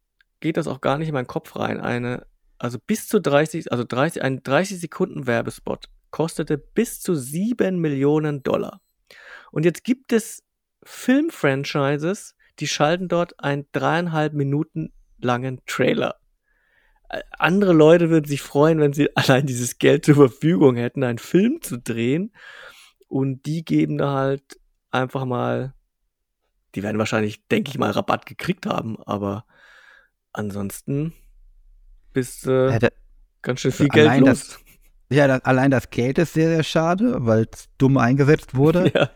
[0.40, 1.80] geht das auch gar nicht in meinen Kopf rein.
[1.80, 2.26] Eine,
[2.58, 8.42] also bis zu 30, also 30, ein 30 Sekunden Werbespot kostete bis zu 7 Millionen
[8.42, 8.80] Dollar.
[9.50, 10.42] Und jetzt gibt es
[10.90, 16.16] Filmfranchises, die schalten dort einen dreieinhalb Minuten langen Trailer.
[17.10, 21.18] Äh, andere Leute würden sich freuen, wenn sie allein dieses Geld zur Verfügung hätten, einen
[21.18, 22.32] Film zu drehen.
[23.06, 24.58] Und die geben da halt
[24.90, 25.74] einfach mal,
[26.74, 29.44] die werden wahrscheinlich, denke ich mal, Rabatt gekriegt haben, aber
[30.32, 31.12] ansonsten
[32.14, 32.88] bist du äh, ja,
[33.42, 34.26] ganz schön viel Geld los.
[34.26, 34.58] Das,
[35.10, 38.90] ja, das, allein das Geld ist sehr, sehr schade, weil es dumm eingesetzt wurde.
[38.94, 39.10] Ja.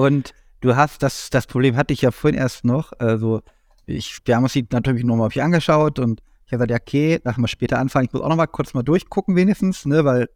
[0.00, 0.32] Und
[0.62, 2.92] du hast das, das Problem hatte ich ja vorhin erst noch.
[2.98, 3.42] Also,
[3.84, 7.48] ich, wir haben uns die natürlich nochmal angeschaut und ich habe gesagt, okay, nach mal
[7.48, 8.06] später anfangen.
[8.06, 10.28] Ich muss auch nochmal kurz mal durchgucken, wenigstens, ne, weil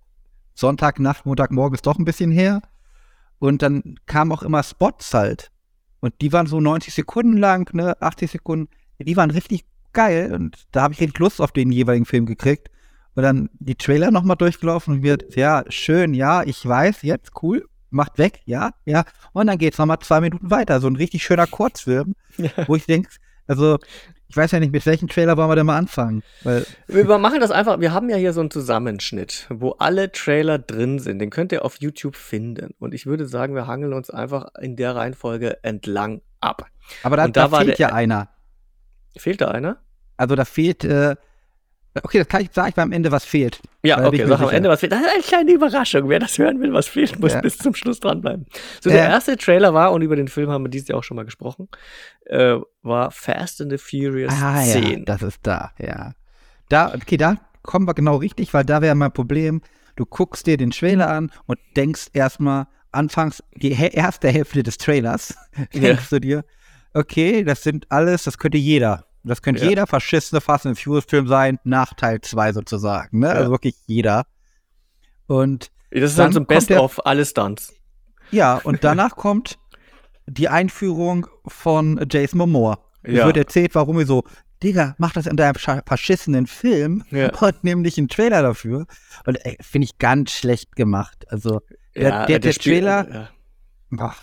[0.54, 2.62] Sonntag, Nacht, Montagmorgen ist doch ein bisschen her.
[3.38, 5.50] Und dann kamen auch immer Spots halt.
[6.00, 8.68] Und die waren so 90 Sekunden lang, ne, 80 Sekunden.
[8.98, 12.70] Die waren richtig geil und da habe ich richtig Lust auf den jeweiligen Film gekriegt.
[13.14, 17.66] Und dann die Trailer nochmal durchgelaufen und wird, ja, schön, ja, ich weiß, jetzt, cool,
[17.90, 19.04] macht weg, ja, ja.
[19.32, 20.80] Und dann geht es nochmal zwei Minuten weiter.
[20.80, 22.50] So ein richtig schöner Kurzfilm, ja.
[22.66, 23.10] wo ich denke,
[23.46, 23.78] also,
[24.28, 26.22] ich weiß ja nicht, mit welchem Trailer wollen wir denn mal anfangen?
[26.42, 30.58] Weil wir machen das einfach, wir haben ja hier so einen Zusammenschnitt, wo alle Trailer
[30.58, 31.20] drin sind.
[31.20, 32.74] Den könnt ihr auf YouTube finden.
[32.78, 36.66] Und ich würde sagen, wir hangeln uns einfach in der Reihenfolge entlang ab.
[37.04, 38.28] Aber da, da, da fehlt ja einer.
[39.16, 39.78] Fehlt da einer?
[40.16, 41.14] Also da fehlt, äh,
[42.02, 43.60] okay, das kann ich am Ende, was fehlt.
[43.82, 44.92] Ja, okay, sag am Ende, was fehlt.
[44.92, 46.08] Das ist eine kleine Überraschung.
[46.08, 47.40] Wer das hören will, was fehlt, muss ja.
[47.40, 48.46] bis zum Schluss dranbleiben.
[48.80, 51.16] So, der erste Trailer war, und über den Film haben wir dieses Jahr auch schon
[51.16, 51.68] mal gesprochen,
[52.26, 54.82] äh, war Fast and the Furious ah, 10.
[54.84, 56.12] Ja, das ist da, ja.
[56.68, 59.62] Da, okay, da kommen wir genau richtig, weil da wäre mein Problem,
[59.96, 65.36] du guckst dir den Trailer an und denkst erstmal, anfangs die erste Hälfte des Trailers,
[65.74, 66.44] denkst du dir,
[66.94, 69.70] okay, das sind alles, das könnte jeder das könnte ja.
[69.70, 73.20] jeder verschissene Fast and Furious Film sein, nach Teil 2 sozusagen.
[73.20, 73.26] Ne?
[73.26, 73.32] Ja.
[73.32, 74.26] Also wirklich jeder.
[75.26, 77.74] Und das ist dann, so ein Best-of alles Stunts.
[78.30, 79.58] Ja, und danach kommt
[80.26, 82.78] die Einführung von Jason Momoa.
[83.02, 84.24] Es wird erzählt, warum wir so,
[84.62, 87.32] Digga, mach das in deinem verschissenen Film ja.
[87.40, 88.86] und nimm nicht einen Trailer dafür.
[89.26, 91.26] Und finde ich ganz schlecht gemacht.
[91.28, 91.60] Also,
[91.94, 93.30] der, ja, der, der, der Trailer.
[93.90, 94.14] Ja.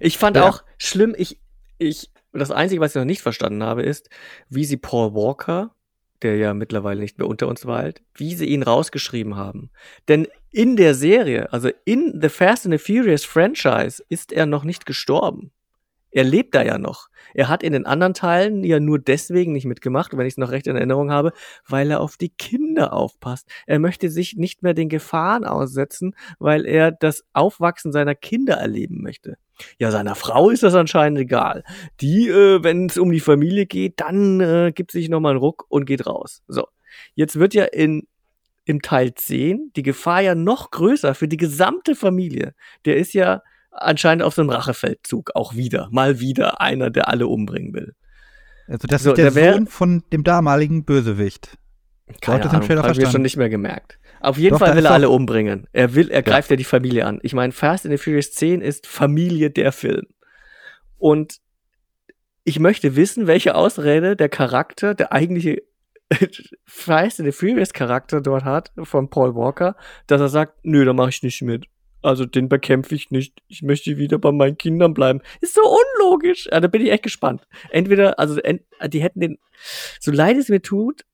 [0.00, 1.40] Ich fand auch schlimm, ich,
[1.78, 4.10] ich und das Einzige, was ich noch nicht verstanden habe, ist,
[4.48, 5.74] wie sie Paul Walker,
[6.22, 9.70] der ja mittlerweile nicht mehr unter uns weilt, wie sie ihn rausgeschrieben haben.
[10.08, 14.64] Denn in der Serie, also in The Fast and the Furious Franchise, ist er noch
[14.64, 15.52] nicht gestorben.
[16.10, 17.08] Er lebt da ja noch.
[17.34, 20.50] Er hat in den anderen Teilen ja nur deswegen nicht mitgemacht, wenn ich es noch
[20.50, 21.32] recht in Erinnerung habe,
[21.68, 23.48] weil er auf die Kinder aufpasst.
[23.66, 29.02] Er möchte sich nicht mehr den Gefahren aussetzen, weil er das Aufwachsen seiner Kinder erleben
[29.02, 29.38] möchte.
[29.78, 31.64] Ja, seiner Frau ist das anscheinend egal.
[32.00, 35.64] Die, äh, wenn es um die Familie geht, dann äh, gibt sich nochmal einen Ruck
[35.68, 36.42] und geht raus.
[36.48, 36.66] So.
[37.14, 38.06] Jetzt wird ja in
[38.66, 42.54] im Teil 10 die Gefahr ja noch größer für die gesamte Familie.
[42.84, 47.26] Der ist ja anscheinend auf so einem Rachefeldzug auch wieder, mal wieder einer, der alle
[47.26, 47.94] umbringen will.
[48.66, 51.58] Also das so, ist der, der Sohn von dem damaligen Bösewicht.
[52.20, 53.98] Keine Ahnung, habe ich schon nicht mehr gemerkt.
[54.24, 55.66] Auf jeden Doch, Fall will er alle umbringen.
[55.72, 57.20] Er will, er greift ja die Familie an.
[57.22, 60.06] Ich meine, Fast and the Furious 10 ist Familie der Film.
[60.96, 61.40] Und
[62.42, 65.62] ich möchte wissen, welche Ausrede der Charakter, der eigentliche
[66.64, 69.76] Fast and the Furious Charakter dort hat, von Paul Walker,
[70.06, 71.66] dass er sagt, nö, da mache ich nicht mit.
[72.00, 73.42] Also den bekämpfe ich nicht.
[73.48, 75.20] Ich möchte wieder bei meinen Kindern bleiben.
[75.42, 76.48] Ist so unlogisch.
[76.50, 77.46] Ja, da bin ich echt gespannt.
[77.70, 78.40] Entweder, also
[78.86, 79.38] die hätten den,
[80.00, 81.04] so leid es mir tut,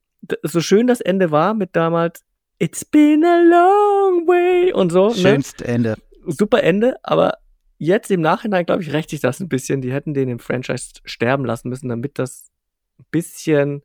[0.43, 2.23] so schön das Ende war mit damals
[2.61, 5.11] It's been a long way und so.
[5.15, 5.69] Schönste ne?
[5.69, 5.97] Ende.
[6.27, 7.39] Super Ende, aber
[7.79, 9.81] jetzt im Nachhinein, glaube ich, rächt sich das ein bisschen.
[9.81, 12.51] Die hätten den im Franchise sterben lassen müssen, damit das
[12.99, 13.81] ein bisschen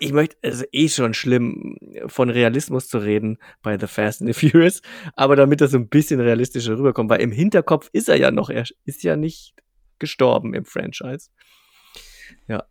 [0.00, 1.76] ich möchte, es ist eh schon schlimm,
[2.06, 4.80] von Realismus zu reden bei The Fast and the Furious,
[5.14, 8.50] aber damit das so ein bisschen realistischer rüberkommt, weil im Hinterkopf ist er ja noch,
[8.50, 9.54] er ist ja nicht
[9.98, 11.30] gestorben im Franchise.
[12.46, 12.64] Ja.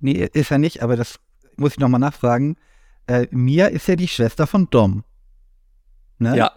[0.00, 1.20] Nee, ist er nicht, aber das
[1.56, 2.56] muss ich nochmal nachfragen.
[3.06, 5.04] Äh, Mia ist ja die Schwester von Dom.
[6.18, 6.36] Ne?
[6.36, 6.52] Ja,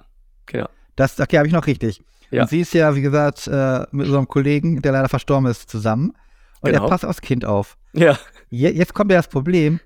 [0.46, 0.68] genau.
[0.96, 2.04] Das, okay, habe ich noch richtig.
[2.32, 2.44] Ja.
[2.44, 6.14] Und sie ist ja, wie gesagt, äh, mit unserem Kollegen, der leider verstorben ist, zusammen.
[6.62, 6.84] Und genau.
[6.84, 7.78] er passt aufs Kind auf.
[7.94, 8.18] Ja.
[8.50, 9.80] Je, jetzt kommt ja das Problem.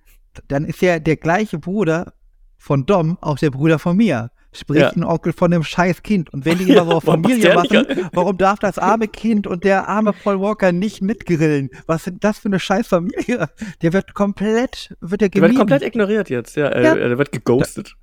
[0.48, 2.14] Dann ist ja der gleiche Bruder
[2.58, 4.32] von Dom auch der Bruder von mir.
[4.54, 4.90] Sprich, ja.
[4.90, 6.32] ein Onkel von dem scheiß Kind.
[6.34, 10.14] Und wenn die immer so Familie machen, warum darf das arme Kind und der arme
[10.14, 11.70] Paul Walker nicht mitgrillen?
[11.86, 13.50] Was sind das für eine scheiß Familie?
[13.82, 15.42] Der wird komplett, wird der gemieden.
[15.42, 16.66] Der wird komplett ignoriert jetzt, ja.
[16.66, 16.96] ja.
[16.96, 17.96] Er, wird geghostet.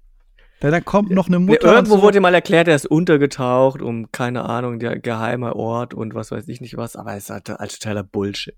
[0.62, 1.68] Ja, dann kommt noch eine Mutter.
[1.68, 2.02] Ja, irgendwo so.
[2.02, 6.48] wurde mal erklärt, er ist untergetaucht, um, keine Ahnung, der geheime Ort und was weiß
[6.48, 8.56] ich nicht was, aber es ist halt als totaler Bullshit.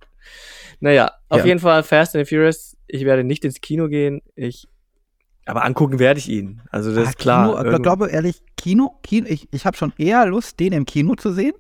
[0.81, 2.77] Naja, auf jeden Fall Fast and Furious.
[2.89, 4.21] Ich werde nicht ins Kino gehen.
[4.35, 4.69] Ich,
[5.45, 6.63] aber angucken werde ich ihn.
[6.71, 7.57] Also das ah, ist klar.
[7.57, 11.15] Kino, ich glaube ehrlich, Kino, Kino ich, ich habe schon eher Lust, den im Kino
[11.15, 11.55] zu sehen.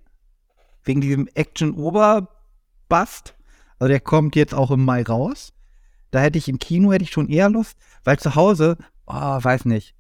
[0.84, 3.34] Wegen diesem Action-Oberbust.
[3.78, 5.52] Also der kommt jetzt auch im Mai raus.
[6.10, 8.76] Da hätte ich im Kino hätte ich schon eher Lust, weil zu Hause,
[9.06, 9.94] oh, weiß nicht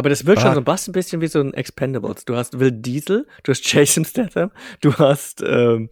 [0.00, 0.54] aber das wirkt ah.
[0.54, 2.24] schon so ein bisschen wie so ein Expendables.
[2.24, 4.50] Du hast Will Diesel, du hast Jason Statham,
[4.80, 5.90] du hast ähm,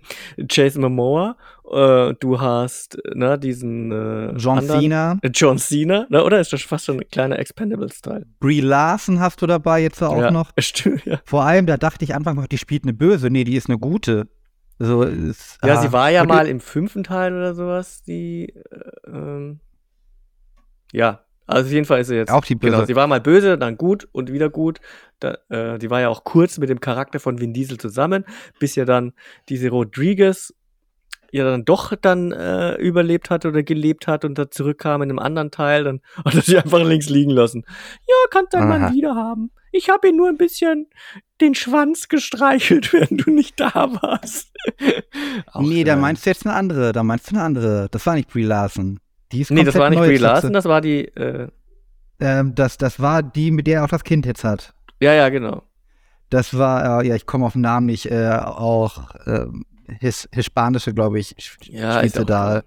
[0.48, 1.36] Jason Momoa,
[1.70, 5.18] äh, du hast ne, diesen äh, John anderen, Cena.
[5.20, 8.24] Äh, John Cena, ne, oder ist das fast schon ein kleiner Expendables-Teil?
[8.40, 10.52] Brie Larson hast du dabei jetzt auch ja, noch.
[10.58, 11.20] Stimmt, ja.
[11.26, 13.28] Vor allem, da dachte ich anfangs noch, die spielt eine Böse.
[13.28, 14.26] Nee, die ist eine gute.
[14.78, 15.82] So, ist, ja, ah.
[15.82, 19.60] sie war ja mal im fünften Teil oder sowas, die äh, ähm,
[20.92, 22.30] ja, also auf jeden Fall ist sie jetzt.
[22.30, 22.72] Auch die böse.
[22.72, 24.80] Genau, sie war mal böse, dann gut und wieder gut.
[25.18, 28.24] Da, äh, die war ja auch kurz mit dem Charakter von Vin Diesel zusammen,
[28.60, 29.14] bis ja dann
[29.48, 30.54] diese Rodriguez
[31.30, 35.18] ja dann doch dann äh, überlebt hat oder gelebt hat und da zurückkam in einem
[35.18, 37.64] anderen Teil, dann hat er sie einfach links liegen lassen.
[38.06, 39.50] Ja, kannst dann mal wieder haben.
[39.72, 40.88] Ich habe ihn nur ein bisschen
[41.40, 44.50] den Schwanz gestreichelt, während du nicht da warst.
[45.58, 47.88] Nee, da meinst du jetzt eine andere, da meinst du eine andere.
[47.90, 49.00] Das war nicht Brie Larson.
[49.32, 51.04] Die ist nee, das war nicht Brie Larson, das war die.
[51.04, 51.48] Äh
[52.20, 54.74] ähm, das, das war die, mit der er auch das Kind jetzt hat.
[55.00, 55.62] Ja, ja, genau.
[56.30, 59.46] Das war, äh, ja, ich komme auf den Namen nicht, äh, auch äh,
[60.00, 62.62] his, hispanische, glaube ich, ja, ich da.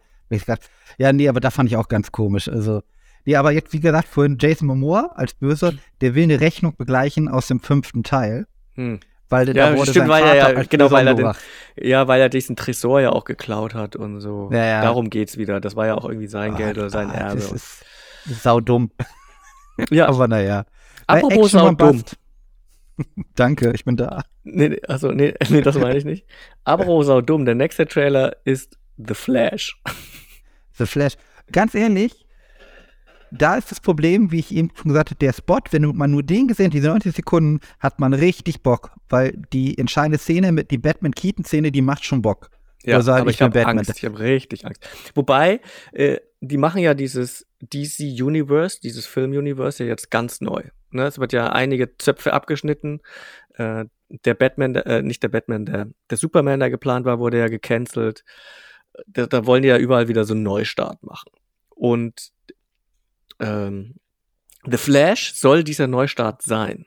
[0.98, 2.48] Ja, nee, aber da fand ich auch ganz komisch.
[2.48, 2.82] Also,
[3.26, 7.28] nee, aber jetzt, wie gesagt, vorhin Jason Momoa als Böse, der will eine Rechnung begleichen
[7.28, 8.48] aus dem fünften Teil.
[8.76, 9.00] Hm.
[9.32, 11.32] Weil ja, da wurde stimmt, weil er ja, genau, weil er den,
[11.78, 14.50] ja, weil er diesen Tresor ja auch geklaut hat und so.
[14.52, 14.82] Ja, ja.
[14.82, 15.62] Darum geht's wieder.
[15.62, 17.40] Das war ja auch irgendwie sein oh, Geld oder sein Erbe.
[17.40, 17.84] Das ist
[18.44, 18.92] saudumm.
[19.90, 20.10] Ja.
[20.10, 20.66] Aber naja.
[21.08, 22.04] Apropos saudumm.
[23.36, 24.22] Danke, ich bin da.
[24.44, 26.28] Nee, also, nee, nee, das meine ich nicht.
[26.66, 29.82] Apropos saudumm, der nächste Trailer ist The Flash.
[30.74, 31.16] The Flash.
[31.52, 32.28] Ganz ehrlich,
[33.32, 36.24] da ist das Problem, wie ich eben schon gesagt habe, der Spot, wenn man nur
[36.24, 40.72] den gesehen hat, diese 90 Sekunden, hat man richtig Bock, weil die entscheidende Szene mit
[40.72, 42.50] die Batman-Keaton-Szene, die macht schon Bock.
[42.84, 44.86] Ja, also halt aber ich habe Angst, ich habe richtig Angst.
[45.14, 50.64] Wobei, äh, die machen ja dieses DC Universe, dieses Film-Universe ja jetzt ganz neu.
[50.90, 51.06] Ne?
[51.06, 53.02] Es wird ja einige Zöpfe abgeschnitten.
[53.54, 53.86] Äh,
[54.26, 58.24] der Batman, äh, nicht der Batman, der, der Superman, der geplant war, wurde ja gecancelt.
[59.06, 61.32] Da, da wollen die ja überall wieder so einen Neustart machen.
[61.70, 62.32] Und
[63.42, 63.96] ähm,
[64.70, 66.86] The Flash soll dieser Neustart sein.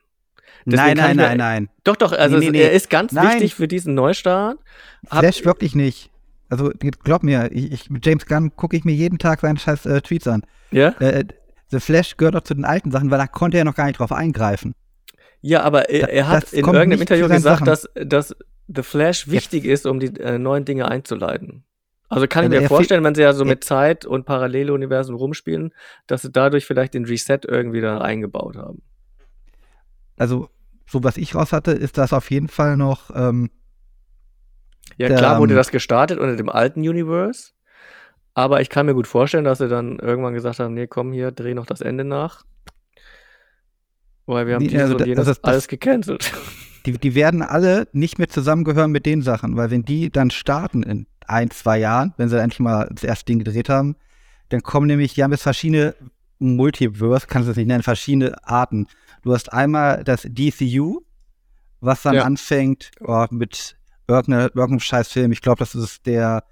[0.66, 1.68] Deswegen nein, nein, nein, nein.
[1.82, 3.35] Doch, doch, also nee, nee, er ist ganz nein.
[3.35, 4.59] wichtig für diesen Neustart.
[5.06, 6.10] Flash Hab, wirklich nicht.
[6.48, 9.86] Also glaub mir, ich, ich, mit James Gunn gucke ich mir jeden Tag seine scheiß
[9.86, 10.43] äh, Tweets an.
[10.70, 10.89] Ja?
[11.01, 11.24] Äh,
[11.70, 13.98] The Flash gehört auch zu den alten Sachen, weil da konnte er noch gar nicht
[13.98, 14.74] drauf eingreifen.
[15.40, 18.35] Ja, aber er, er hat in irgendeinem Interview gesagt, dass, dass
[18.74, 19.81] The Flash wichtig Jetzt.
[19.81, 21.64] ist, um die äh, neuen Dinge einzuleiten.
[22.15, 25.74] Also kann ich mir vorstellen, wenn sie ja so mit Zeit und Paralleluniversen rumspielen,
[26.07, 28.82] dass sie dadurch vielleicht den Reset irgendwie da eingebaut haben.
[30.16, 30.49] Also,
[30.86, 33.11] so was ich raus hatte, ist das auf jeden Fall noch.
[33.12, 33.51] Ähm,
[34.97, 37.51] ja, der, klar wurde ähm, das gestartet unter dem alten Universe.
[38.32, 41.32] Aber ich kann mir gut vorstellen, dass sie dann irgendwann gesagt haben: Nee, komm hier,
[41.32, 42.45] dreh noch das Ende nach.
[44.27, 46.32] Weil wir haben dieses also, und jenes also das, alles gecancelt.
[46.86, 50.85] Die, die werden alle nicht mehr zusammengehören mit den Sachen, weil wenn die dann starten
[50.85, 53.96] in ein, zwei Jahren, wenn sie endlich mal das erste Ding gedreht haben.
[54.51, 55.94] Dann kommen nämlich, die haben jetzt verschiedene
[56.38, 58.86] Multiverse, kannst du es nicht nennen, verschiedene Arten.
[59.22, 61.01] Du hast einmal das DCU,
[61.80, 62.24] was dann Ja.
[62.24, 63.76] anfängt oh, mit
[64.06, 65.32] irgendeinem scheiß Film.
[65.32, 66.44] Ich glaube, das ist der,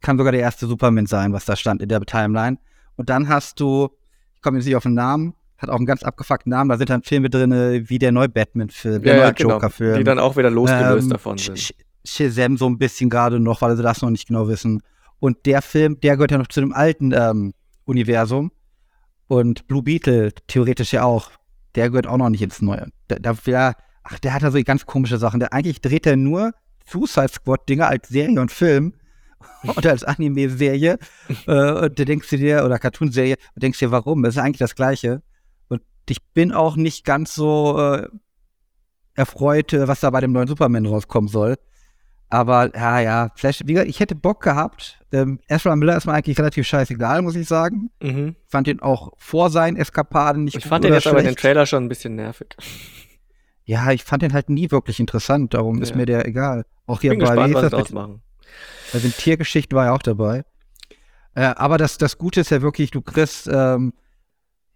[0.00, 2.58] kann sogar der erste Superman sein, was da stand in der Timeline.
[2.96, 3.88] Und dann hast du,
[4.34, 6.90] ich komme jetzt nicht auf den Namen, hat auch einen ganz abgefuckten Namen, da sind
[6.90, 7.52] dann Filme drin,
[7.88, 9.50] wie der neue Batman-Film, der Ja, ja, neue genau.
[9.50, 9.98] Joker-Film.
[9.98, 11.74] Die dann auch wieder losgelöst Ähm, davon sind.
[12.10, 14.82] Sh- Shazam so ein bisschen gerade noch, weil sie das noch nicht genau wissen.
[15.18, 17.52] Und der Film, der gehört ja noch zu dem alten ähm,
[17.84, 18.52] Universum.
[19.28, 21.30] Und Blue Beetle theoretisch ja auch.
[21.74, 22.88] Der gehört auch noch nicht ins Neue.
[23.08, 25.38] Da, der, ach, der hat da so ganz komische Sachen.
[25.40, 26.52] Der, eigentlich dreht er nur
[26.86, 28.94] Suicide Squad-Dinge als Serie und Film
[29.76, 30.98] oder als Anime-Serie.
[31.46, 34.22] äh, und da denkst du dir, oder Cartoon-Serie, und denkst dir, warum?
[34.22, 35.22] Das ist eigentlich das Gleiche.
[35.68, 38.08] Und ich bin auch nicht ganz so äh,
[39.14, 41.56] erfreut, äh, was da bei dem neuen Superman rauskommen soll.
[42.32, 45.00] Aber ja, ja, Flash, wie gesagt, ich hätte Bock gehabt.
[45.12, 47.90] Ähm, Ezra Miller ist mir eigentlich relativ scheißegal, muss ich sagen.
[48.00, 48.36] Mhm.
[48.46, 51.40] Fand ihn auch vor seinen Eskapaden nicht Ich fand den jetzt aber in den schlecht.
[51.40, 52.56] Trailer schon ein bisschen nervig.
[53.64, 55.96] Ja, ich fand den halt nie wirklich interessant, darum ist Ja.
[55.96, 56.64] mir der egal.
[56.86, 58.22] Auch hier Bin bei, gespannt, was machen.
[58.92, 60.44] bei den Tiergeschichten war er auch dabei.
[61.34, 63.92] Äh, aber das, das Gute ist ja wirklich, du kriegst, ähm,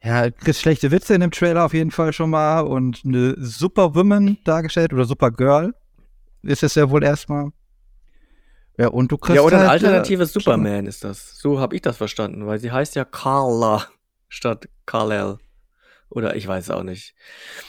[0.02, 4.38] ja, kriegst schlechte Witze in dem Trailer auf jeden Fall schon mal und eine Superwoman
[4.44, 5.74] dargestellt oder Supergirl
[6.44, 7.50] ist es ja wohl erstmal.
[8.76, 11.38] Ja, und du kriegst Ja, oder ein halt, alternatives äh, Superman ist das.
[11.38, 13.86] So habe ich das verstanden, weil sie heißt ja Carla
[14.28, 15.38] statt Kal-El.
[16.10, 17.14] Oder ich weiß auch nicht.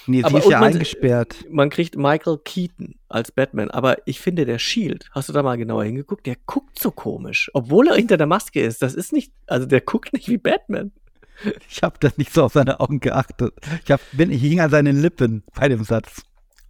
[0.07, 1.45] Nee, sie Aber ist ja man- eingesperrt.
[1.49, 5.57] Man kriegt Michael Keaton als Batman, aber ich finde, der Shield, hast du da mal
[5.57, 6.26] genauer hingeguckt?
[6.27, 8.81] Der guckt so komisch, obwohl er hinter der Maske ist.
[8.81, 10.91] Das ist nicht, also der guckt nicht wie Batman.
[11.69, 13.53] Ich habe das nicht so auf seine Augen geachtet.
[13.84, 16.22] Ich, hab, bin, ich hing an seinen Lippen bei dem Satz.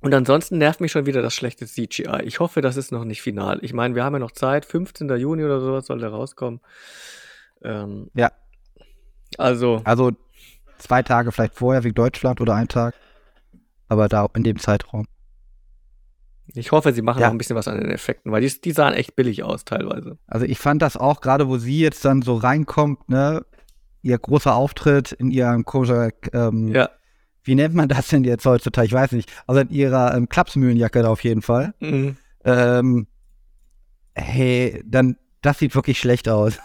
[0.05, 2.21] Und ansonsten nervt mich schon wieder das schlechte CGI.
[2.25, 3.57] Ich hoffe, das ist noch nicht final.
[3.63, 4.63] Ich meine, wir haben ja noch Zeit.
[4.63, 5.09] 15.
[5.17, 6.59] Juni oder sowas soll der rauskommen.
[7.63, 8.31] Ähm, Ja.
[9.39, 10.11] Also, Also
[10.77, 12.93] zwei Tage vielleicht vorher wegen Deutschland oder ein Tag.
[13.87, 15.07] Aber da in dem Zeitraum.
[16.53, 17.27] ich hoffe, sie machen Ja.
[17.27, 20.19] noch ein bisschen was an den Effekten, weil die, die sahen echt billig aus teilweise.
[20.27, 23.43] Also ich fand das auch, gerade wo sie jetzt dann so reinkommt, ne,
[24.03, 26.91] ihr großer Auftritt in ihrem komischen, ähm, Ja.
[27.45, 28.87] Wie nennt man das denn jetzt heutzutage?
[28.87, 29.31] Ich weiß nicht.
[29.47, 31.73] Also in ihrer ähm, Klapsmühlenjacke da auf jeden Fall.
[31.79, 32.17] Mhm.
[32.43, 33.07] Ähm,
[34.13, 36.59] hey, dann, das sieht wirklich schlecht aus.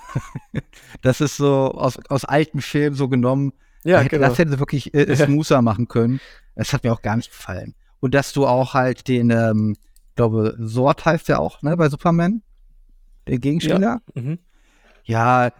[1.03, 3.53] das ist so aus, aus alten Filmen so genommen.
[3.85, 4.29] Ja, hätte, genau.
[4.29, 5.27] Das hätte sie wirklich äh, Ja.
[5.27, 6.21] smoother machen können.
[6.55, 7.75] Das hat mir auch gar nicht gefallen.
[8.01, 9.77] Und dass du auch halt den, ähm,
[10.09, 12.43] ich glaube, Sort heißt ja auch, ne, bei Superman,
[13.27, 14.01] der Gegenspieler.
[14.15, 14.39] Mhm.
[15.05, 15.51] Ja,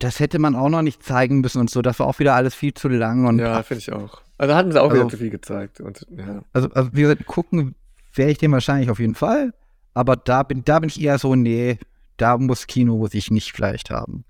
[0.00, 1.80] das hätte man auch noch nicht zeigen müssen und so.
[1.82, 3.26] Das war auch wieder alles viel zu lang.
[3.26, 4.22] Und Ja, finde ich auch.
[4.38, 5.80] Also hatten sie auch Also- wieder zu viel gezeigt.
[5.80, 6.42] Und, ja.
[6.52, 7.74] also, also wie gesagt, gucken
[8.14, 9.52] wäre ich den wahrscheinlich auf jeden Fall.
[9.94, 11.78] Aber da bin, da bin ich eher so, nee,
[12.16, 14.24] da muss Kino muss ich nicht vielleicht haben.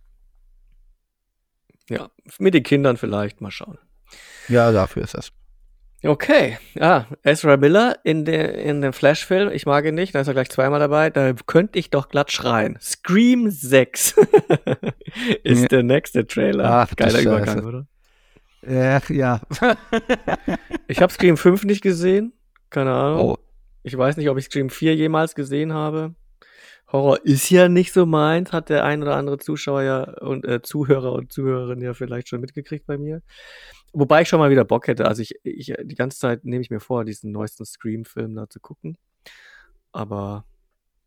[1.91, 2.09] ja,
[2.39, 3.79] mit den Kindern vielleicht, mal schauen.
[4.49, 5.33] Ja, dafür ist das.
[6.03, 10.29] Okay, ja, Ezra Miller in, der in dem Flash-Film, ich mag ihn nicht, da ist
[10.29, 12.77] er gleich zweimal dabei, da könnte ich doch glatt schreien.
[12.81, 14.15] Scream 6
[15.45, 15.69] ist Ja.
[15.69, 16.65] der nächste Trailer.
[16.91, 17.21] Ach, Geiler.
[17.21, 17.87] Übergang, oder?
[18.67, 19.41] Äh, ja.
[20.87, 22.35] Ich habe Scream 5 nicht gesehen,
[22.69, 23.21] keine Ahnung.
[23.21, 23.37] Oh,
[23.83, 26.15] Ich weiß nicht, ob ich Scream 4 jemals gesehen habe.
[26.93, 30.61] Horror ist ja nicht so meins, hat der ein oder andere Zuschauer ja und äh,
[30.63, 33.23] Zuhörer und Zuhörerin ja vielleicht schon mitgekriegt bei mir.
[33.93, 35.07] Wobei ich schon mal wieder Bock hätte.
[35.07, 38.61] Also ich, ich die ganze Zeit nehme ich mir vor, diesen neuesten Scream-Film da zu
[38.61, 38.99] gucken.
[39.93, 40.45] Aber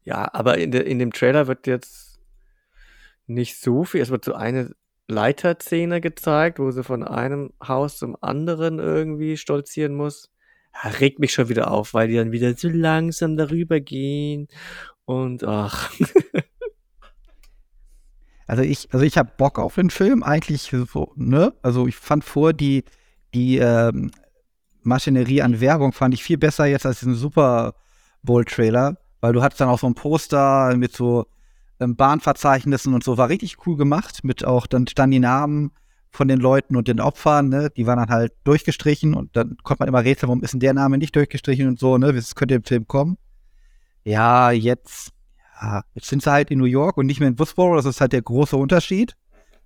[0.03, 2.19] ja, aber in, der in dem Trailer wird jetzt
[3.27, 4.01] nicht so viel.
[4.01, 4.71] Es wird so eine
[5.07, 10.31] Leiterszene gezeigt, wo sie von einem Haus zum anderen irgendwie stolzieren muss.
[10.73, 14.47] Ja, regt mich schon wieder auf, weil die dann wieder so langsam darüber gehen
[15.05, 15.91] und ach.
[18.49, 21.53] Also ich, also ich habe Bock auf den Film, eigentlich so, ne?
[21.61, 22.85] Also ich fand vor die,
[23.33, 24.09] die ähm,
[24.83, 27.75] Maschinerie an Werbung fand ich viel besser jetzt als diesen Super
[28.23, 31.27] Bowl-Trailer, weil du hattest dann auch so ein Poster mit so
[31.79, 35.71] Bahnverzeichnissen und so, war richtig cool gemacht, mit auch, dann standen die Namen
[36.09, 37.69] von den Leuten und den Opfern, ne?
[37.75, 40.73] Die waren dann halt durchgestrichen und dann konnte man immer rätseln, warum ist denn der
[40.73, 42.13] Name nicht durchgestrichen und so, ne?
[42.13, 43.17] Das könnte im Film kommen.
[44.03, 45.11] Ja, jetzt
[45.61, 47.75] ja, jetzt sind sie halt in New York und nicht mehr in Woodsboro.
[47.75, 49.15] Das ist halt der große Unterschied.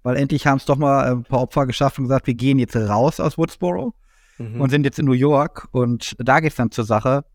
[0.04, 2.58] Weil endlich haben es doch mal äh, ein paar Opfer geschafft und gesagt, wir gehen
[2.60, 3.94] jetzt raus aus Woodsboro
[4.40, 4.62] Mhm.
[4.62, 5.68] und sind jetzt in New York.
[5.72, 7.26] Und da geht's dann zur Sache.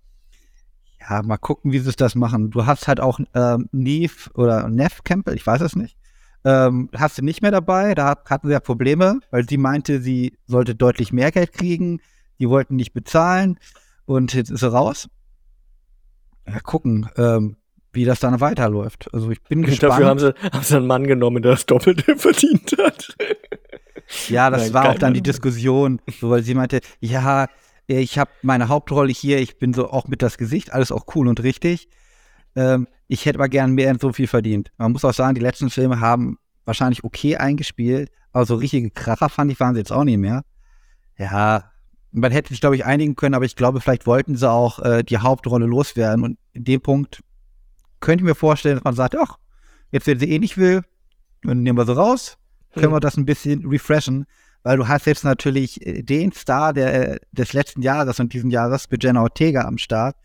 [1.00, 2.50] Ja, mal gucken, wie sie es das machen.
[2.50, 5.96] Du hast halt auch ähm, Neve oder Neff Campbell, ich weiß es nicht.
[6.44, 7.94] Ähm, hast du nicht mehr dabei.
[7.94, 12.00] Da hat- hatten sie ja Probleme, weil sie meinte, sie sollte deutlich mehr Geld kriegen.
[12.38, 13.58] Die wollten nicht bezahlen.
[14.04, 15.08] Und jetzt ist sie raus.
[16.46, 17.08] Ja, gucken.
[17.16, 17.56] Ähm,
[17.92, 19.08] wie das dann weiterläuft.
[19.12, 19.92] Also ich bin gespannt.
[19.92, 23.16] Dafür haben sie, haben sie einen Mann genommen, der das Doppelte verdient hat.
[24.28, 25.22] Ja, das Nein, war auch dann die.
[25.22, 27.48] Diskussion, so, weil sie meinte, ja,
[27.86, 31.28] ich habe meine Hauptrolle hier, ich bin so auch mit das Gesicht, alles auch cool
[31.28, 31.88] und richtig.
[32.56, 34.72] Ähm, ich hätte aber gern mehr so viel verdient.
[34.78, 39.28] Man muss auch sagen, die letzten Filme haben wahrscheinlich okay eingespielt, aber so richtige Kracher
[39.28, 40.42] fand ich, waren sie jetzt auch nicht mehr.
[41.16, 41.70] Ja,
[42.12, 45.02] man hätte sich, glaube ich, einigen können, aber ich glaube, vielleicht wollten sie auch äh,
[45.04, 46.24] die Hauptrolle loswerden.
[46.24, 47.22] Und in dem Punkt
[48.00, 49.36] könnte ich mir vorstellen, dass man sagt, ach,
[49.92, 50.82] jetzt, wenn sie eh nicht will,
[51.42, 52.38] dann nehmen wir sie raus,
[52.72, 52.92] können Hm.
[52.92, 54.26] wir das ein bisschen refreshen,
[54.66, 58.50] weil du hast jetzt natürlich äh, den Star der, äh, des letzten Jahres und diesen
[58.50, 60.16] Jahres mit Jenna Ortega am Start.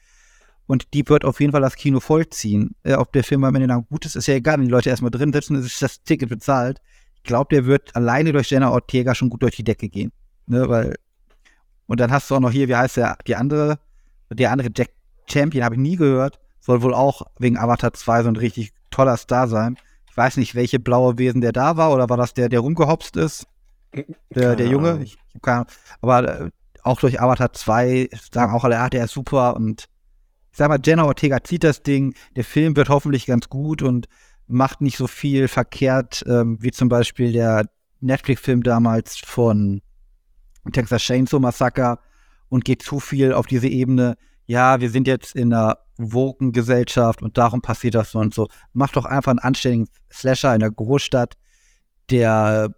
[0.66, 2.74] Und die wird auf jeden Fall das Kino vollziehen.
[2.82, 4.58] Äh, ob der Film am Ende dann gut ist, ist ja egal.
[4.58, 6.82] Wenn die Leute erstmal drin sitzen, ist das Ticket bezahlt.
[7.18, 10.12] Ich glaube, der wird alleine durch Jenna Ortega schon gut durch die Decke gehen.
[10.48, 10.96] Ne, weil,
[11.86, 13.78] und dann hast du auch noch hier, wie heißt der, die andere,
[14.32, 14.90] der andere Jack
[15.30, 16.40] Champion, habe ich nie gehört.
[16.62, 19.78] Soll wohl auch wegen Avatar 2 so ein richtig toller Star sein.
[20.10, 23.18] Ich weiß nicht, welche blaue Wesen der da war, oder war das der, der rumgehopst
[23.18, 23.46] ist?
[24.30, 25.02] Der, der Junge?
[25.04, 25.70] Ich, hab keine Ahnung.
[26.02, 26.50] Aber äh,
[26.84, 29.88] auch durch Avatar 2 sagen auch alle, ah, der ist super und
[30.52, 34.08] ich sag mal, Jenna Ortega zieht das Ding, der Film wird hoffentlich ganz gut und
[34.48, 37.70] macht nicht so viel verkehrt, ähm, wie zum Beispiel der
[38.02, 39.82] Netflix-Film damals von
[40.74, 42.00] Texas Chainsaw Massacre
[42.50, 47.22] und geht zu viel auf diese Ebene, ja, wir sind jetzt in einer woken Gesellschaft
[47.22, 48.48] und darum passiert das so und so.
[48.74, 51.38] Macht doch einfach einen anständigen Slasher in der Großstadt,
[52.10, 52.74] der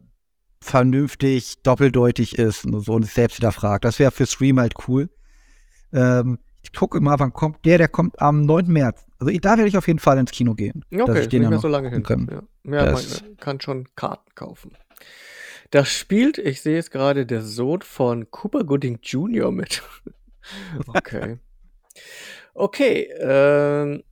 [0.64, 3.86] vernünftig, doppeldeutig ist und so und sich selbst hinterfragt.
[3.86, 5.10] Das wäre für Stream halt cool.
[5.92, 8.68] Ähm, ich gucke mal, wann kommt der, der kommt am 9.
[8.68, 9.06] März.
[9.20, 10.84] Also ich- da werde ich auf jeden Fall ins Kino gehen.
[10.90, 12.04] Ja, dass Okay, ich den nicht ja mehr noch so lange hin.
[12.04, 12.28] kann.
[12.66, 13.04] Ja, ja man
[13.38, 14.72] kann schon Karten kaufen.
[15.72, 19.52] Da spielt, ich sehe es gerade, der Sohn von Cooper Gooding Jr.
[19.52, 19.82] mit.
[20.88, 21.40] okay.
[22.54, 24.04] Okay, ähm,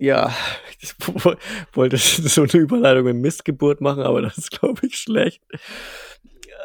[0.00, 0.34] ja,
[0.80, 1.34] ich wo-
[1.74, 5.40] wollte so eine Überleitung mit Missgeburt machen, aber das ist, glaube ich, schlecht.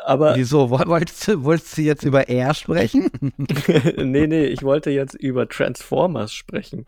[0.05, 0.69] Aber Wieso?
[0.69, 3.09] Woll- Wolltest du, wolltest du jetzt über R sprechen?
[3.97, 6.85] nee, nee, ich wollte jetzt über Transformers sprechen.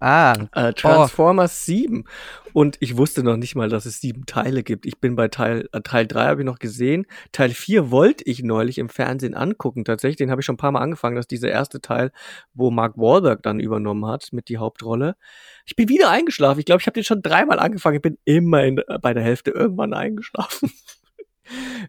[0.00, 2.04] Ah, Äh, Transformers 7.
[2.52, 4.84] Und ich wusste noch nicht mal, dass es sieben Teile gibt.
[4.86, 7.06] Ich bin bei Teil, äh, Teil 3 habe ich noch gesehen.
[7.32, 9.84] Teil 4 wollte ich neulich im Fernsehen angucken.
[9.84, 11.16] Tatsächlich, den habe ich schon ein paar Mal angefangen.
[11.16, 12.10] Das ist dieser erste Teil,
[12.54, 15.16] wo Mark Wahlberg dann übernommen hat mit die Hauptrolle.
[15.64, 16.58] Ich bin wieder eingeschlafen.
[16.58, 17.96] Ich glaube, ich habe den schon dreimal angefangen.
[17.96, 20.72] Ich bin immer in, bei der Hälfte irgendwann eingeschlafen.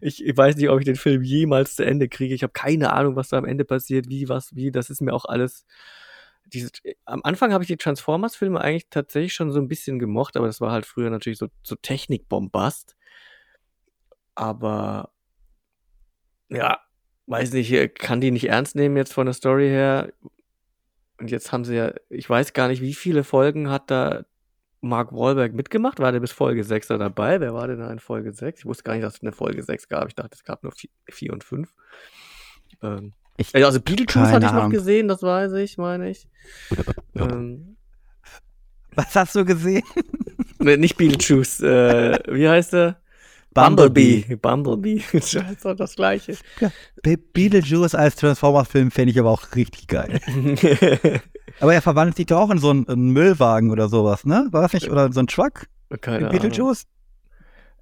[0.00, 2.34] Ich, ich weiß nicht, ob ich den Film jemals zu Ende kriege.
[2.34, 4.72] Ich habe keine Ahnung, was da am Ende passiert, wie, was, wie.
[4.72, 5.66] Das ist mir auch alles
[6.52, 6.70] diese,
[7.04, 10.60] am Anfang habe ich die Transformers-Filme eigentlich tatsächlich schon so ein bisschen gemocht, aber das
[10.60, 12.96] war halt früher natürlich so, so Technikbombast.
[14.34, 15.10] Aber
[16.48, 16.80] ja,
[17.26, 20.12] weiß nicht, äh, kann die nicht ernst nehmen jetzt von der Story her.
[21.18, 24.24] Und jetzt haben sie ja, ich weiß gar nicht, wie viele Folgen hat da
[24.82, 26.00] Mark Wahlberg mitgemacht?
[26.00, 27.40] War der bis Folge 6 da dabei?
[27.40, 28.60] Wer war denn da in Folge 6?
[28.60, 30.08] Ich wusste gar nicht, dass es eine Folge 6 gab.
[30.08, 30.72] Ich dachte, es gab nur
[31.08, 31.72] 4 und 5.
[32.82, 34.70] Ähm, Ich- also Beetlejuice keine hatte ich noch Ahnung.
[34.70, 36.28] gesehen, das weiß ich, meine ich.
[37.14, 37.76] Ähm,
[38.94, 39.82] was hast du gesehen?
[40.58, 43.00] ne, nicht Beetlejuice, äh, wie heißt er?
[43.54, 44.36] Bumblebee.
[44.40, 45.02] Bumblebee.
[45.12, 46.36] das ist doch das gleiche.
[47.02, 50.20] Be Beetlejuice als Transformers-Film fände ich aber auch richtig geil.
[51.60, 54.48] Aber er verwandelt sich doch auch in so einen, einen Müllwagen oder sowas, ne?
[54.52, 54.90] War das nicht?
[54.90, 55.66] Oder in so einen Truck?
[56.00, 56.40] Keine in Ahnung.
[56.40, 56.86] Beetlejuice?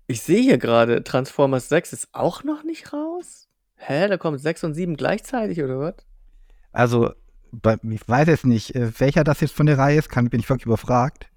[0.09, 3.47] Ich sehe hier gerade, Transformers 6 ist auch noch nicht raus?
[3.82, 5.94] Hä, da kommen 6 und 7 gleichzeitig, oder was?
[6.70, 7.12] Also,
[7.51, 10.40] bei, ich weiß jetzt nicht, äh, welcher das jetzt von der Reihe ist, kann, bin
[10.40, 11.31] ich wirklich überfragt.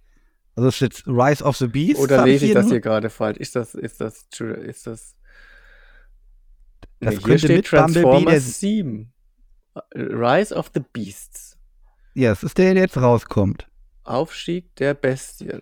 [0.55, 1.99] Also es ist jetzt Rise of the Beast.
[1.99, 3.37] Oder lese ich das hier gerade falsch?
[3.37, 5.15] Ist das, ist das, ist das.
[6.99, 9.11] Das Nee, hier steht Transformers 7.
[9.95, 11.57] Rise of the Beasts.
[12.13, 13.67] Ja, es ist der, der jetzt rauskommt.
[14.03, 15.61] Aufstieg der Bestien.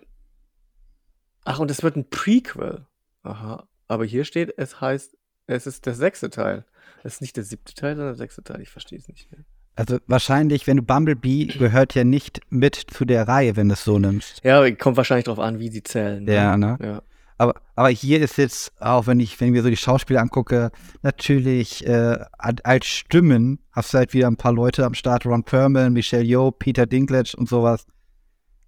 [1.44, 2.86] Ach, und es wird ein Prequel.
[3.22, 3.66] Aha.
[3.88, 5.16] Aber hier steht, es heißt,
[5.54, 6.64] es ist der sechste Teil.
[7.04, 8.60] Es ist nicht der siebte Teil, sondern der sechste Teil.
[8.60, 9.44] Ich verstehe es nicht mehr.
[9.74, 13.84] Also wahrscheinlich, wenn du Bumblebee gehört ja nicht mit zu der Reihe, wenn du es
[13.84, 14.44] so nimmst.
[14.44, 16.24] Ja, kommt wahrscheinlich drauf an, wie sie zählen.
[16.24, 16.34] ne?
[16.34, 16.78] Ja, ne?
[16.82, 17.02] Ja.
[17.38, 20.70] Aber, aber hier ist jetzt, auch wenn ich, wenn ich mir so die Schauspieler angucke,
[21.02, 25.92] natürlich äh, als Stimmen hast du halt wieder ein paar Leute am Start, Ron Perlman,
[25.92, 27.86] Michelle Yeoh, Peter Dinklage und sowas.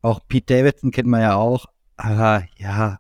[0.03, 1.67] Auch Pete Davidson kennt man ja auch.
[1.97, 2.99] Aber ja,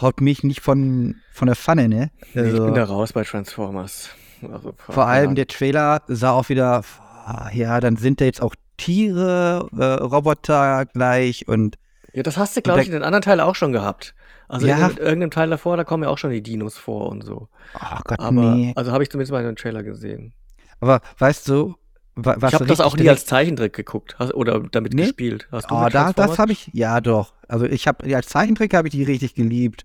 [0.00, 2.10] haut mich nicht von, von der Pfanne, ne?
[2.34, 4.10] Nee, ich Also, bin da raus bei Transformers.
[4.52, 5.34] Also, vor allem ja.
[5.36, 6.82] der Trailer sah auch wieder,
[7.24, 11.78] ah, ja, dann sind da jetzt auch Tiere, äh, Roboter gleich und
[12.12, 14.14] Ja, das hast du, glaube ich, in den anderen Teilen auch schon gehabt.
[14.48, 14.88] Also Ja.
[14.88, 17.48] in irgendeinem Teil davor, da kommen ja auch schon die Dinos vor und so.
[17.74, 18.72] ach Gott, Aber, nee.
[18.76, 20.34] also habe ich zumindest mal in den Trailer gesehen.
[20.80, 21.76] Aber weißt du,
[22.16, 25.02] was ich habe das auch nie als Zeichentrick geguckt oder damit Nee?
[25.02, 25.48] gespielt.
[25.50, 27.32] Hast du Ah, mit da, das habe ich, ja doch.
[27.48, 29.84] Also ich habe, als Zeichentrick habe ich die richtig geliebt.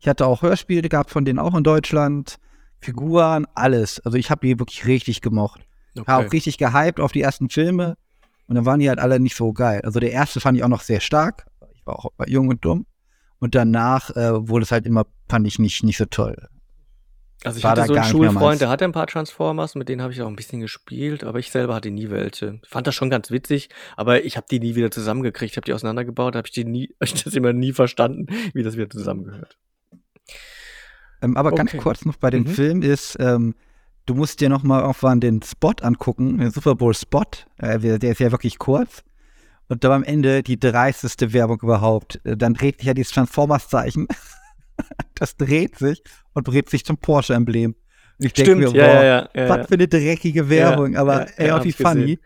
[0.00, 2.38] Ich hatte auch Hörspiele gehabt von denen auch in Deutschland.
[2.80, 4.00] Figuren, alles.
[4.04, 5.60] Also ich habe die wirklich richtig gemocht.
[5.94, 6.26] War Okay.
[6.28, 7.96] auch richtig gehypt auf die ersten Filme.
[8.46, 9.80] Und dann waren die halt alle nicht so geil.
[9.84, 11.46] Also der erste fand ich auch noch sehr stark.
[11.74, 12.86] Ich war auch jung und dumm.
[13.40, 16.48] Und danach äh, wurde es halt immer, fand ich nicht, nicht so toll.
[17.44, 18.04] Also ich war hatte so einen.
[18.04, 21.38] Schulfreund, der hatte ein paar Transformers, mit denen habe ich auch ein bisschen gespielt, aber
[21.38, 22.58] ich selber hatte nie welche.
[22.64, 25.72] Ich fand das schon ganz witzig, aber ich habe die nie wieder zusammengekriegt, habe die
[25.72, 29.56] auseinandergebaut, habe ich die nie, ich das immer nie verstanden, wie das wieder zusammengehört.
[31.22, 31.78] Ähm, aber ganz Okay.
[31.82, 32.48] kurz noch bei dem Mhm.
[32.48, 33.54] Film ist, ähm,
[34.06, 37.22] du musst dir noch mal irgendwann den Spot angucken, den Super Bowl Spot.
[37.58, 39.02] Äh, der der ist ja wirklich kurz.
[39.68, 42.20] Und dann am Ende die dreisteste Werbung überhaupt.
[42.24, 44.08] Äh, Dann dreht sich ja dieses Transformers-Zeichen.
[45.14, 46.02] das dreht sich
[46.32, 47.74] und dreht sich zum Porsche-Emblem.
[48.18, 51.76] Ich denke mir, boah, ja, ja, ja, was für eine dreckige Werbung, aber ey, ich
[51.76, 51.86] gesehen.
[51.86, 52.18] funny.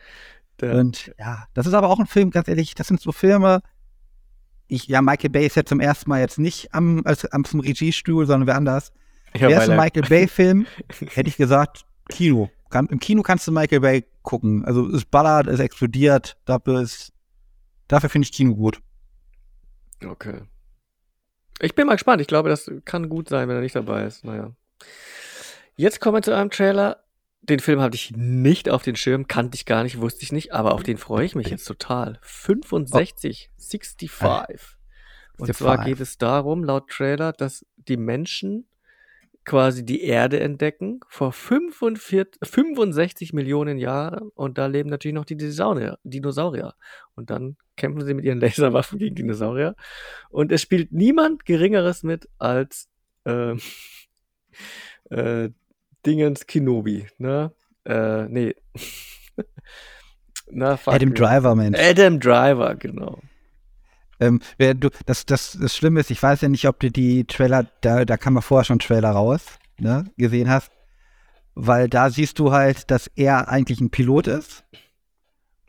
[0.63, 3.63] Und ja, das ist aber auch ein Film, ganz ehrlich, das sind so Filme.
[4.69, 7.61] Ich, ja, Michael Bay ist ja zum ersten Mal jetzt nicht am, als, am zum
[7.61, 8.93] Regiestuhl, sondern wer anders.
[9.35, 10.67] ja, Wäre es ein Michael Bay-Film,
[11.15, 12.49] hätte ich gesagt, Kino.
[12.71, 14.65] Kann, Im Kino kannst du Michael Bay gucken.
[14.65, 17.13] Also es ballert, es explodiert, dafür ist,
[17.89, 18.81] dafür finde ich Kino gut.
[20.05, 20.43] Okay.
[21.63, 22.21] Ich bin mal gespannt.
[22.21, 24.25] Ich glaube, das kann gut sein, wenn er nicht dabei ist.
[24.25, 24.53] Naja.
[25.77, 27.05] Jetzt kommen wir zu einem Trailer.
[27.43, 30.53] Den Film hatte ich nicht auf den Schirm, kannte ich gar nicht, wusste ich nicht,
[30.53, 32.19] aber auf den freue ich mich jetzt total.
[32.23, 34.21] 65, 65.
[35.39, 35.57] Und 65.
[35.57, 38.67] zwar geht es darum, laut Trailer, dass die Menschen
[39.45, 45.37] quasi die Erde entdecken vor 45, 65 Millionen Jahren und da leben natürlich noch die
[45.37, 46.75] Dinosaurier, Dinosaurier.
[47.15, 49.75] Und dann kämpfen sie mit ihren Laserwaffen gegen Dinosaurier.
[50.31, 52.89] Und es spielt niemand Geringeres mit als
[53.25, 53.61] ähm,
[55.11, 55.51] äh,
[56.07, 57.53] Dingens Kenobi, ne?
[57.85, 58.55] Äh, nee.
[60.51, 61.15] Na, Adam.
[61.15, 61.79] Driver, Mensch.
[61.79, 63.21] Adam Driver, genau.
[64.21, 67.67] Ähm, du, das, das, das Schlimme ist, ich weiß ja nicht, ob du die Trailer,
[67.81, 69.43] da, da kam ja vorher schon Trailer raus,
[69.79, 70.71] ne, gesehen hast.
[71.55, 74.65] Weil da siehst du halt, dass er eigentlich ein Pilot ist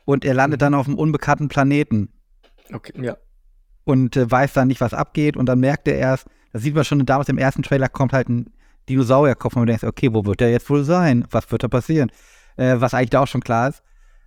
[0.04, 2.10] und er landet dann auf einem unbekannten Planeten.
[2.72, 3.16] Okay, ja.
[3.84, 5.36] und äh, weiß dann nicht, was abgeht.
[5.36, 8.28] Und dann merkt er erst, das sieht man schon damals im ersten Trailer, kommt halt
[8.28, 8.50] ein
[8.88, 11.26] Dinosaurierkopf und du denkst, okay, wo wird der jetzt wohl sein?
[11.30, 12.10] Was wird da passieren?
[12.56, 13.82] Äh, was eigentlich da auch schon klar ist.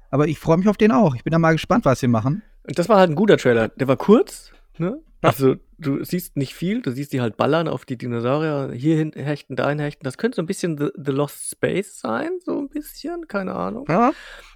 [0.10, 1.16] Aber ich freue mich auf den auch.
[1.16, 2.44] Ich bin da mal gespannt, was sie machen.
[2.68, 3.70] Und das war halt ein guter Trailer.
[3.70, 5.02] Der war kurz, ne?
[5.22, 9.56] Also, du siehst nicht viel, du siehst die halt ballern auf die Dinosaurier, hierhin hechten,
[9.56, 10.04] dahin hechten.
[10.04, 13.86] Das könnte so ein bisschen The, The Lost Space sein, so ein bisschen, keine Ahnung.
[13.90, 14.12] Ja.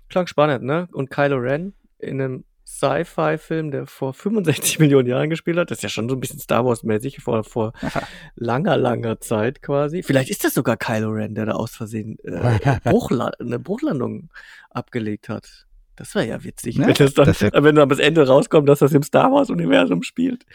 [0.09, 0.87] Klang spannend, ne?
[0.91, 5.71] Und Kylo Ren in einem Sci-Fi-Film, der vor 65 Millionen Jahren gespielt hat.
[5.71, 7.73] Das ist ja schon so ein bisschen Star Wars-mäßig, vor, vor
[8.35, 10.03] langer, langer Zeit quasi.
[10.03, 14.29] Vielleicht ist das sogar Kylo Ren, der da aus Versehen äh, Bruchla eine Bruchlandung
[14.69, 15.65] abgelegt hat.
[15.95, 16.87] Das wäre ja witzig, Ne?
[16.87, 20.03] wenn, das dann, Das wär- wenn dann am Ende rauskommt, dass das im Star Wars-Universum
[20.03, 20.45] spielt.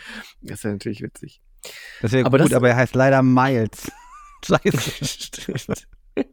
[0.41, 1.41] Das wäre natürlich witzig.
[2.03, 3.91] Das wäre Aber gut, das- aber er heißt leider Miles.
[4.45, 5.05] Scheiße.
[5.05, 5.89] Stimmt.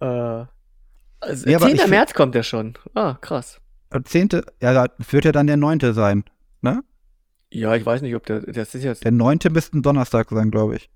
[0.00, 0.44] äh,
[1.20, 1.74] also, Ja, aber 10.
[1.74, 2.74] ich find- März kommt der schon.
[2.94, 3.60] Ah, krass.
[3.92, 6.24] Und Zehnte, ja, das wird ja dann der neunte sein.
[6.62, 6.82] Ne?
[7.52, 10.50] Ja, ich weiß nicht, ob der, das ist jetzt Der neunte müsste ein Donnerstag sein,
[10.50, 10.90] glaube ich.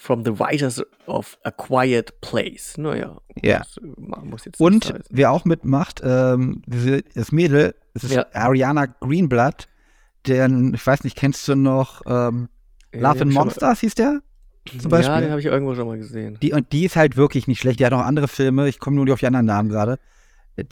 [0.00, 2.78] From the Writers of A Quiet Place.
[2.78, 3.18] Naja.
[3.42, 3.62] Ja.
[3.82, 6.62] äh, Muss jetzt Und wer auch mitmacht, ähm,
[7.14, 8.26] das Mädel, das ist Ja.
[8.32, 9.68] Ariana Greenblatt.
[10.28, 12.48] Den, ich weiß nicht, kennst du noch ähm,
[12.94, 14.20] Ja, Love den and Monsters hieß der?
[14.80, 15.14] zum Beispiel?
[15.14, 16.38] Ja, den habe ich irgendwo schon mal gesehen.
[16.42, 17.80] Die, und die ist halt wirklich nicht schlecht.
[17.80, 18.68] Die hat noch andere Filme.
[18.68, 19.98] Ich komme nur nicht auf die anderen Namen gerade.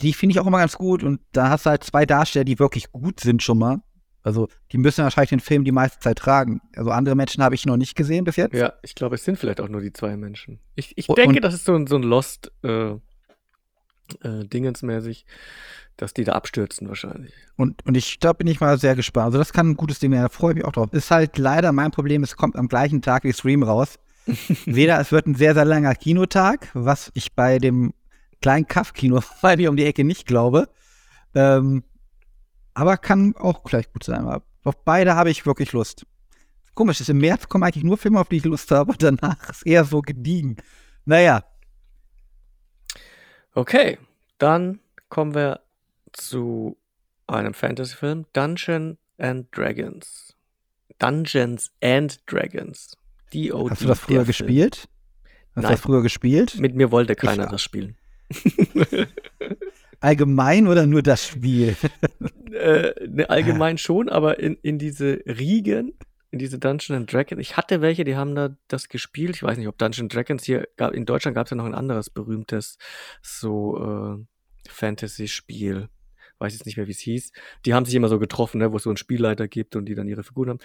[0.01, 1.03] Die finde ich auch immer ganz gut.
[1.03, 3.81] Und da hast du halt zwei Darsteller, die wirklich gut sind schon mal.
[4.27, 6.59] Also, die müssen wahrscheinlich den Film die meiste Zeit tragen.
[6.75, 8.53] Also, andere Menschen habe ich noch nicht gesehen bis jetzt.
[8.53, 10.59] Ja, ich glaube, es sind vielleicht auch nur die zwei Menschen.
[10.75, 12.97] Ich, ich denke, und- das ist so ein, so ein Lost äh, äh,
[14.21, 15.25] Dingensmäßig,
[15.95, 17.33] dass die da abstürzen wahrscheinlich.
[17.55, 19.27] Und, und ich, da bin ich mal sehr gespannt.
[19.27, 20.23] Also, das kann ein gutes Ding werden.
[20.23, 20.91] Da freue ich mich auch drauf.
[20.91, 23.97] Ist halt leider mein Problem, es kommt am gleichen Tag wie Stream raus.
[24.65, 27.93] Weder es wird ein sehr, sehr langer Kinotag, was ich bei dem
[28.41, 30.67] kleinen Kaff-Kino bei mir um die Ecke nicht glaube.
[31.33, 31.83] Ähm,
[32.77, 34.21] aber kann auch gleich gut sein.
[34.27, 36.05] Aber auf beide habe ich wirklich Lust.
[36.75, 39.49] Komisch ist, im März kommen eigentlich nur Filme, auf die ich Lust habe, und danach
[39.49, 40.57] ist eher so gediegen.
[41.05, 41.43] Naja,
[43.53, 43.97] Okay,
[44.37, 44.79] dann
[45.09, 45.61] kommen wir
[46.13, 46.77] zu
[47.25, 50.35] einem Fantasy-Film, Dungeon and Dragons.
[50.99, 52.95] Dungeons and Dragons.
[53.33, 53.71] D.O.D.
[53.71, 54.47] hast du das früher der Film.
[54.47, 54.87] gespielt?
[55.55, 56.59] Hast du das früher gespielt?
[56.59, 57.97] Mit mir wollte keiner Ich- das spielen.
[59.99, 61.75] Allgemein oder nur das Spiel?
[62.51, 65.93] äh, ne, allgemein schon, aber in, in diese Riegen
[66.29, 67.41] in diese Dungeons and Dragons.
[67.41, 69.35] Ich hatte welche, die haben da das gespielt.
[69.35, 70.93] Ich weiß nicht, ob Dungeons Dragons hier gab.
[70.93, 72.77] In Deutschland gab es ja noch ein anderes berühmtes
[73.21, 75.89] so äh, Fantasy-Spiel.
[76.39, 77.31] Weiß jetzt nicht mehr, wie es hieß.
[77.65, 79.95] Die haben sich immer so getroffen, ne, wo es so einen Spielleiter gibt und die
[79.95, 80.59] dann ihre Figuren haben.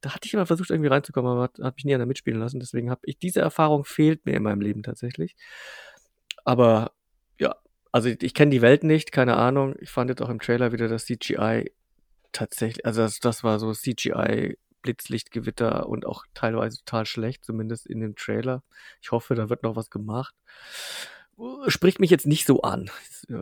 [0.00, 2.60] Da hatte ich immer versucht, irgendwie reinzukommen, aber hat, hat mich nie einer mitspielen lassen.
[2.60, 5.36] Deswegen habe ich diese Erfahrung fehlt mir in meinem Leben tatsächlich.
[6.44, 6.92] Aber
[7.38, 7.56] ja,
[7.92, 9.74] also ich, kenne die Welt nicht, keine Ahnung.
[9.80, 11.72] Ich fand jetzt auch im Trailer wieder das CGI
[12.32, 18.00] tatsächlich, also das, das war so CGI Blitzlichtgewitter und auch teilweise total schlecht, zumindest in
[18.00, 18.62] dem Trailer.
[19.02, 20.34] Ich hoffe, da wird noch was gemacht.
[21.66, 22.90] Spricht mich jetzt nicht so an.
[23.28, 23.34] äh,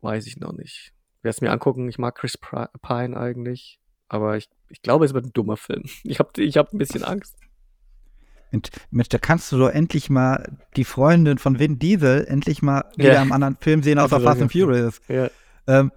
[0.00, 0.92] weiß ich noch nicht.
[1.22, 1.88] Werde es mir angucken.
[1.88, 3.78] Ich mag Chris Pine eigentlich.
[4.08, 5.84] Aber ich, ich glaube, es wird ein dummer Film.
[6.04, 7.36] Ich habe ich hab ein bisschen Angst.
[8.52, 12.84] Und Mensch, da kannst du doch endlich mal die Freundin von Vin Diesel endlich mal
[12.96, 13.20] wieder ja.
[13.20, 15.00] einem anderen Film sehen, außer Fast and Furious.
[15.08, 15.30] Ja.
[15.66, 15.92] Ähm,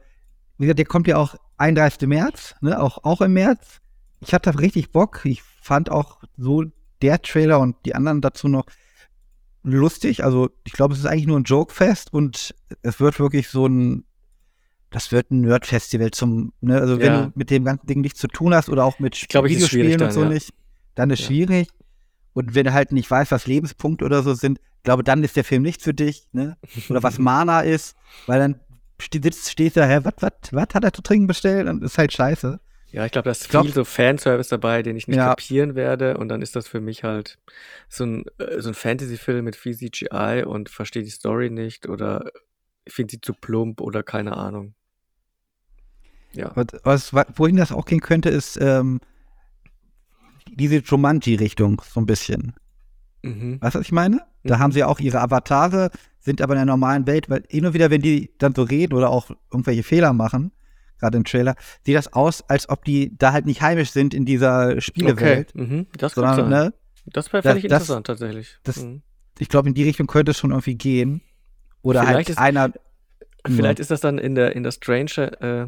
[0.58, 2.08] wie gesagt, der kommt ja auch 31.
[2.08, 2.80] März, ne?
[2.80, 3.82] auch, auch im März
[4.28, 5.22] ich hatte richtig Bock.
[5.26, 6.64] Ich fand auch so
[7.02, 8.66] der Trailer und die anderen dazu noch
[9.64, 10.24] lustig.
[10.24, 14.06] Also ich glaube, es ist eigentlich nur ein Joke-Fest und es wird wirklich so ein,
[14.90, 16.80] das wird ein Nerd-Festival zum, ne?
[16.80, 19.28] also wenn du mit dem ganzen Ding nichts zu tun hast oder auch mit ich
[19.28, 20.30] glaub, Videospielen und so ja.
[20.30, 20.54] nicht,
[20.96, 21.28] dann ist ja.
[21.28, 21.68] schwierig.
[22.34, 25.44] Und wenn du halt nicht weißt, was Lebenspunkte oder so sind, glaube dann ist der
[25.44, 26.58] Film nicht für dich, ne?
[26.90, 27.96] Oder was Mana ist,
[28.28, 28.60] weil dann
[29.12, 31.68] sitzt, stehst du, hä, was, was, was hat er zu trinken bestellt?
[31.68, 32.60] Und ist halt scheiße.
[32.92, 35.30] Ja, ich glaube, da ist viel so Fanservice dabei, den ich nicht ja.
[35.30, 36.18] kapieren werde.
[36.18, 37.40] Und dann ist das für mich halt
[37.90, 42.32] so ein, äh, so ein Fantasy-Film mit viel CGI und verstehe die Story nicht oder
[42.88, 44.76] finde sie zu plump oder keine Ahnung.
[46.34, 46.52] Ja.
[46.56, 49.00] Was, was, wohin das auch gehen könnte, ist ähm,
[50.56, 52.54] diese Jumanji-Richtung, so ein bisschen.
[53.22, 53.62] Mhm.
[53.62, 54.22] Weißt du, was ich meine?
[54.44, 54.60] Da mhm.
[54.60, 58.02] haben sie auch ihre Avatare, sind aber in der normalen Welt, weil immer wieder, wenn
[58.02, 60.52] die dann so reden oder auch irgendwelche Fehler machen,
[61.00, 61.56] gerade im Trailer,
[61.86, 65.50] sieht das aus, als ob die da halt nicht heimisch sind in dieser Spielewelt.
[65.54, 65.64] Okay.
[65.64, 65.88] Mhm.
[65.98, 66.74] Das sondern, ne,
[67.06, 68.58] Das wäre völlig interessant tatsächlich.
[68.64, 69.02] Das, mhm.
[69.40, 71.22] Ich glaube, in die Richtung könnte es schon irgendwie gehen.
[71.82, 72.72] Oder vielleicht halt ist, einer.
[73.46, 75.68] Vielleicht ist das dann in der, in der Stranger, äh,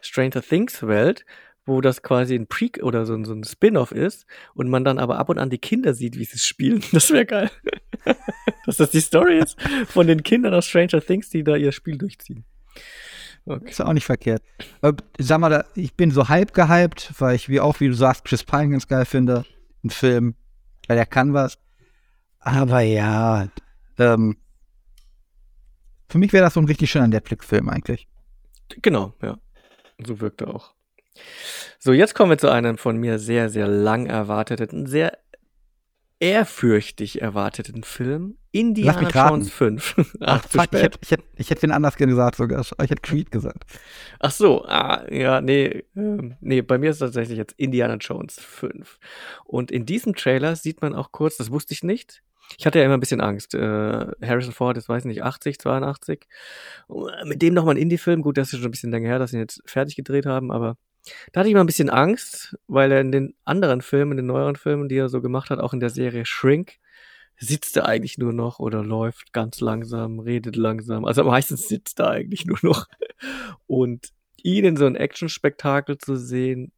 [0.00, 1.26] Stranger Things Welt,
[1.70, 5.18] wo das quasi ein Pre oder so, so ein Spin-off ist und man dann aber
[5.18, 6.82] ab und an die Kinder sieht, wie sie spielen.
[6.92, 7.50] Das wäre geil.
[8.66, 11.96] Dass das die Story ist von den Kindern aus Stranger Things, die da ihr Spiel
[11.96, 12.44] durchziehen.
[13.46, 13.70] Okay.
[13.70, 14.42] Ist auch nicht verkehrt.
[14.80, 18.24] Aber, sag mal, ich bin so halb gehypt, weil ich, wie auch, wie du sagst,
[18.24, 19.44] Chris Pine ganz geil finde.
[19.82, 20.34] Ein Film,
[20.88, 21.58] weil er kann was.
[22.40, 23.48] Aber ja,
[23.98, 24.36] ähm,
[26.08, 28.08] für mich wäre das so ein richtig schöner Netflix-Film eigentlich.
[28.82, 29.38] Genau, ja.
[30.04, 30.74] So wirkt er auch.
[31.78, 35.16] So, jetzt kommen wir zu einem von mir sehr, sehr lang erwarteten, sehr
[36.20, 38.36] ehrfürchtig erwarteten Film.
[38.52, 39.94] Indiana Jones 5.
[40.20, 42.60] Ach, Ach fuck, ich hätte, ich, hätte, ich hätte den anders gesagt sogar.
[42.60, 43.64] Ich hätte Creed gesagt.
[44.18, 48.98] Ach so, ah, ja, nee, ähm, nee, bei mir ist tatsächlich jetzt Indiana Jones 5.
[49.44, 52.22] Und in diesem Trailer sieht man auch kurz, das wusste ich nicht,
[52.58, 53.54] ich hatte ja immer ein bisschen Angst.
[53.54, 53.58] Äh,
[54.22, 56.26] Harrison Ford ist, weiß nicht, 80, 82.
[57.24, 58.22] Mit dem nochmal ein Indie-Film.
[58.22, 60.50] Gut, das ist schon ein bisschen länger her, dass sie ihn jetzt fertig gedreht haben,
[60.50, 60.76] aber
[61.32, 64.26] da hatte ich mal ein bisschen Angst, weil er in den anderen Filmen, in den
[64.26, 66.78] neueren Filmen, die er so gemacht hat, auch in der Serie Shrink,
[67.36, 71.04] sitzt er eigentlich nur noch oder läuft ganz langsam, redet langsam.
[71.04, 72.86] Also meistens sitzt er eigentlich nur noch.
[73.66, 74.10] Und
[74.42, 76.72] ihn in so ein Action-Spektakel zu sehen,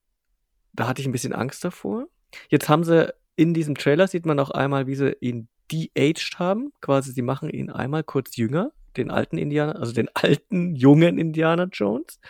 [0.73, 2.07] da hatte ich ein bisschen Angst davor.
[2.49, 6.73] Jetzt haben sie in diesem Trailer sieht man auch einmal, wie sie ihn de-aged haben.
[6.81, 11.69] Quasi, sie machen ihn einmal kurz jünger, den alten Indianer, also den alten, jungen Indianer
[11.73, 12.21] Jones.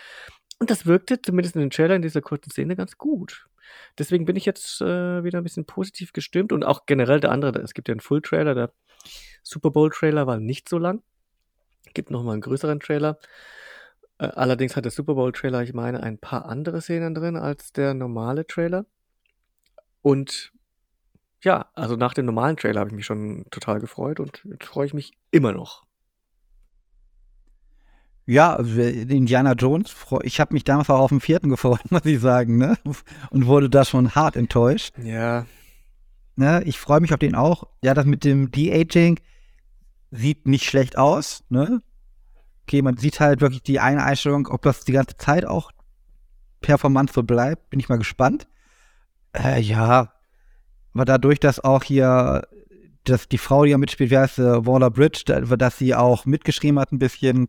[0.62, 3.48] Und das wirkte zumindest in den Trailer in dieser kurzen Szene ganz gut.
[3.98, 7.58] Deswegen bin ich jetzt äh, wieder ein bisschen positiv gestimmt und auch generell der andere,
[7.62, 8.72] es gibt ja einen Full-Trailer, der
[9.42, 11.02] Super Bowl-Trailer war nicht so lang.
[11.94, 13.18] Gibt noch mal einen größeren Trailer.
[14.18, 17.92] Äh, allerdings hat der Super Bowl-Trailer, ich meine, ein paar andere Szenen drin als der
[17.92, 18.86] normale Trailer.
[20.00, 20.52] Und
[21.42, 24.86] ja, also nach dem normalen Trailer habe ich mich schon total gefreut und jetzt freue
[24.86, 25.82] ich mich immer noch.
[28.24, 32.20] Ja, also Indiana Jones, ich habe mich damals auch auf den vierten gefreut, muss ich
[32.20, 32.78] sagen, ne?
[33.30, 34.94] Und wurde da schon hart enttäuscht.
[35.02, 35.46] Ja.
[36.36, 36.62] Ne?
[36.64, 37.64] Ich freue mich auf den auch.
[37.82, 39.18] Ja, das mit dem De-Aging
[40.10, 41.82] sieht nicht schlecht aus, ne?
[42.64, 45.72] Okay, man sieht halt wirklich die eine Einstellung, ob das die ganze Zeit auch
[46.60, 48.46] performant so bleibt, bin ich mal gespannt.
[49.36, 50.12] Äh, ja,
[50.94, 52.46] aber dadurch, dass auch hier,
[53.04, 56.78] dass die Frau, die ja mitspielt, wie heißt sie, Waller Bridge, dass sie auch mitgeschrieben
[56.78, 57.48] hat ein bisschen,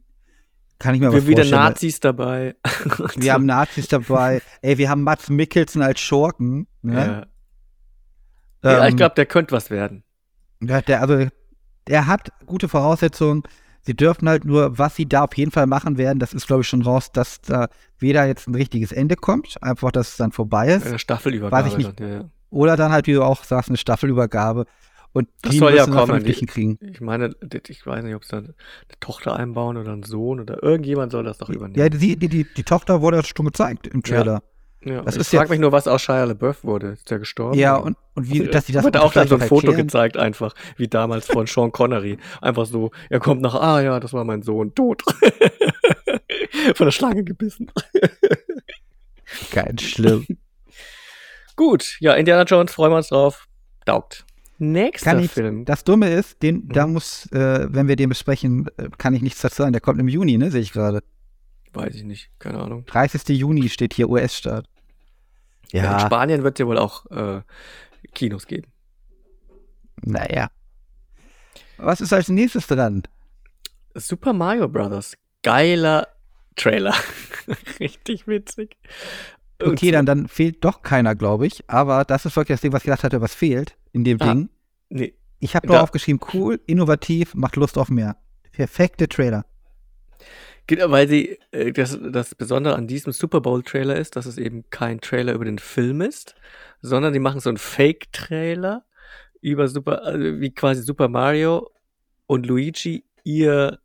[0.84, 2.56] kann ich mir wir was wieder Nazis dabei.
[3.16, 4.42] wir haben Nazis dabei.
[4.62, 6.68] Ey, wir haben Mats Mikkelsen als Schurken.
[6.82, 7.26] Ne?
[8.62, 8.70] Ja.
[8.70, 10.04] ja, ich ähm, glaube, der könnte was werden.
[10.62, 11.28] Ja, der, also,
[11.88, 13.44] er hat gute Voraussetzungen.
[13.84, 16.64] Sie dürfen halt nur, was sie da auf jeden Fall machen werden, das ist, glaube
[16.64, 20.34] ich, schon raus, dass da weder jetzt ein richtiges Ende kommt, einfach, dass es dann
[20.34, 20.86] vorbei ist.
[20.86, 21.64] Eine Staffelübergabe.
[21.64, 21.98] Weiß ich nicht.
[21.98, 22.30] Dann, ja, ja.
[22.50, 24.66] Oder dann halt, wie du auch sagst, eine Staffelübergabe.
[25.14, 26.08] Und Das die soll ja kommen.
[26.08, 26.80] vernünftigen kriegen.
[26.92, 27.36] Ich meine,
[27.70, 28.56] ich weiß nicht, ob sie eine
[29.00, 31.78] Tochter einbauen oder einen Sohn oder irgendjemand soll das doch übernehmen.
[31.80, 34.42] Ja, die, die, die, die Tochter wurde ja schon gezeigt im Trailer.
[34.84, 36.88] Ja, Das ich ist frage jetzt- mich nur, was aus Shia LaBeouf wurde.
[36.90, 37.58] Ist der gestorben?
[37.58, 39.88] Ja, und, und wie, dass die das wird auch dann so ein Foto erklären.
[39.88, 42.18] gezeigt, einfach, wie damals von Sean Connery.
[42.42, 45.04] Einfach so, er kommt nach, ah ja, das war mein Sohn, tot.
[46.76, 47.72] von der Schlange gebissen.
[49.52, 50.26] Ganz schlimm.
[51.56, 53.48] Gut, ja, Indiana Jones, freuen wir uns drauf.
[53.86, 54.26] Daugt.
[54.60, 55.66] Nächster Kann ich, Film.
[55.66, 56.94] das Dumme ist, den, da Mhm.
[56.94, 59.72] muss, äh, wenn wir den besprechen, äh, kann ich nichts dazu sagen.
[59.74, 61.04] Der kommt im Juni, ne, sehe ich gerade.
[61.74, 62.86] Weiß ich nicht, keine Ahnung.
[62.86, 63.30] 30.
[63.30, 64.68] Juni steht hier US-Start.
[65.72, 67.42] In Ja, Spanien wird ja wohl auch äh,
[68.14, 68.72] Kinos geben.
[70.02, 70.50] naja.
[71.78, 73.04] Was ist als nächstes dran?
[73.96, 75.16] Super Mario Brothers.
[75.42, 76.08] Geiler
[76.56, 76.94] Trailer.
[77.80, 78.78] Richtig witzig.
[79.62, 81.64] Okay, dann, dann fehlt doch keiner, glaube ich.
[81.70, 84.34] Aber das ist wirklich das Ding, was ich gedacht hatte, was fehlt in dem Ah,
[84.34, 84.50] Ding.
[84.90, 88.18] Nee, Ich habe nur aufgeschrieben, cool, innovativ, macht Lust auf mehr.
[88.52, 89.46] Perfekte Trailer.
[90.68, 94.70] Genau, weil sie, äh, das, das Besondere an diesem Super Bowl-Trailer ist, dass es eben
[94.70, 96.36] kein Trailer über den Film ist,
[96.82, 98.86] sondern die machen so einen Fake-Trailer
[99.42, 101.70] über Super, also wie quasi Super Mario
[102.28, 103.80] und Luigi ihr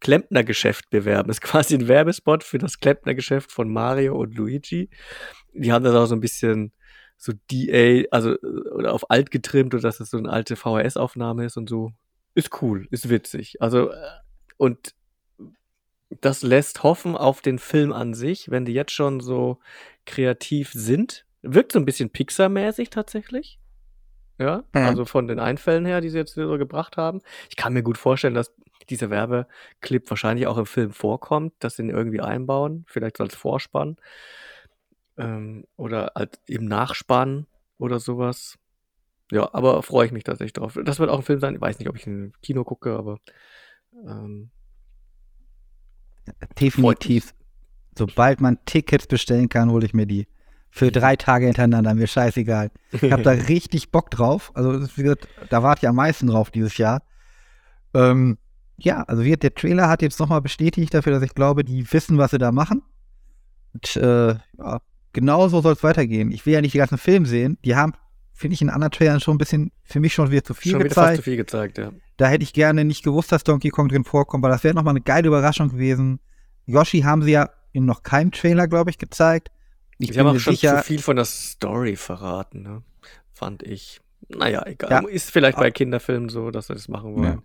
[0.00, 1.28] Klempnergeschäft bewerben.
[1.28, 4.90] Das ist quasi ein Werbespot für das Klempnergeschäft von Mario und Luigi.
[5.52, 6.72] Die haben das auch so ein bisschen
[7.16, 11.56] so DA, also oder auf alt getrimmt oder dass es so eine alte VHS-Aufnahme ist
[11.56, 11.92] und so.
[12.34, 13.60] Ist cool, ist witzig.
[13.60, 13.96] Also, äh,
[14.56, 14.94] und
[16.20, 19.58] das lässt hoffen auf den Film an sich, wenn die jetzt schon so
[20.06, 21.26] kreativ sind.
[21.42, 23.58] Wirkt so ein bisschen Pixar-mäßig tatsächlich.
[24.38, 27.20] Ja, also von den Einfällen her, die sie jetzt so gebracht haben.
[27.50, 28.54] Ich kann mir gut vorstellen, dass
[28.90, 33.34] dieser Werbeclip wahrscheinlich auch im Film vorkommt, dass sie ihn irgendwie einbauen, vielleicht so als
[33.34, 33.96] Vorspann
[35.16, 37.46] ähm, oder als im Nachspann
[37.78, 38.58] oder sowas.
[39.30, 40.78] Ja, aber freue ich mich tatsächlich drauf.
[40.84, 41.54] Das wird auch ein Film sein.
[41.54, 43.18] Ich weiß nicht, ob ich im Kino gucke, aber
[44.06, 44.50] ähm,
[46.60, 47.34] Definitiv.
[47.96, 50.26] Sobald man Tickets bestellen kann, hole ich mir die.
[50.70, 52.70] Für drei Tage hintereinander, mir scheißegal.
[52.92, 54.52] Ich habe da richtig Bock drauf.
[54.54, 57.02] Also, das wird, da warte ich am meisten drauf dieses Jahr.
[57.94, 58.38] Ähm,
[58.78, 62.16] ja, also wird, der Trailer hat jetzt nochmal bestätigt dafür, dass ich glaube, die wissen,
[62.16, 62.82] was sie da machen.
[63.74, 64.80] Und äh, ja,
[65.12, 66.30] genauso soll es weitergehen.
[66.30, 67.58] Ich will ja nicht den ganzen Film sehen.
[67.64, 67.92] Die haben,
[68.32, 70.80] finde ich, in anderen Trailern schon ein bisschen, für mich schon wieder zu viel Schon
[70.84, 71.16] wieder fast gezeigt.
[71.16, 71.90] zu viel gezeigt, ja.
[72.16, 74.92] Da hätte ich gerne nicht gewusst, dass Donkey Kong drin vorkommt, weil das wäre nochmal
[74.92, 76.20] eine geile Überraschung gewesen.
[76.66, 79.50] Yoshi haben sie ja in noch keinem Trailer, glaube ich, gezeigt.
[79.98, 82.82] Ich Sie haben auch mir schon sicher, zu viel von der Story verraten, ne?
[83.32, 84.00] Fand ich.
[84.28, 84.90] Naja, egal.
[84.90, 85.08] Ja.
[85.08, 87.24] Ist vielleicht bei Kinderfilmen so, dass sie das machen wollen.
[87.24, 87.42] Ja.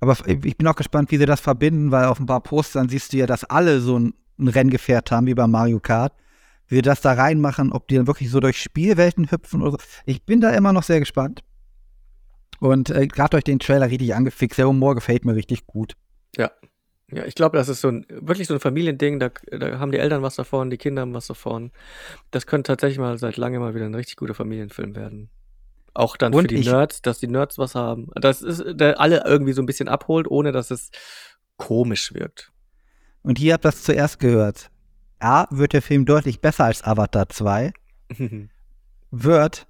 [0.00, 3.12] Aber ich bin auch gespannt, wie sie das verbinden, weil auf ein paar Postern siehst
[3.12, 6.14] du ja, dass alle so ein, ein Renngefährt haben, wie bei Mario Kart.
[6.68, 9.78] Wie sie das da reinmachen, ob die dann wirklich so durch Spielwelten hüpfen oder so.
[10.06, 11.42] Ich bin da immer noch sehr gespannt.
[12.60, 14.58] Und äh, gerade durch den Trailer richtig angefixt.
[14.58, 15.96] Der Humor gefällt mir richtig gut.
[16.36, 16.50] Ja.
[17.12, 19.98] Ja, ich glaube, das ist so ein wirklich so ein Familiending, da, da haben die
[19.98, 21.72] Eltern was davon, die Kinder haben was davon.
[22.30, 25.28] Das könnte tatsächlich mal seit langem mal wieder ein richtig guter Familienfilm werden.
[25.94, 28.08] Auch dann für Und die ich- Nerds, dass die Nerds was haben.
[28.14, 30.90] Das ist, der alle irgendwie so ein bisschen abholt, ohne dass es
[31.56, 32.52] komisch wirkt.
[33.22, 34.70] Und ihr habt das zuerst gehört.
[35.18, 37.72] A, wird der Film deutlich besser als Avatar 2.
[39.10, 39.66] wird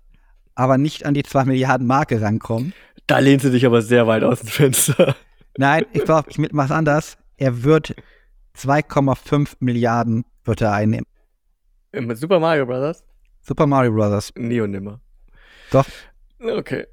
[0.55, 2.72] aber nicht an die 2 Milliarden Marke rankommen.
[3.06, 5.16] da lehnst du dich aber sehr weit aus dem Fenster.
[5.56, 7.16] Nein, ich glaube, ich mit was anders.
[7.36, 7.94] Er wird
[8.56, 11.06] 2,5 Milliarden wird er einnehmen.
[11.92, 13.02] Mit Super Mario Brothers?
[13.40, 14.32] Super Mario Brothers.
[14.36, 15.01] Nie und nimmer.
[15.72, 15.86] Doch.
[16.40, 16.86] Okay.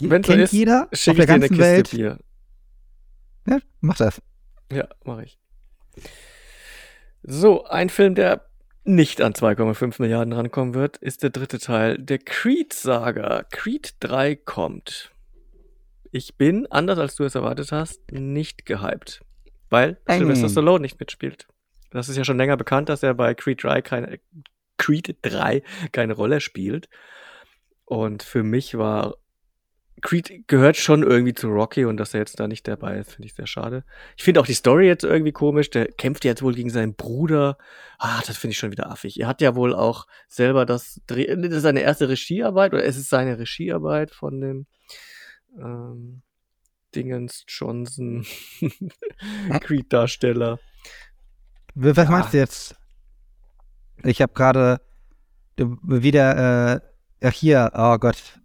[0.00, 1.90] Wenn's so Kennt ist, jeder auf Schicke der ganzen Kiste Welt.
[1.90, 2.18] Bier.
[3.46, 4.22] Ja, mach das.
[4.72, 5.38] Ja, mache ich.
[7.22, 8.46] So, ein Film, der
[8.84, 13.44] nicht an 2,5 Milliarden rankommen wird, ist der dritte Teil der Creed-Saga.
[13.50, 15.12] Creed 3 kommt.
[16.12, 19.20] Ich bin, anders als du es erwartet hast, nicht gehypt.
[19.68, 20.20] Weil Bang.
[20.20, 21.46] Sylvester Stallone nicht mitspielt.
[21.90, 24.20] Das ist ja schon länger bekannt, dass er bei Creed 3 keine,
[24.78, 25.62] Creed 3
[25.92, 26.88] keine Rolle spielt.
[27.90, 29.16] Und für mich war
[30.00, 33.26] Creed gehört schon irgendwie zu Rocky und dass er jetzt da nicht dabei ist, finde
[33.26, 33.82] ich sehr schade.
[34.16, 35.70] Ich finde auch die Story jetzt irgendwie komisch.
[35.70, 37.58] Der kämpft jetzt wohl gegen seinen Bruder.
[37.98, 39.18] Ah, das finde ich schon wieder affig.
[39.18, 42.96] Er hat ja wohl auch selber das, Dreh das ist seine erste Regiearbeit oder es
[42.96, 44.66] ist seine Regiearbeit von dem
[45.58, 46.22] ähm,
[46.94, 48.24] Dingens Johnson
[49.60, 50.60] Creed-Darsteller.
[51.74, 52.04] Was Ja.
[52.04, 52.76] meinst du jetzt?
[54.04, 54.80] Ich habe gerade
[55.58, 56.89] wieder, äh,
[57.22, 58.40] ach hier, oh Gott.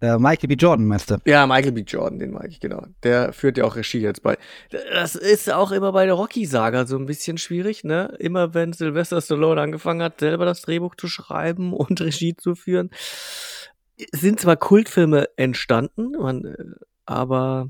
[0.00, 0.54] Äh, Michael B.
[0.54, 1.16] Jordan, meinst du?
[1.24, 1.80] Ja, Michael B.
[1.80, 2.84] Jordan, den mag ich, genau.
[3.02, 4.38] Der führt ja auch Regie jetzt bei.
[4.70, 8.14] Das ist auch immer bei der Rocky-Saga so ein bisschen schwierig, ne?
[8.20, 12.90] Immer wenn Sylvester Stallone angefangen hat, selber das Drehbuch zu schreiben und Regie zu führen,
[14.12, 17.68] sind zwar Kultfilme entstanden, man, aber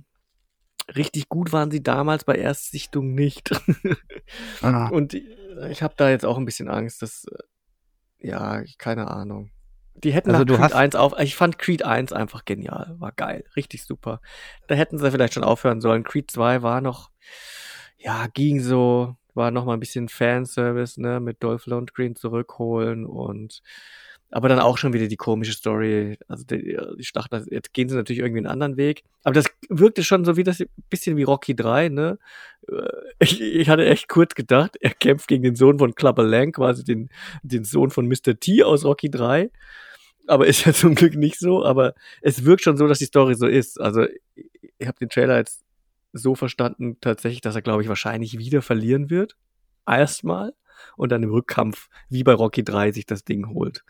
[0.95, 3.51] richtig gut waren sie damals bei Erstsichtung nicht.
[4.61, 4.89] Ah.
[4.89, 7.25] Und ich habe da jetzt auch ein bisschen Angst, dass,
[8.21, 9.51] ja, keine Ahnung.
[9.95, 13.13] Die hätten Also nach Creed hast- 1 auf, ich fand Creed 1 einfach genial, war
[13.13, 14.21] geil, richtig super.
[14.69, 16.05] Da hätten sie vielleicht schon aufhören sollen.
[16.05, 17.11] Creed 2 war noch,
[17.97, 23.61] ja, ging so, war noch mal ein bisschen Fanservice, ne, mit Dolph Lundgren zurückholen und
[24.31, 26.19] aber dann auch schon wieder die komische Story.
[26.29, 29.05] Also die, ich dachte, jetzt gehen sie natürlich irgendwie einen anderen Weg.
[29.25, 32.19] Aber das wirkte schon so wie das bisschen wie Rocky 3, ne?
[32.69, 32.75] Äh,
[33.21, 36.85] Ich, ich hatte echt kurz gedacht, er kämpft gegen den Sohn von Clubber Lang, quasi
[36.85, 37.09] den,
[37.43, 38.39] den Sohn von Mr.
[38.39, 39.51] T aus Rocky 3.
[40.27, 41.65] Aber ist ja zum Glück nicht so.
[41.65, 43.81] Aber es wirkt schon so, dass die Story so ist.
[43.81, 45.65] Also ich, ich habe den Trailer jetzt
[46.13, 49.37] so verstanden, tatsächlich, dass er, glaube ich, wahrscheinlich wieder verlieren wird.
[49.87, 50.53] Erstmal.
[50.97, 53.85] Und dann im Rückkampf, wie bei Rocky 3, sich das Ding holt.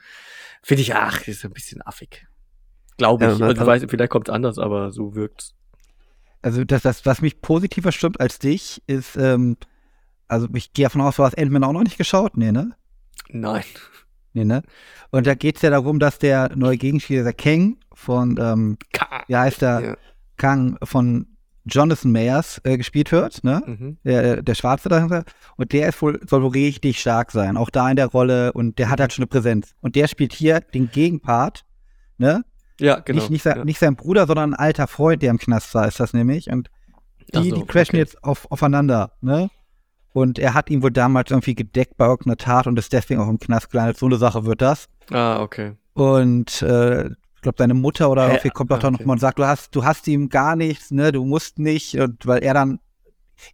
[0.62, 2.26] Finde ich, ach, ist ein bisschen affig.
[2.96, 3.28] Glaube ich.
[3.28, 5.54] Ja, also, also- weiß, vielleicht kommt es anders, aber so wirkt's.
[6.42, 9.56] Also das, das, was mich positiver stimmt als dich, ist, ähm,
[10.28, 12.76] also ich gehe davon aus, du hast Ant-Man auch noch nicht geschaut, nee, ne?
[13.30, 13.64] Nein.
[14.34, 14.62] Nee, ne?
[15.10, 18.78] Und da geht es ja darum, dass der neue Gegenspieler, der Kang von, ähm,
[19.26, 19.96] wie heißt der, Ja.
[20.36, 21.26] Kang von
[21.68, 23.62] Jonathan Mayers äh, gespielt wird, ne?
[23.64, 23.98] Mhm.
[24.04, 25.24] Der, der Schwarze dahinter.
[25.56, 28.78] Und der ist wohl, soll wohl richtig stark sein, auch da in der Rolle und
[28.78, 29.74] der hat halt schon eine Präsenz.
[29.80, 31.64] Und der spielt hier den Gegenpart,
[32.18, 32.44] ne?
[32.80, 33.20] Ja, genau.
[33.20, 33.64] Nicht, nicht, sein, ja.
[33.64, 36.48] nicht sein Bruder, sondern ein alter Freund, der im Knast war, ist das nämlich.
[36.50, 36.70] Und
[37.34, 37.98] die, so, die crashen okay.
[37.98, 39.50] jetzt auf, aufeinander, ne?
[40.12, 43.28] Und er hat ihn wohl damals irgendwie gedeckt bei irgendeiner Tat und ist deswegen auch
[43.28, 43.98] im Knast gelandet.
[43.98, 44.88] So eine Sache wird das.
[45.10, 45.74] Ah, okay.
[45.92, 49.04] Und äh, ich glaube, seine Mutter oder irgendwie kommt doch Ah, okay.
[49.04, 52.26] mal und sagt, du hast, du hast ihm gar nichts, ne, du musst nicht, und
[52.26, 52.80] weil er dann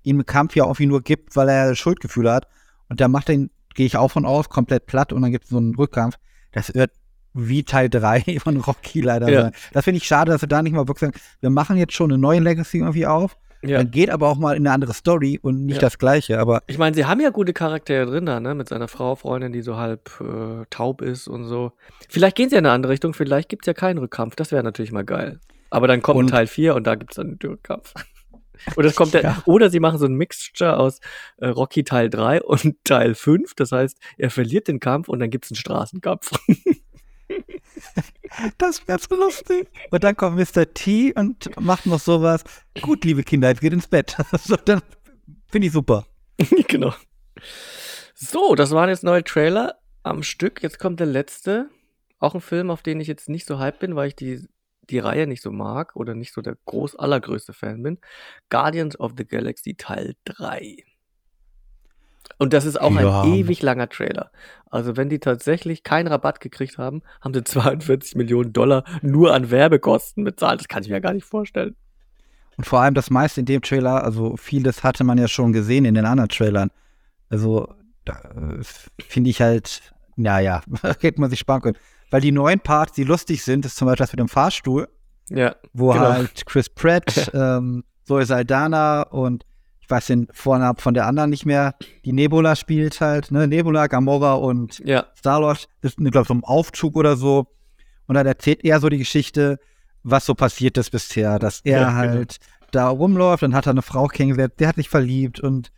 [0.03, 2.49] ihm im Kampf ja irgendwie nur gibt, weil er Schuldgefühle hat.
[2.89, 5.45] Und da macht er ihn, gehe ich auch von aus, komplett platt und dann gibt
[5.45, 6.17] es so einen Rückkampf.
[6.53, 6.93] Das wird
[7.35, 9.43] wie Teil 3 von Rocky leider Ja.
[9.43, 9.53] sein.
[9.73, 12.11] Das finde ich schade, dass wir da nicht mal wirklich sagen, wir machen jetzt schon
[12.11, 13.37] eine neue Legacy irgendwie auf,
[13.69, 13.79] Ja.
[13.79, 15.81] dann geht aber auch mal in eine andere Story und nicht Ja.
[15.83, 16.39] das gleiche.
[16.39, 18.55] Aber Ich meine, sie haben ja gute Charaktere drin da, ne?
[18.55, 21.73] Mit seiner Frau, Freundin, die so halb äh, taub ist und so.
[22.09, 24.37] Vielleicht gehen sie in eine andere Richtung, vielleicht gibt's ja keinen Rückkampf.
[24.37, 25.41] Das wäre natürlich mal geil.
[25.71, 27.95] Aber dann kommt Und- Teil 4 und da gibt's dann den Rückkampf.
[28.77, 29.43] Oder es kommt der, Ja.
[29.47, 31.01] oder sie machen so ein Mixture aus
[31.39, 33.55] äh, Rocky Teil 3 und Teil 5.
[33.57, 36.31] Das heißt, er verliert den Kampf und dann gibt's einen Straßenkampf.
[38.59, 39.69] das wäre so lustig.
[39.91, 40.73] Und dann kommt Mr.
[40.73, 42.45] T und macht noch sowas.
[42.81, 44.17] Gut, liebe Kinder, jetzt geht ins Bett.
[44.45, 44.83] so, dann
[45.51, 46.07] finde ich super.
[46.69, 46.95] genau.
[48.15, 50.63] So, das waren jetzt neue Trailer am Stück.
[50.63, 51.71] Jetzt kommt der letzte.
[52.19, 54.47] Auch ein Film, auf den ich jetzt nicht so hype bin, weil ich die,
[54.89, 57.99] die Reihe nicht so mag oder nicht so der groß allergrößte Fan bin.
[58.51, 60.85] Guardians of the Galaxy Teil 3.
[62.45, 63.23] Und das ist auch Ja.
[63.23, 64.31] ein ewig langer Trailer.
[64.71, 69.51] Also wenn die tatsächlich keinen Rabatt gekriegt haben, haben sie 42 Millionen Dollar nur an
[69.51, 70.61] Werbekosten bezahlt.
[70.61, 71.75] Das kann ich mir gar nicht vorstellen.
[72.57, 75.85] Und vor allem das meiste in dem Trailer, also vieles hatte man ja schon gesehen
[75.85, 76.71] in den anderen Trailern.
[77.29, 77.69] Also,
[78.05, 78.63] da äh,
[79.03, 80.63] finde ich halt, naja,
[81.01, 81.79] hätte man sich sparen können.
[82.11, 84.89] Weil die neuen Parts, die lustig sind, ist zum Beispiel das mit dem Fahrstuhl,
[85.31, 86.05] Ja, wo Genau.
[86.13, 89.45] halt Chris Pratt, ähm, Zoe Saldana und
[89.85, 91.75] ich weiß den Vornamen von der anderen nicht mehr,
[92.07, 93.47] die Nebula spielt halt, ne?
[93.47, 97.47] Nebula, Gamora und ja, Star-Lord, das ist, glaube ich, so ein Aufzug oder so.
[98.07, 99.59] Und dann erzählt er so die Geschichte,
[100.03, 102.15] was so passiert ist bisher, dass er Ja, genau.
[102.15, 102.39] halt
[102.71, 105.71] da rumläuft, dann hat er eine Frau kennengelernt, der hat sich verliebt und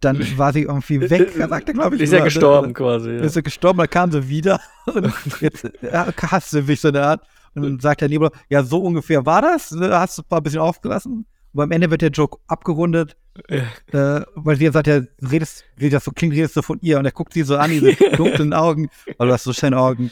[0.00, 2.02] dann war sie irgendwie weg, er sagte, glaube ich.
[2.02, 3.10] ist ja gestorben quasi.
[3.10, 3.20] Ja.
[3.20, 7.02] Ist sie gestorben, dann kam sie wieder und jetzt ja, hasst sie mich so eine
[7.02, 7.22] Art.
[7.54, 9.90] Und dann sagt der Nebula, ja, so ungefähr war das, ne?
[9.98, 11.26] hast du ein bisschen aufgelassen.
[11.54, 13.16] Und am Ende wird der Joke abgerundet,
[13.48, 14.18] Ja.
[14.18, 16.98] äh, weil sie sagt, ja, redest, wie das so klingt, redest du von ihr.
[16.98, 20.10] Und er guckt sie so an, diese dunklen Augen, weil du hast so schöne Augen.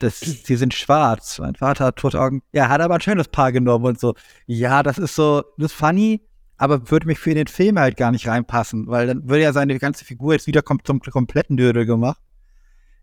[0.00, 1.38] Das, sie sind schwarz.
[1.40, 2.42] Mein Vater hat tote Augen.
[2.52, 4.14] Ja, hat aber ein schönes Paar genommen und so.
[4.46, 6.20] Ja, das ist so, das ist funny,
[6.56, 9.76] aber würde mich für den Film halt gar nicht reinpassen, weil dann würde ja seine
[9.78, 12.20] ganze Figur jetzt wieder kom zum kompletten Dödel gemacht.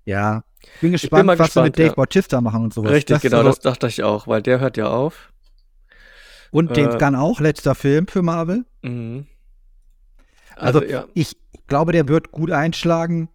[0.05, 0.43] Ja,
[0.81, 1.93] bin gespannt, mal was sie mit gespannt, Dave ja.
[1.95, 2.91] Bautista machen und sowas.
[2.91, 5.31] Richtig, Das genau, so- das dachte ich auch, weil der hört ja auf.
[6.55, 8.63] Und James äh, Gunn auch, letzter Film für Marvel.
[8.81, 9.25] Mhm.
[10.55, 11.35] Also, Also, ja, ich
[11.67, 13.27] glaube, der wird gut einschlagen.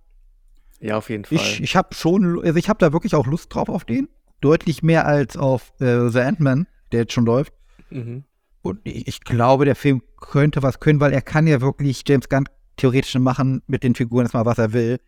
[0.81, 1.37] ja, auf jeden Fall.
[1.37, 4.09] Ich, ich habe schon, also ich habe da wirklich auch Lust drauf auf den.
[4.41, 7.53] Deutlich mehr als auf äh, The Ant-Man, der jetzt schon läuft.
[7.91, 8.25] mhm.
[8.63, 12.31] Und ich, ich glaube, der Film könnte was können, weil er kann ja wirklich James
[12.31, 14.99] Gunn theoretisch machen mit den Figuren erstmal, was er will.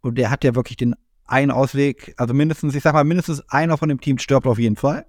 [0.00, 3.78] Und der hat ja wirklich den einen Ausweg, also mindestens, ich sag mal, mindestens einer
[3.78, 5.06] von dem Team stirbt auf jeden Fall.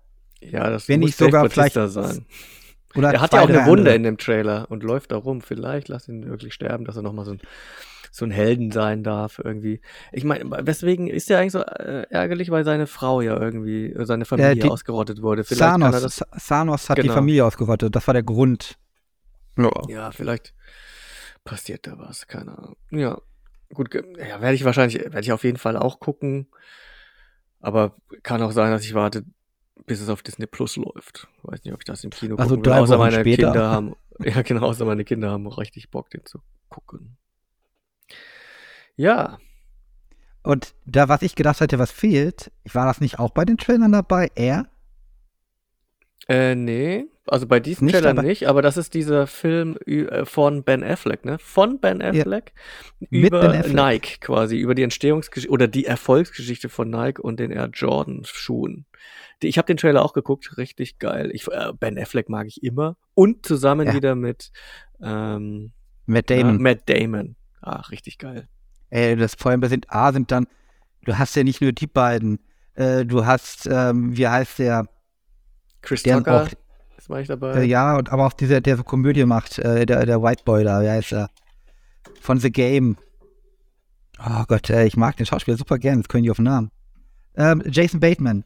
[0.52, 2.26] Ja, das Wenn muss nicht sogar vielleicht- sein.
[2.96, 3.96] Oder Er hat ja auch eine Wunde andere.
[3.96, 5.42] in dem Trailer und läuft da rum.
[5.42, 7.42] Vielleicht lass ihn wirklich sterben, dass er nochmal so ein,
[8.12, 9.82] so ein Helden sein darf irgendwie.
[10.12, 14.06] Ich meine, weswegen ist er eigentlich so äh, ärgerlich, weil seine Frau ja irgendwie, äh,
[14.06, 15.44] seine Familie die- ausgerottet wurde.
[15.44, 17.16] Vielleicht kann er Thanos, das, Thanos hat die Genau.
[17.16, 17.96] Familie ausgerottet.
[17.96, 18.78] Das war der Grund.
[19.58, 19.72] Ja.
[19.88, 20.54] ja, vielleicht
[21.44, 22.76] passiert da was, keine Ahnung.
[22.92, 23.20] Ja,
[23.74, 26.48] gut, ja, werde ich wahrscheinlich, werde ich auf jeden Fall auch gucken.
[27.60, 29.24] Aber kann auch sein, dass ich warte,
[29.86, 31.28] bis es auf Disney Plus läuft.
[31.44, 33.52] Weiß nicht, ob ich das im Kino Also gucken will, außer meine später.
[33.52, 36.40] Kinder haben, ja genau, außer meine Kinder haben richtig Bock, den zu
[36.70, 37.18] gucken.
[38.96, 39.40] Ja,
[40.44, 43.92] Und da, was ich gedacht hatte, was fehlt, war das nicht auch bei den Trailern
[43.92, 44.30] dabei?
[44.36, 44.68] Er?
[46.28, 48.28] Äh, nee, also bei diesem Nicht Trailer dabei?
[48.28, 51.38] nicht, aber das ist dieser Film äh, von Ben Affleck, ne?
[51.40, 52.54] Von Ben Affleck
[53.00, 53.74] Mit über Ben Affleck.
[53.76, 58.86] Nike quasi, über die Entstehungsgeschichte oder die Erfolgsgeschichte von Nike und den Air Jordan Schuhen.
[59.42, 61.30] Die, ich habe den Trailer auch geguckt, richtig geil.
[61.34, 63.94] Ich, äh, ben Affleck mag ich immer und zusammen Ja.
[63.94, 64.52] wieder mit
[65.02, 65.72] ähm,
[66.06, 66.62] Matt ja, Damon.
[66.62, 67.36] Matt Damon.
[67.62, 68.48] Ach, richtig geil.
[68.90, 70.48] Ey, das vor allem bei sind A sind dann,
[71.06, 72.40] du hast ja nicht nur die beiden,
[72.76, 74.88] äh, du hast, ähm, wie heißt der,
[75.84, 76.48] Chris der Tucker auch,
[76.98, 77.54] ist war ich dabei.
[77.62, 80.64] äh, ja, und aber auch dieser, der so Komödie macht, äh, der, der White Boy
[80.64, 81.30] da, wie heißt er?
[82.22, 82.98] Von The Game.
[84.20, 86.72] Oh Gott, ey, ich mag den Schauspieler super gern, jetzt können die auf den Namen.
[87.36, 88.44] Ähm, Jason Bateman.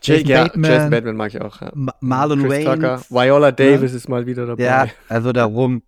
[0.00, 1.60] Jason, ja, Bateman, Jason Bateman mag ich auch.
[1.60, 1.72] Ja.
[1.74, 2.64] Ma Marlon Chris.
[2.64, 4.62] Tucker, Viola Davis ist mal wieder dabei.
[4.62, 5.82] Ja, also darum.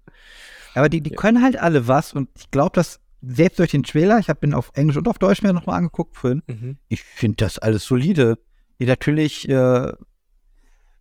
[0.74, 1.16] Aber die, die Ja.
[1.16, 4.54] können halt alle was und ich glaube, dass selbst durch den Trailer, ich habe ihn
[4.54, 6.78] auf Englisch und auf Deutsch mir nochmal angeguckt vorhin, Mhm.
[6.88, 8.38] ich finde das alles solide.
[8.78, 9.92] Ja, natürlich äh,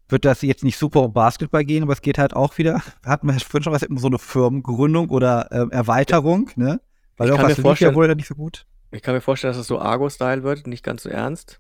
[0.10, 3.28] wird das jetzt nicht super um Basketball gehen, aber es geht halt auch wieder, hatten
[3.28, 6.82] wir vorhin schon was, so eine Firmengründung oder ähm, Erweiterung, ne?
[7.18, 8.66] Weil Ich auch kann mir lief ja vorstellen- wohl nicht so gut.
[8.92, 11.60] Ich kann mir vorstellen, dass es so Argo-Style wird, nicht ganz so ernst.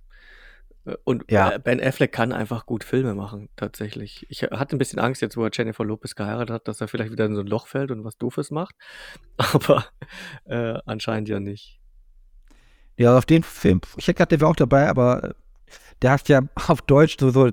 [0.85, 1.51] Äh, Und Ja.
[1.51, 4.25] äh, Ben Affleck kann einfach gut Filme machen, tatsächlich.
[4.29, 7.11] Ich hatte ein bisschen Angst jetzt, wo er Jennifer Lopez geheiratet hat, dass er vielleicht
[7.11, 8.73] wieder in so ein Loch fällt und was Doofes macht.
[9.37, 9.85] Aber
[10.45, 11.79] äh, anscheinend ja nicht.
[12.97, 15.33] Ja, auf den Film, ich hätte gedacht, der wäre auch dabei, aber äh,
[16.01, 17.49] der heißt ja auf Deutsch so, so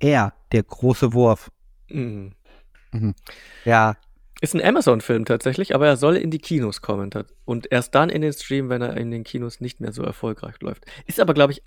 [0.00, 1.50] er, der große Wurf.
[1.88, 2.32] Mhm.
[3.64, 3.96] Ja,
[4.40, 7.10] Ist ein Amazon-Film tatsächlich, aber er soll in die Kinos kommen.
[7.44, 10.54] Und erst dann in den Stream, wenn er in den Kinos nicht mehr so erfolgreich
[10.60, 10.84] läuft.
[11.06, 11.62] Ist aber, glaube ich,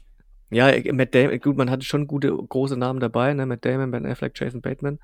[0.52, 3.46] ja, Matt Damon, gut, man hatte schon gute, große Namen dabei, ne?
[3.46, 5.00] Matt Damon, Ben Affleck, Jason Bateman.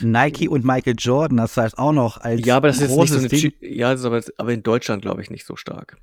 [0.00, 3.18] Nike und Michael Jordan, das heißt auch noch als Ja, aber das ist nicht so
[3.18, 3.52] eine, Ding.
[3.60, 5.98] Ja, das ist aber, aber in Deutschland, glaube ich, nicht so stark.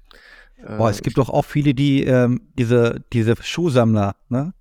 [0.78, 4.54] Boah, es gibt doch auch viele, die ähm, diese, diese Schuhsammler, ne?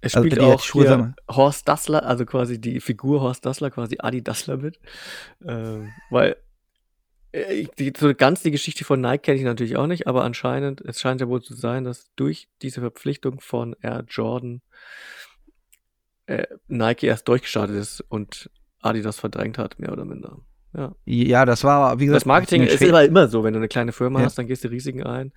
[0.00, 1.14] Es also spielt auch Schuhe hier.
[1.30, 4.78] Horst Dassler, also quasi die Figur Horst Dassler, quasi Adi Dassler mit.
[5.44, 6.36] Ähm, weil
[7.32, 10.80] äh, die, so ganz die Geschichte von Nike kenne ich natürlich auch nicht, aber anscheinend,
[10.82, 14.62] es scheint ja wohl zu sein, dass durch diese Verpflichtung von Air Jordan
[16.26, 18.50] äh, Nike erst durchgestartet ist und
[18.80, 20.38] Adidas verdrängt hat, mehr oder minder.
[20.74, 20.94] Ja.
[21.04, 23.92] Ja, das war, wie gesagt, Das Marketing ist aber immer so, wenn du eine kleine
[23.92, 24.26] Firma Ja.
[24.26, 25.32] hast, dann gehst du Risiken ein,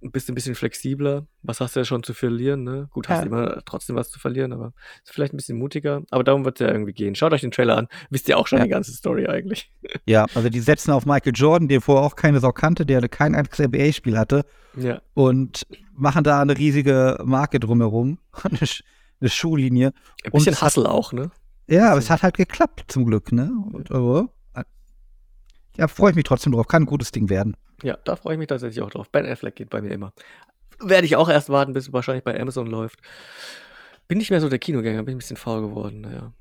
[0.00, 1.26] bist ein bisschen flexibler.
[1.42, 2.88] Was hast du ja schon zu verlieren, ne?
[2.92, 3.26] Gut, hast Ja.
[3.26, 4.72] immer trotzdem was zu verlieren, aber
[5.04, 6.02] ist vielleicht ein bisschen mutiger.
[6.10, 7.14] Aber darum wird es ja irgendwie gehen.
[7.14, 7.88] Schaut euch den Trailer an.
[8.10, 8.64] Wisst ihr auch schon Ja.
[8.64, 9.70] die ganze Story eigentlich.
[10.06, 13.34] Ja, also die setzen auf Michael Jordan, den vorher auch keine Sau kannte, der kein
[13.34, 14.44] einziges NBA-Spiel hatte
[14.76, 15.00] Ja.
[15.14, 18.58] und machen da eine riesige Marke drumherum, eine,
[19.20, 19.88] eine Schuhlinie.
[20.24, 21.30] Ein Und bisschen hat- Hustle auch, ne?
[21.66, 23.50] Ja, aber es hat halt geklappt zum Glück, ne?
[23.72, 24.28] Und, aber,
[25.78, 26.66] ja, freue ich mich trotzdem drauf.
[26.66, 27.56] Kann ein gutes Ding werden.
[27.82, 29.08] Ja, da freue ich mich tatsächlich auch drauf.
[29.10, 30.12] Ben Affleck geht bei mir immer.
[30.80, 33.00] Werde ich auch erst warten, bis es wahrscheinlich bei Amazon läuft.
[34.08, 36.32] Bin nicht mehr so der Kinogänger, bin ein bisschen faul geworden, naja.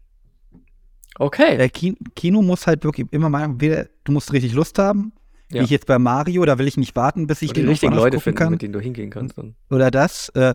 [1.20, 1.58] Okay.
[1.58, 5.14] Der Ki Kino muss halt wirklich immer mal, du musst richtig Lust haben,
[5.52, 5.62] Ja.
[5.62, 7.96] wie ich jetzt bei Mario, da will ich nicht warten, bis ich die den richtigen
[7.96, 8.52] Leute finden, kann.
[8.52, 9.56] mit denen du hingehen kannst dann.
[9.70, 10.30] oder das.
[10.30, 10.54] Äh,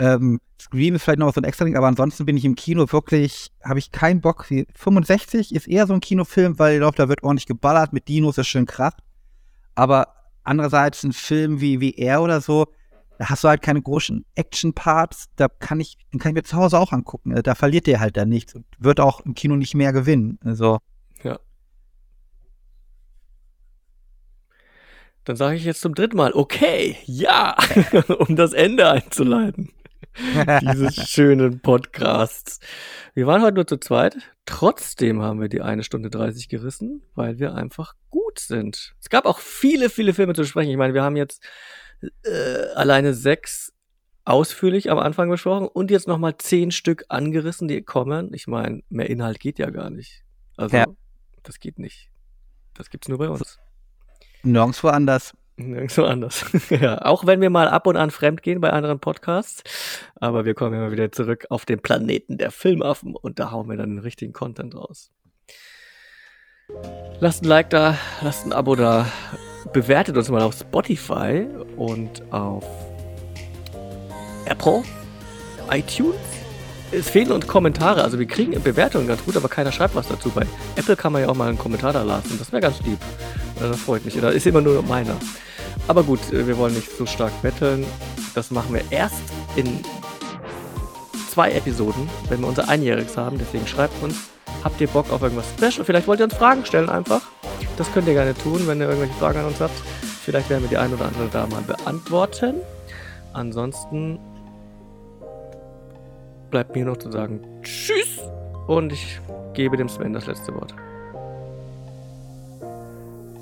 [0.00, 2.90] ähm, Scream ist vielleicht noch so ein extra Ding, aber ansonsten bin ich im Kino
[2.90, 4.50] wirklich, habe ich keinen Bock.
[4.50, 8.08] Wie- 65 ist eher so ein Kinofilm, weil ich glaube, da wird ordentlich geballert, mit
[8.08, 8.98] Dinos ist schön Kraft.
[9.74, 10.08] Aber
[10.42, 12.66] andererseits ein Film wie, wie er oder so,
[13.18, 16.56] da hast du halt keine großen Action-Parts, da kann ich, den kann ich mir zu
[16.56, 17.32] Hause auch angucken.
[17.36, 20.38] Äh, Da verliert der halt dann nichts und wird auch im Kino nicht mehr gewinnen.
[20.44, 20.78] Also,
[25.24, 27.54] Dann sage ich jetzt zum dritten Mal, okay, ja,
[28.26, 29.70] um das Ende einzuleiten.
[30.62, 32.60] Dieses schönen Podcasts.
[33.14, 34.16] Wir waren heute nur zu zweit.
[34.44, 38.94] Trotzdem haben wir die eine Stunde 30 gerissen, weil wir einfach gut sind.
[39.00, 40.70] Es gab auch viele, viele Filme zu sprechen.
[40.70, 41.42] Ich meine, wir haben jetzt
[42.24, 43.72] äh, alleine sechs
[44.24, 48.34] ausführlich am Anfang besprochen und jetzt nochmal zehn Stück angerissen, die kommen.
[48.34, 50.22] Ich meine, mehr Inhalt geht ja gar nicht.
[50.56, 50.86] Also, Ja.
[51.42, 52.10] das geht nicht.
[52.74, 53.58] Das gibt's nur bei uns.
[54.42, 55.34] nirgendwo anders.
[55.68, 56.44] Nirgendwo anders.
[56.70, 59.62] ja, auch wenn wir mal ab und an fremd gehen bei anderen Podcasts.
[60.16, 63.76] Aber wir kommen immer wieder zurück auf den Planeten der Filmaffen und da hauen wir
[63.76, 65.10] dann den richtigen Content raus.
[67.20, 69.06] Lasst ein Like da, lasst ein Abo da,
[69.72, 71.46] bewertet uns mal auf Spotify
[71.76, 72.64] und auf
[74.46, 74.82] Apple,
[75.70, 76.16] iTunes.
[76.92, 80.30] Es fehlen uns Kommentare, also wir kriegen Bewertungen ganz gut, aber keiner schreibt was dazu.
[80.30, 80.44] Bei
[80.76, 82.98] Apple kann man ja auch mal einen Kommentar da lassen, das wäre ganz lieb.
[83.60, 84.18] Das freut mich.
[84.18, 85.16] Da ist immer nur meiner.
[85.90, 87.84] Aber gut, äh, wir wollen nicht so stark betteln.
[88.36, 89.24] Das machen wir erst
[89.56, 89.80] in
[91.28, 93.38] zwei Episoden, wenn wir unser Einjähriges haben.
[93.38, 94.14] Deswegen schreibt uns,
[94.62, 95.84] habt ihr Bock auf irgendwas Special?
[95.84, 97.22] Vielleicht wollt ihr uns Fragen stellen einfach.
[97.76, 99.74] Das könnt ihr gerne tun, wenn ihr irgendwelche Fragen an uns habt.
[100.22, 102.54] Vielleicht werden wir die ein oder andere da mal beantworten.
[103.32, 104.20] Ansonsten
[106.52, 108.20] bleibt mir noch zu sagen Tschüss
[108.68, 109.20] und ich
[109.54, 110.72] gebe dem Sven das letzte Wort.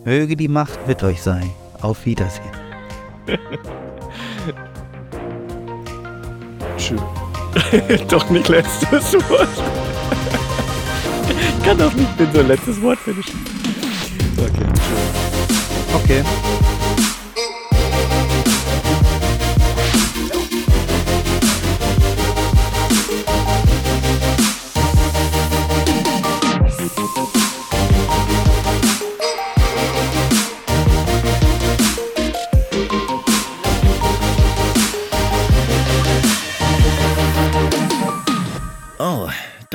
[0.06, 1.50] Möge die Macht mit euch sein.
[1.80, 2.50] Auf Wiedersehen.
[6.76, 7.00] Tschüss.
[8.08, 9.48] doch nicht letztes Wort.
[11.58, 13.38] ich kann doch nicht mit so ein letztes Wort finishen.
[14.36, 16.02] Okay, tschüss.
[16.02, 16.22] Okay.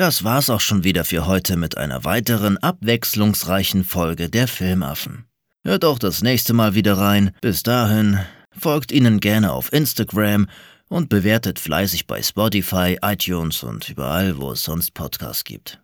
[0.04, 5.24] Das war's auch schon wieder für heute mit einer weiteren abwechslungsreichen Folge der Filmaffen.
[5.64, 7.30] Hört auch das nächste Mal wieder rein.
[7.40, 8.18] Bis dahin,
[8.50, 10.46] folgt ihnen gerne auf Instagram
[10.90, 15.80] und bewertet fleißig bei Spotify, iTunes und überall, wo es sonst Podcasts gibt.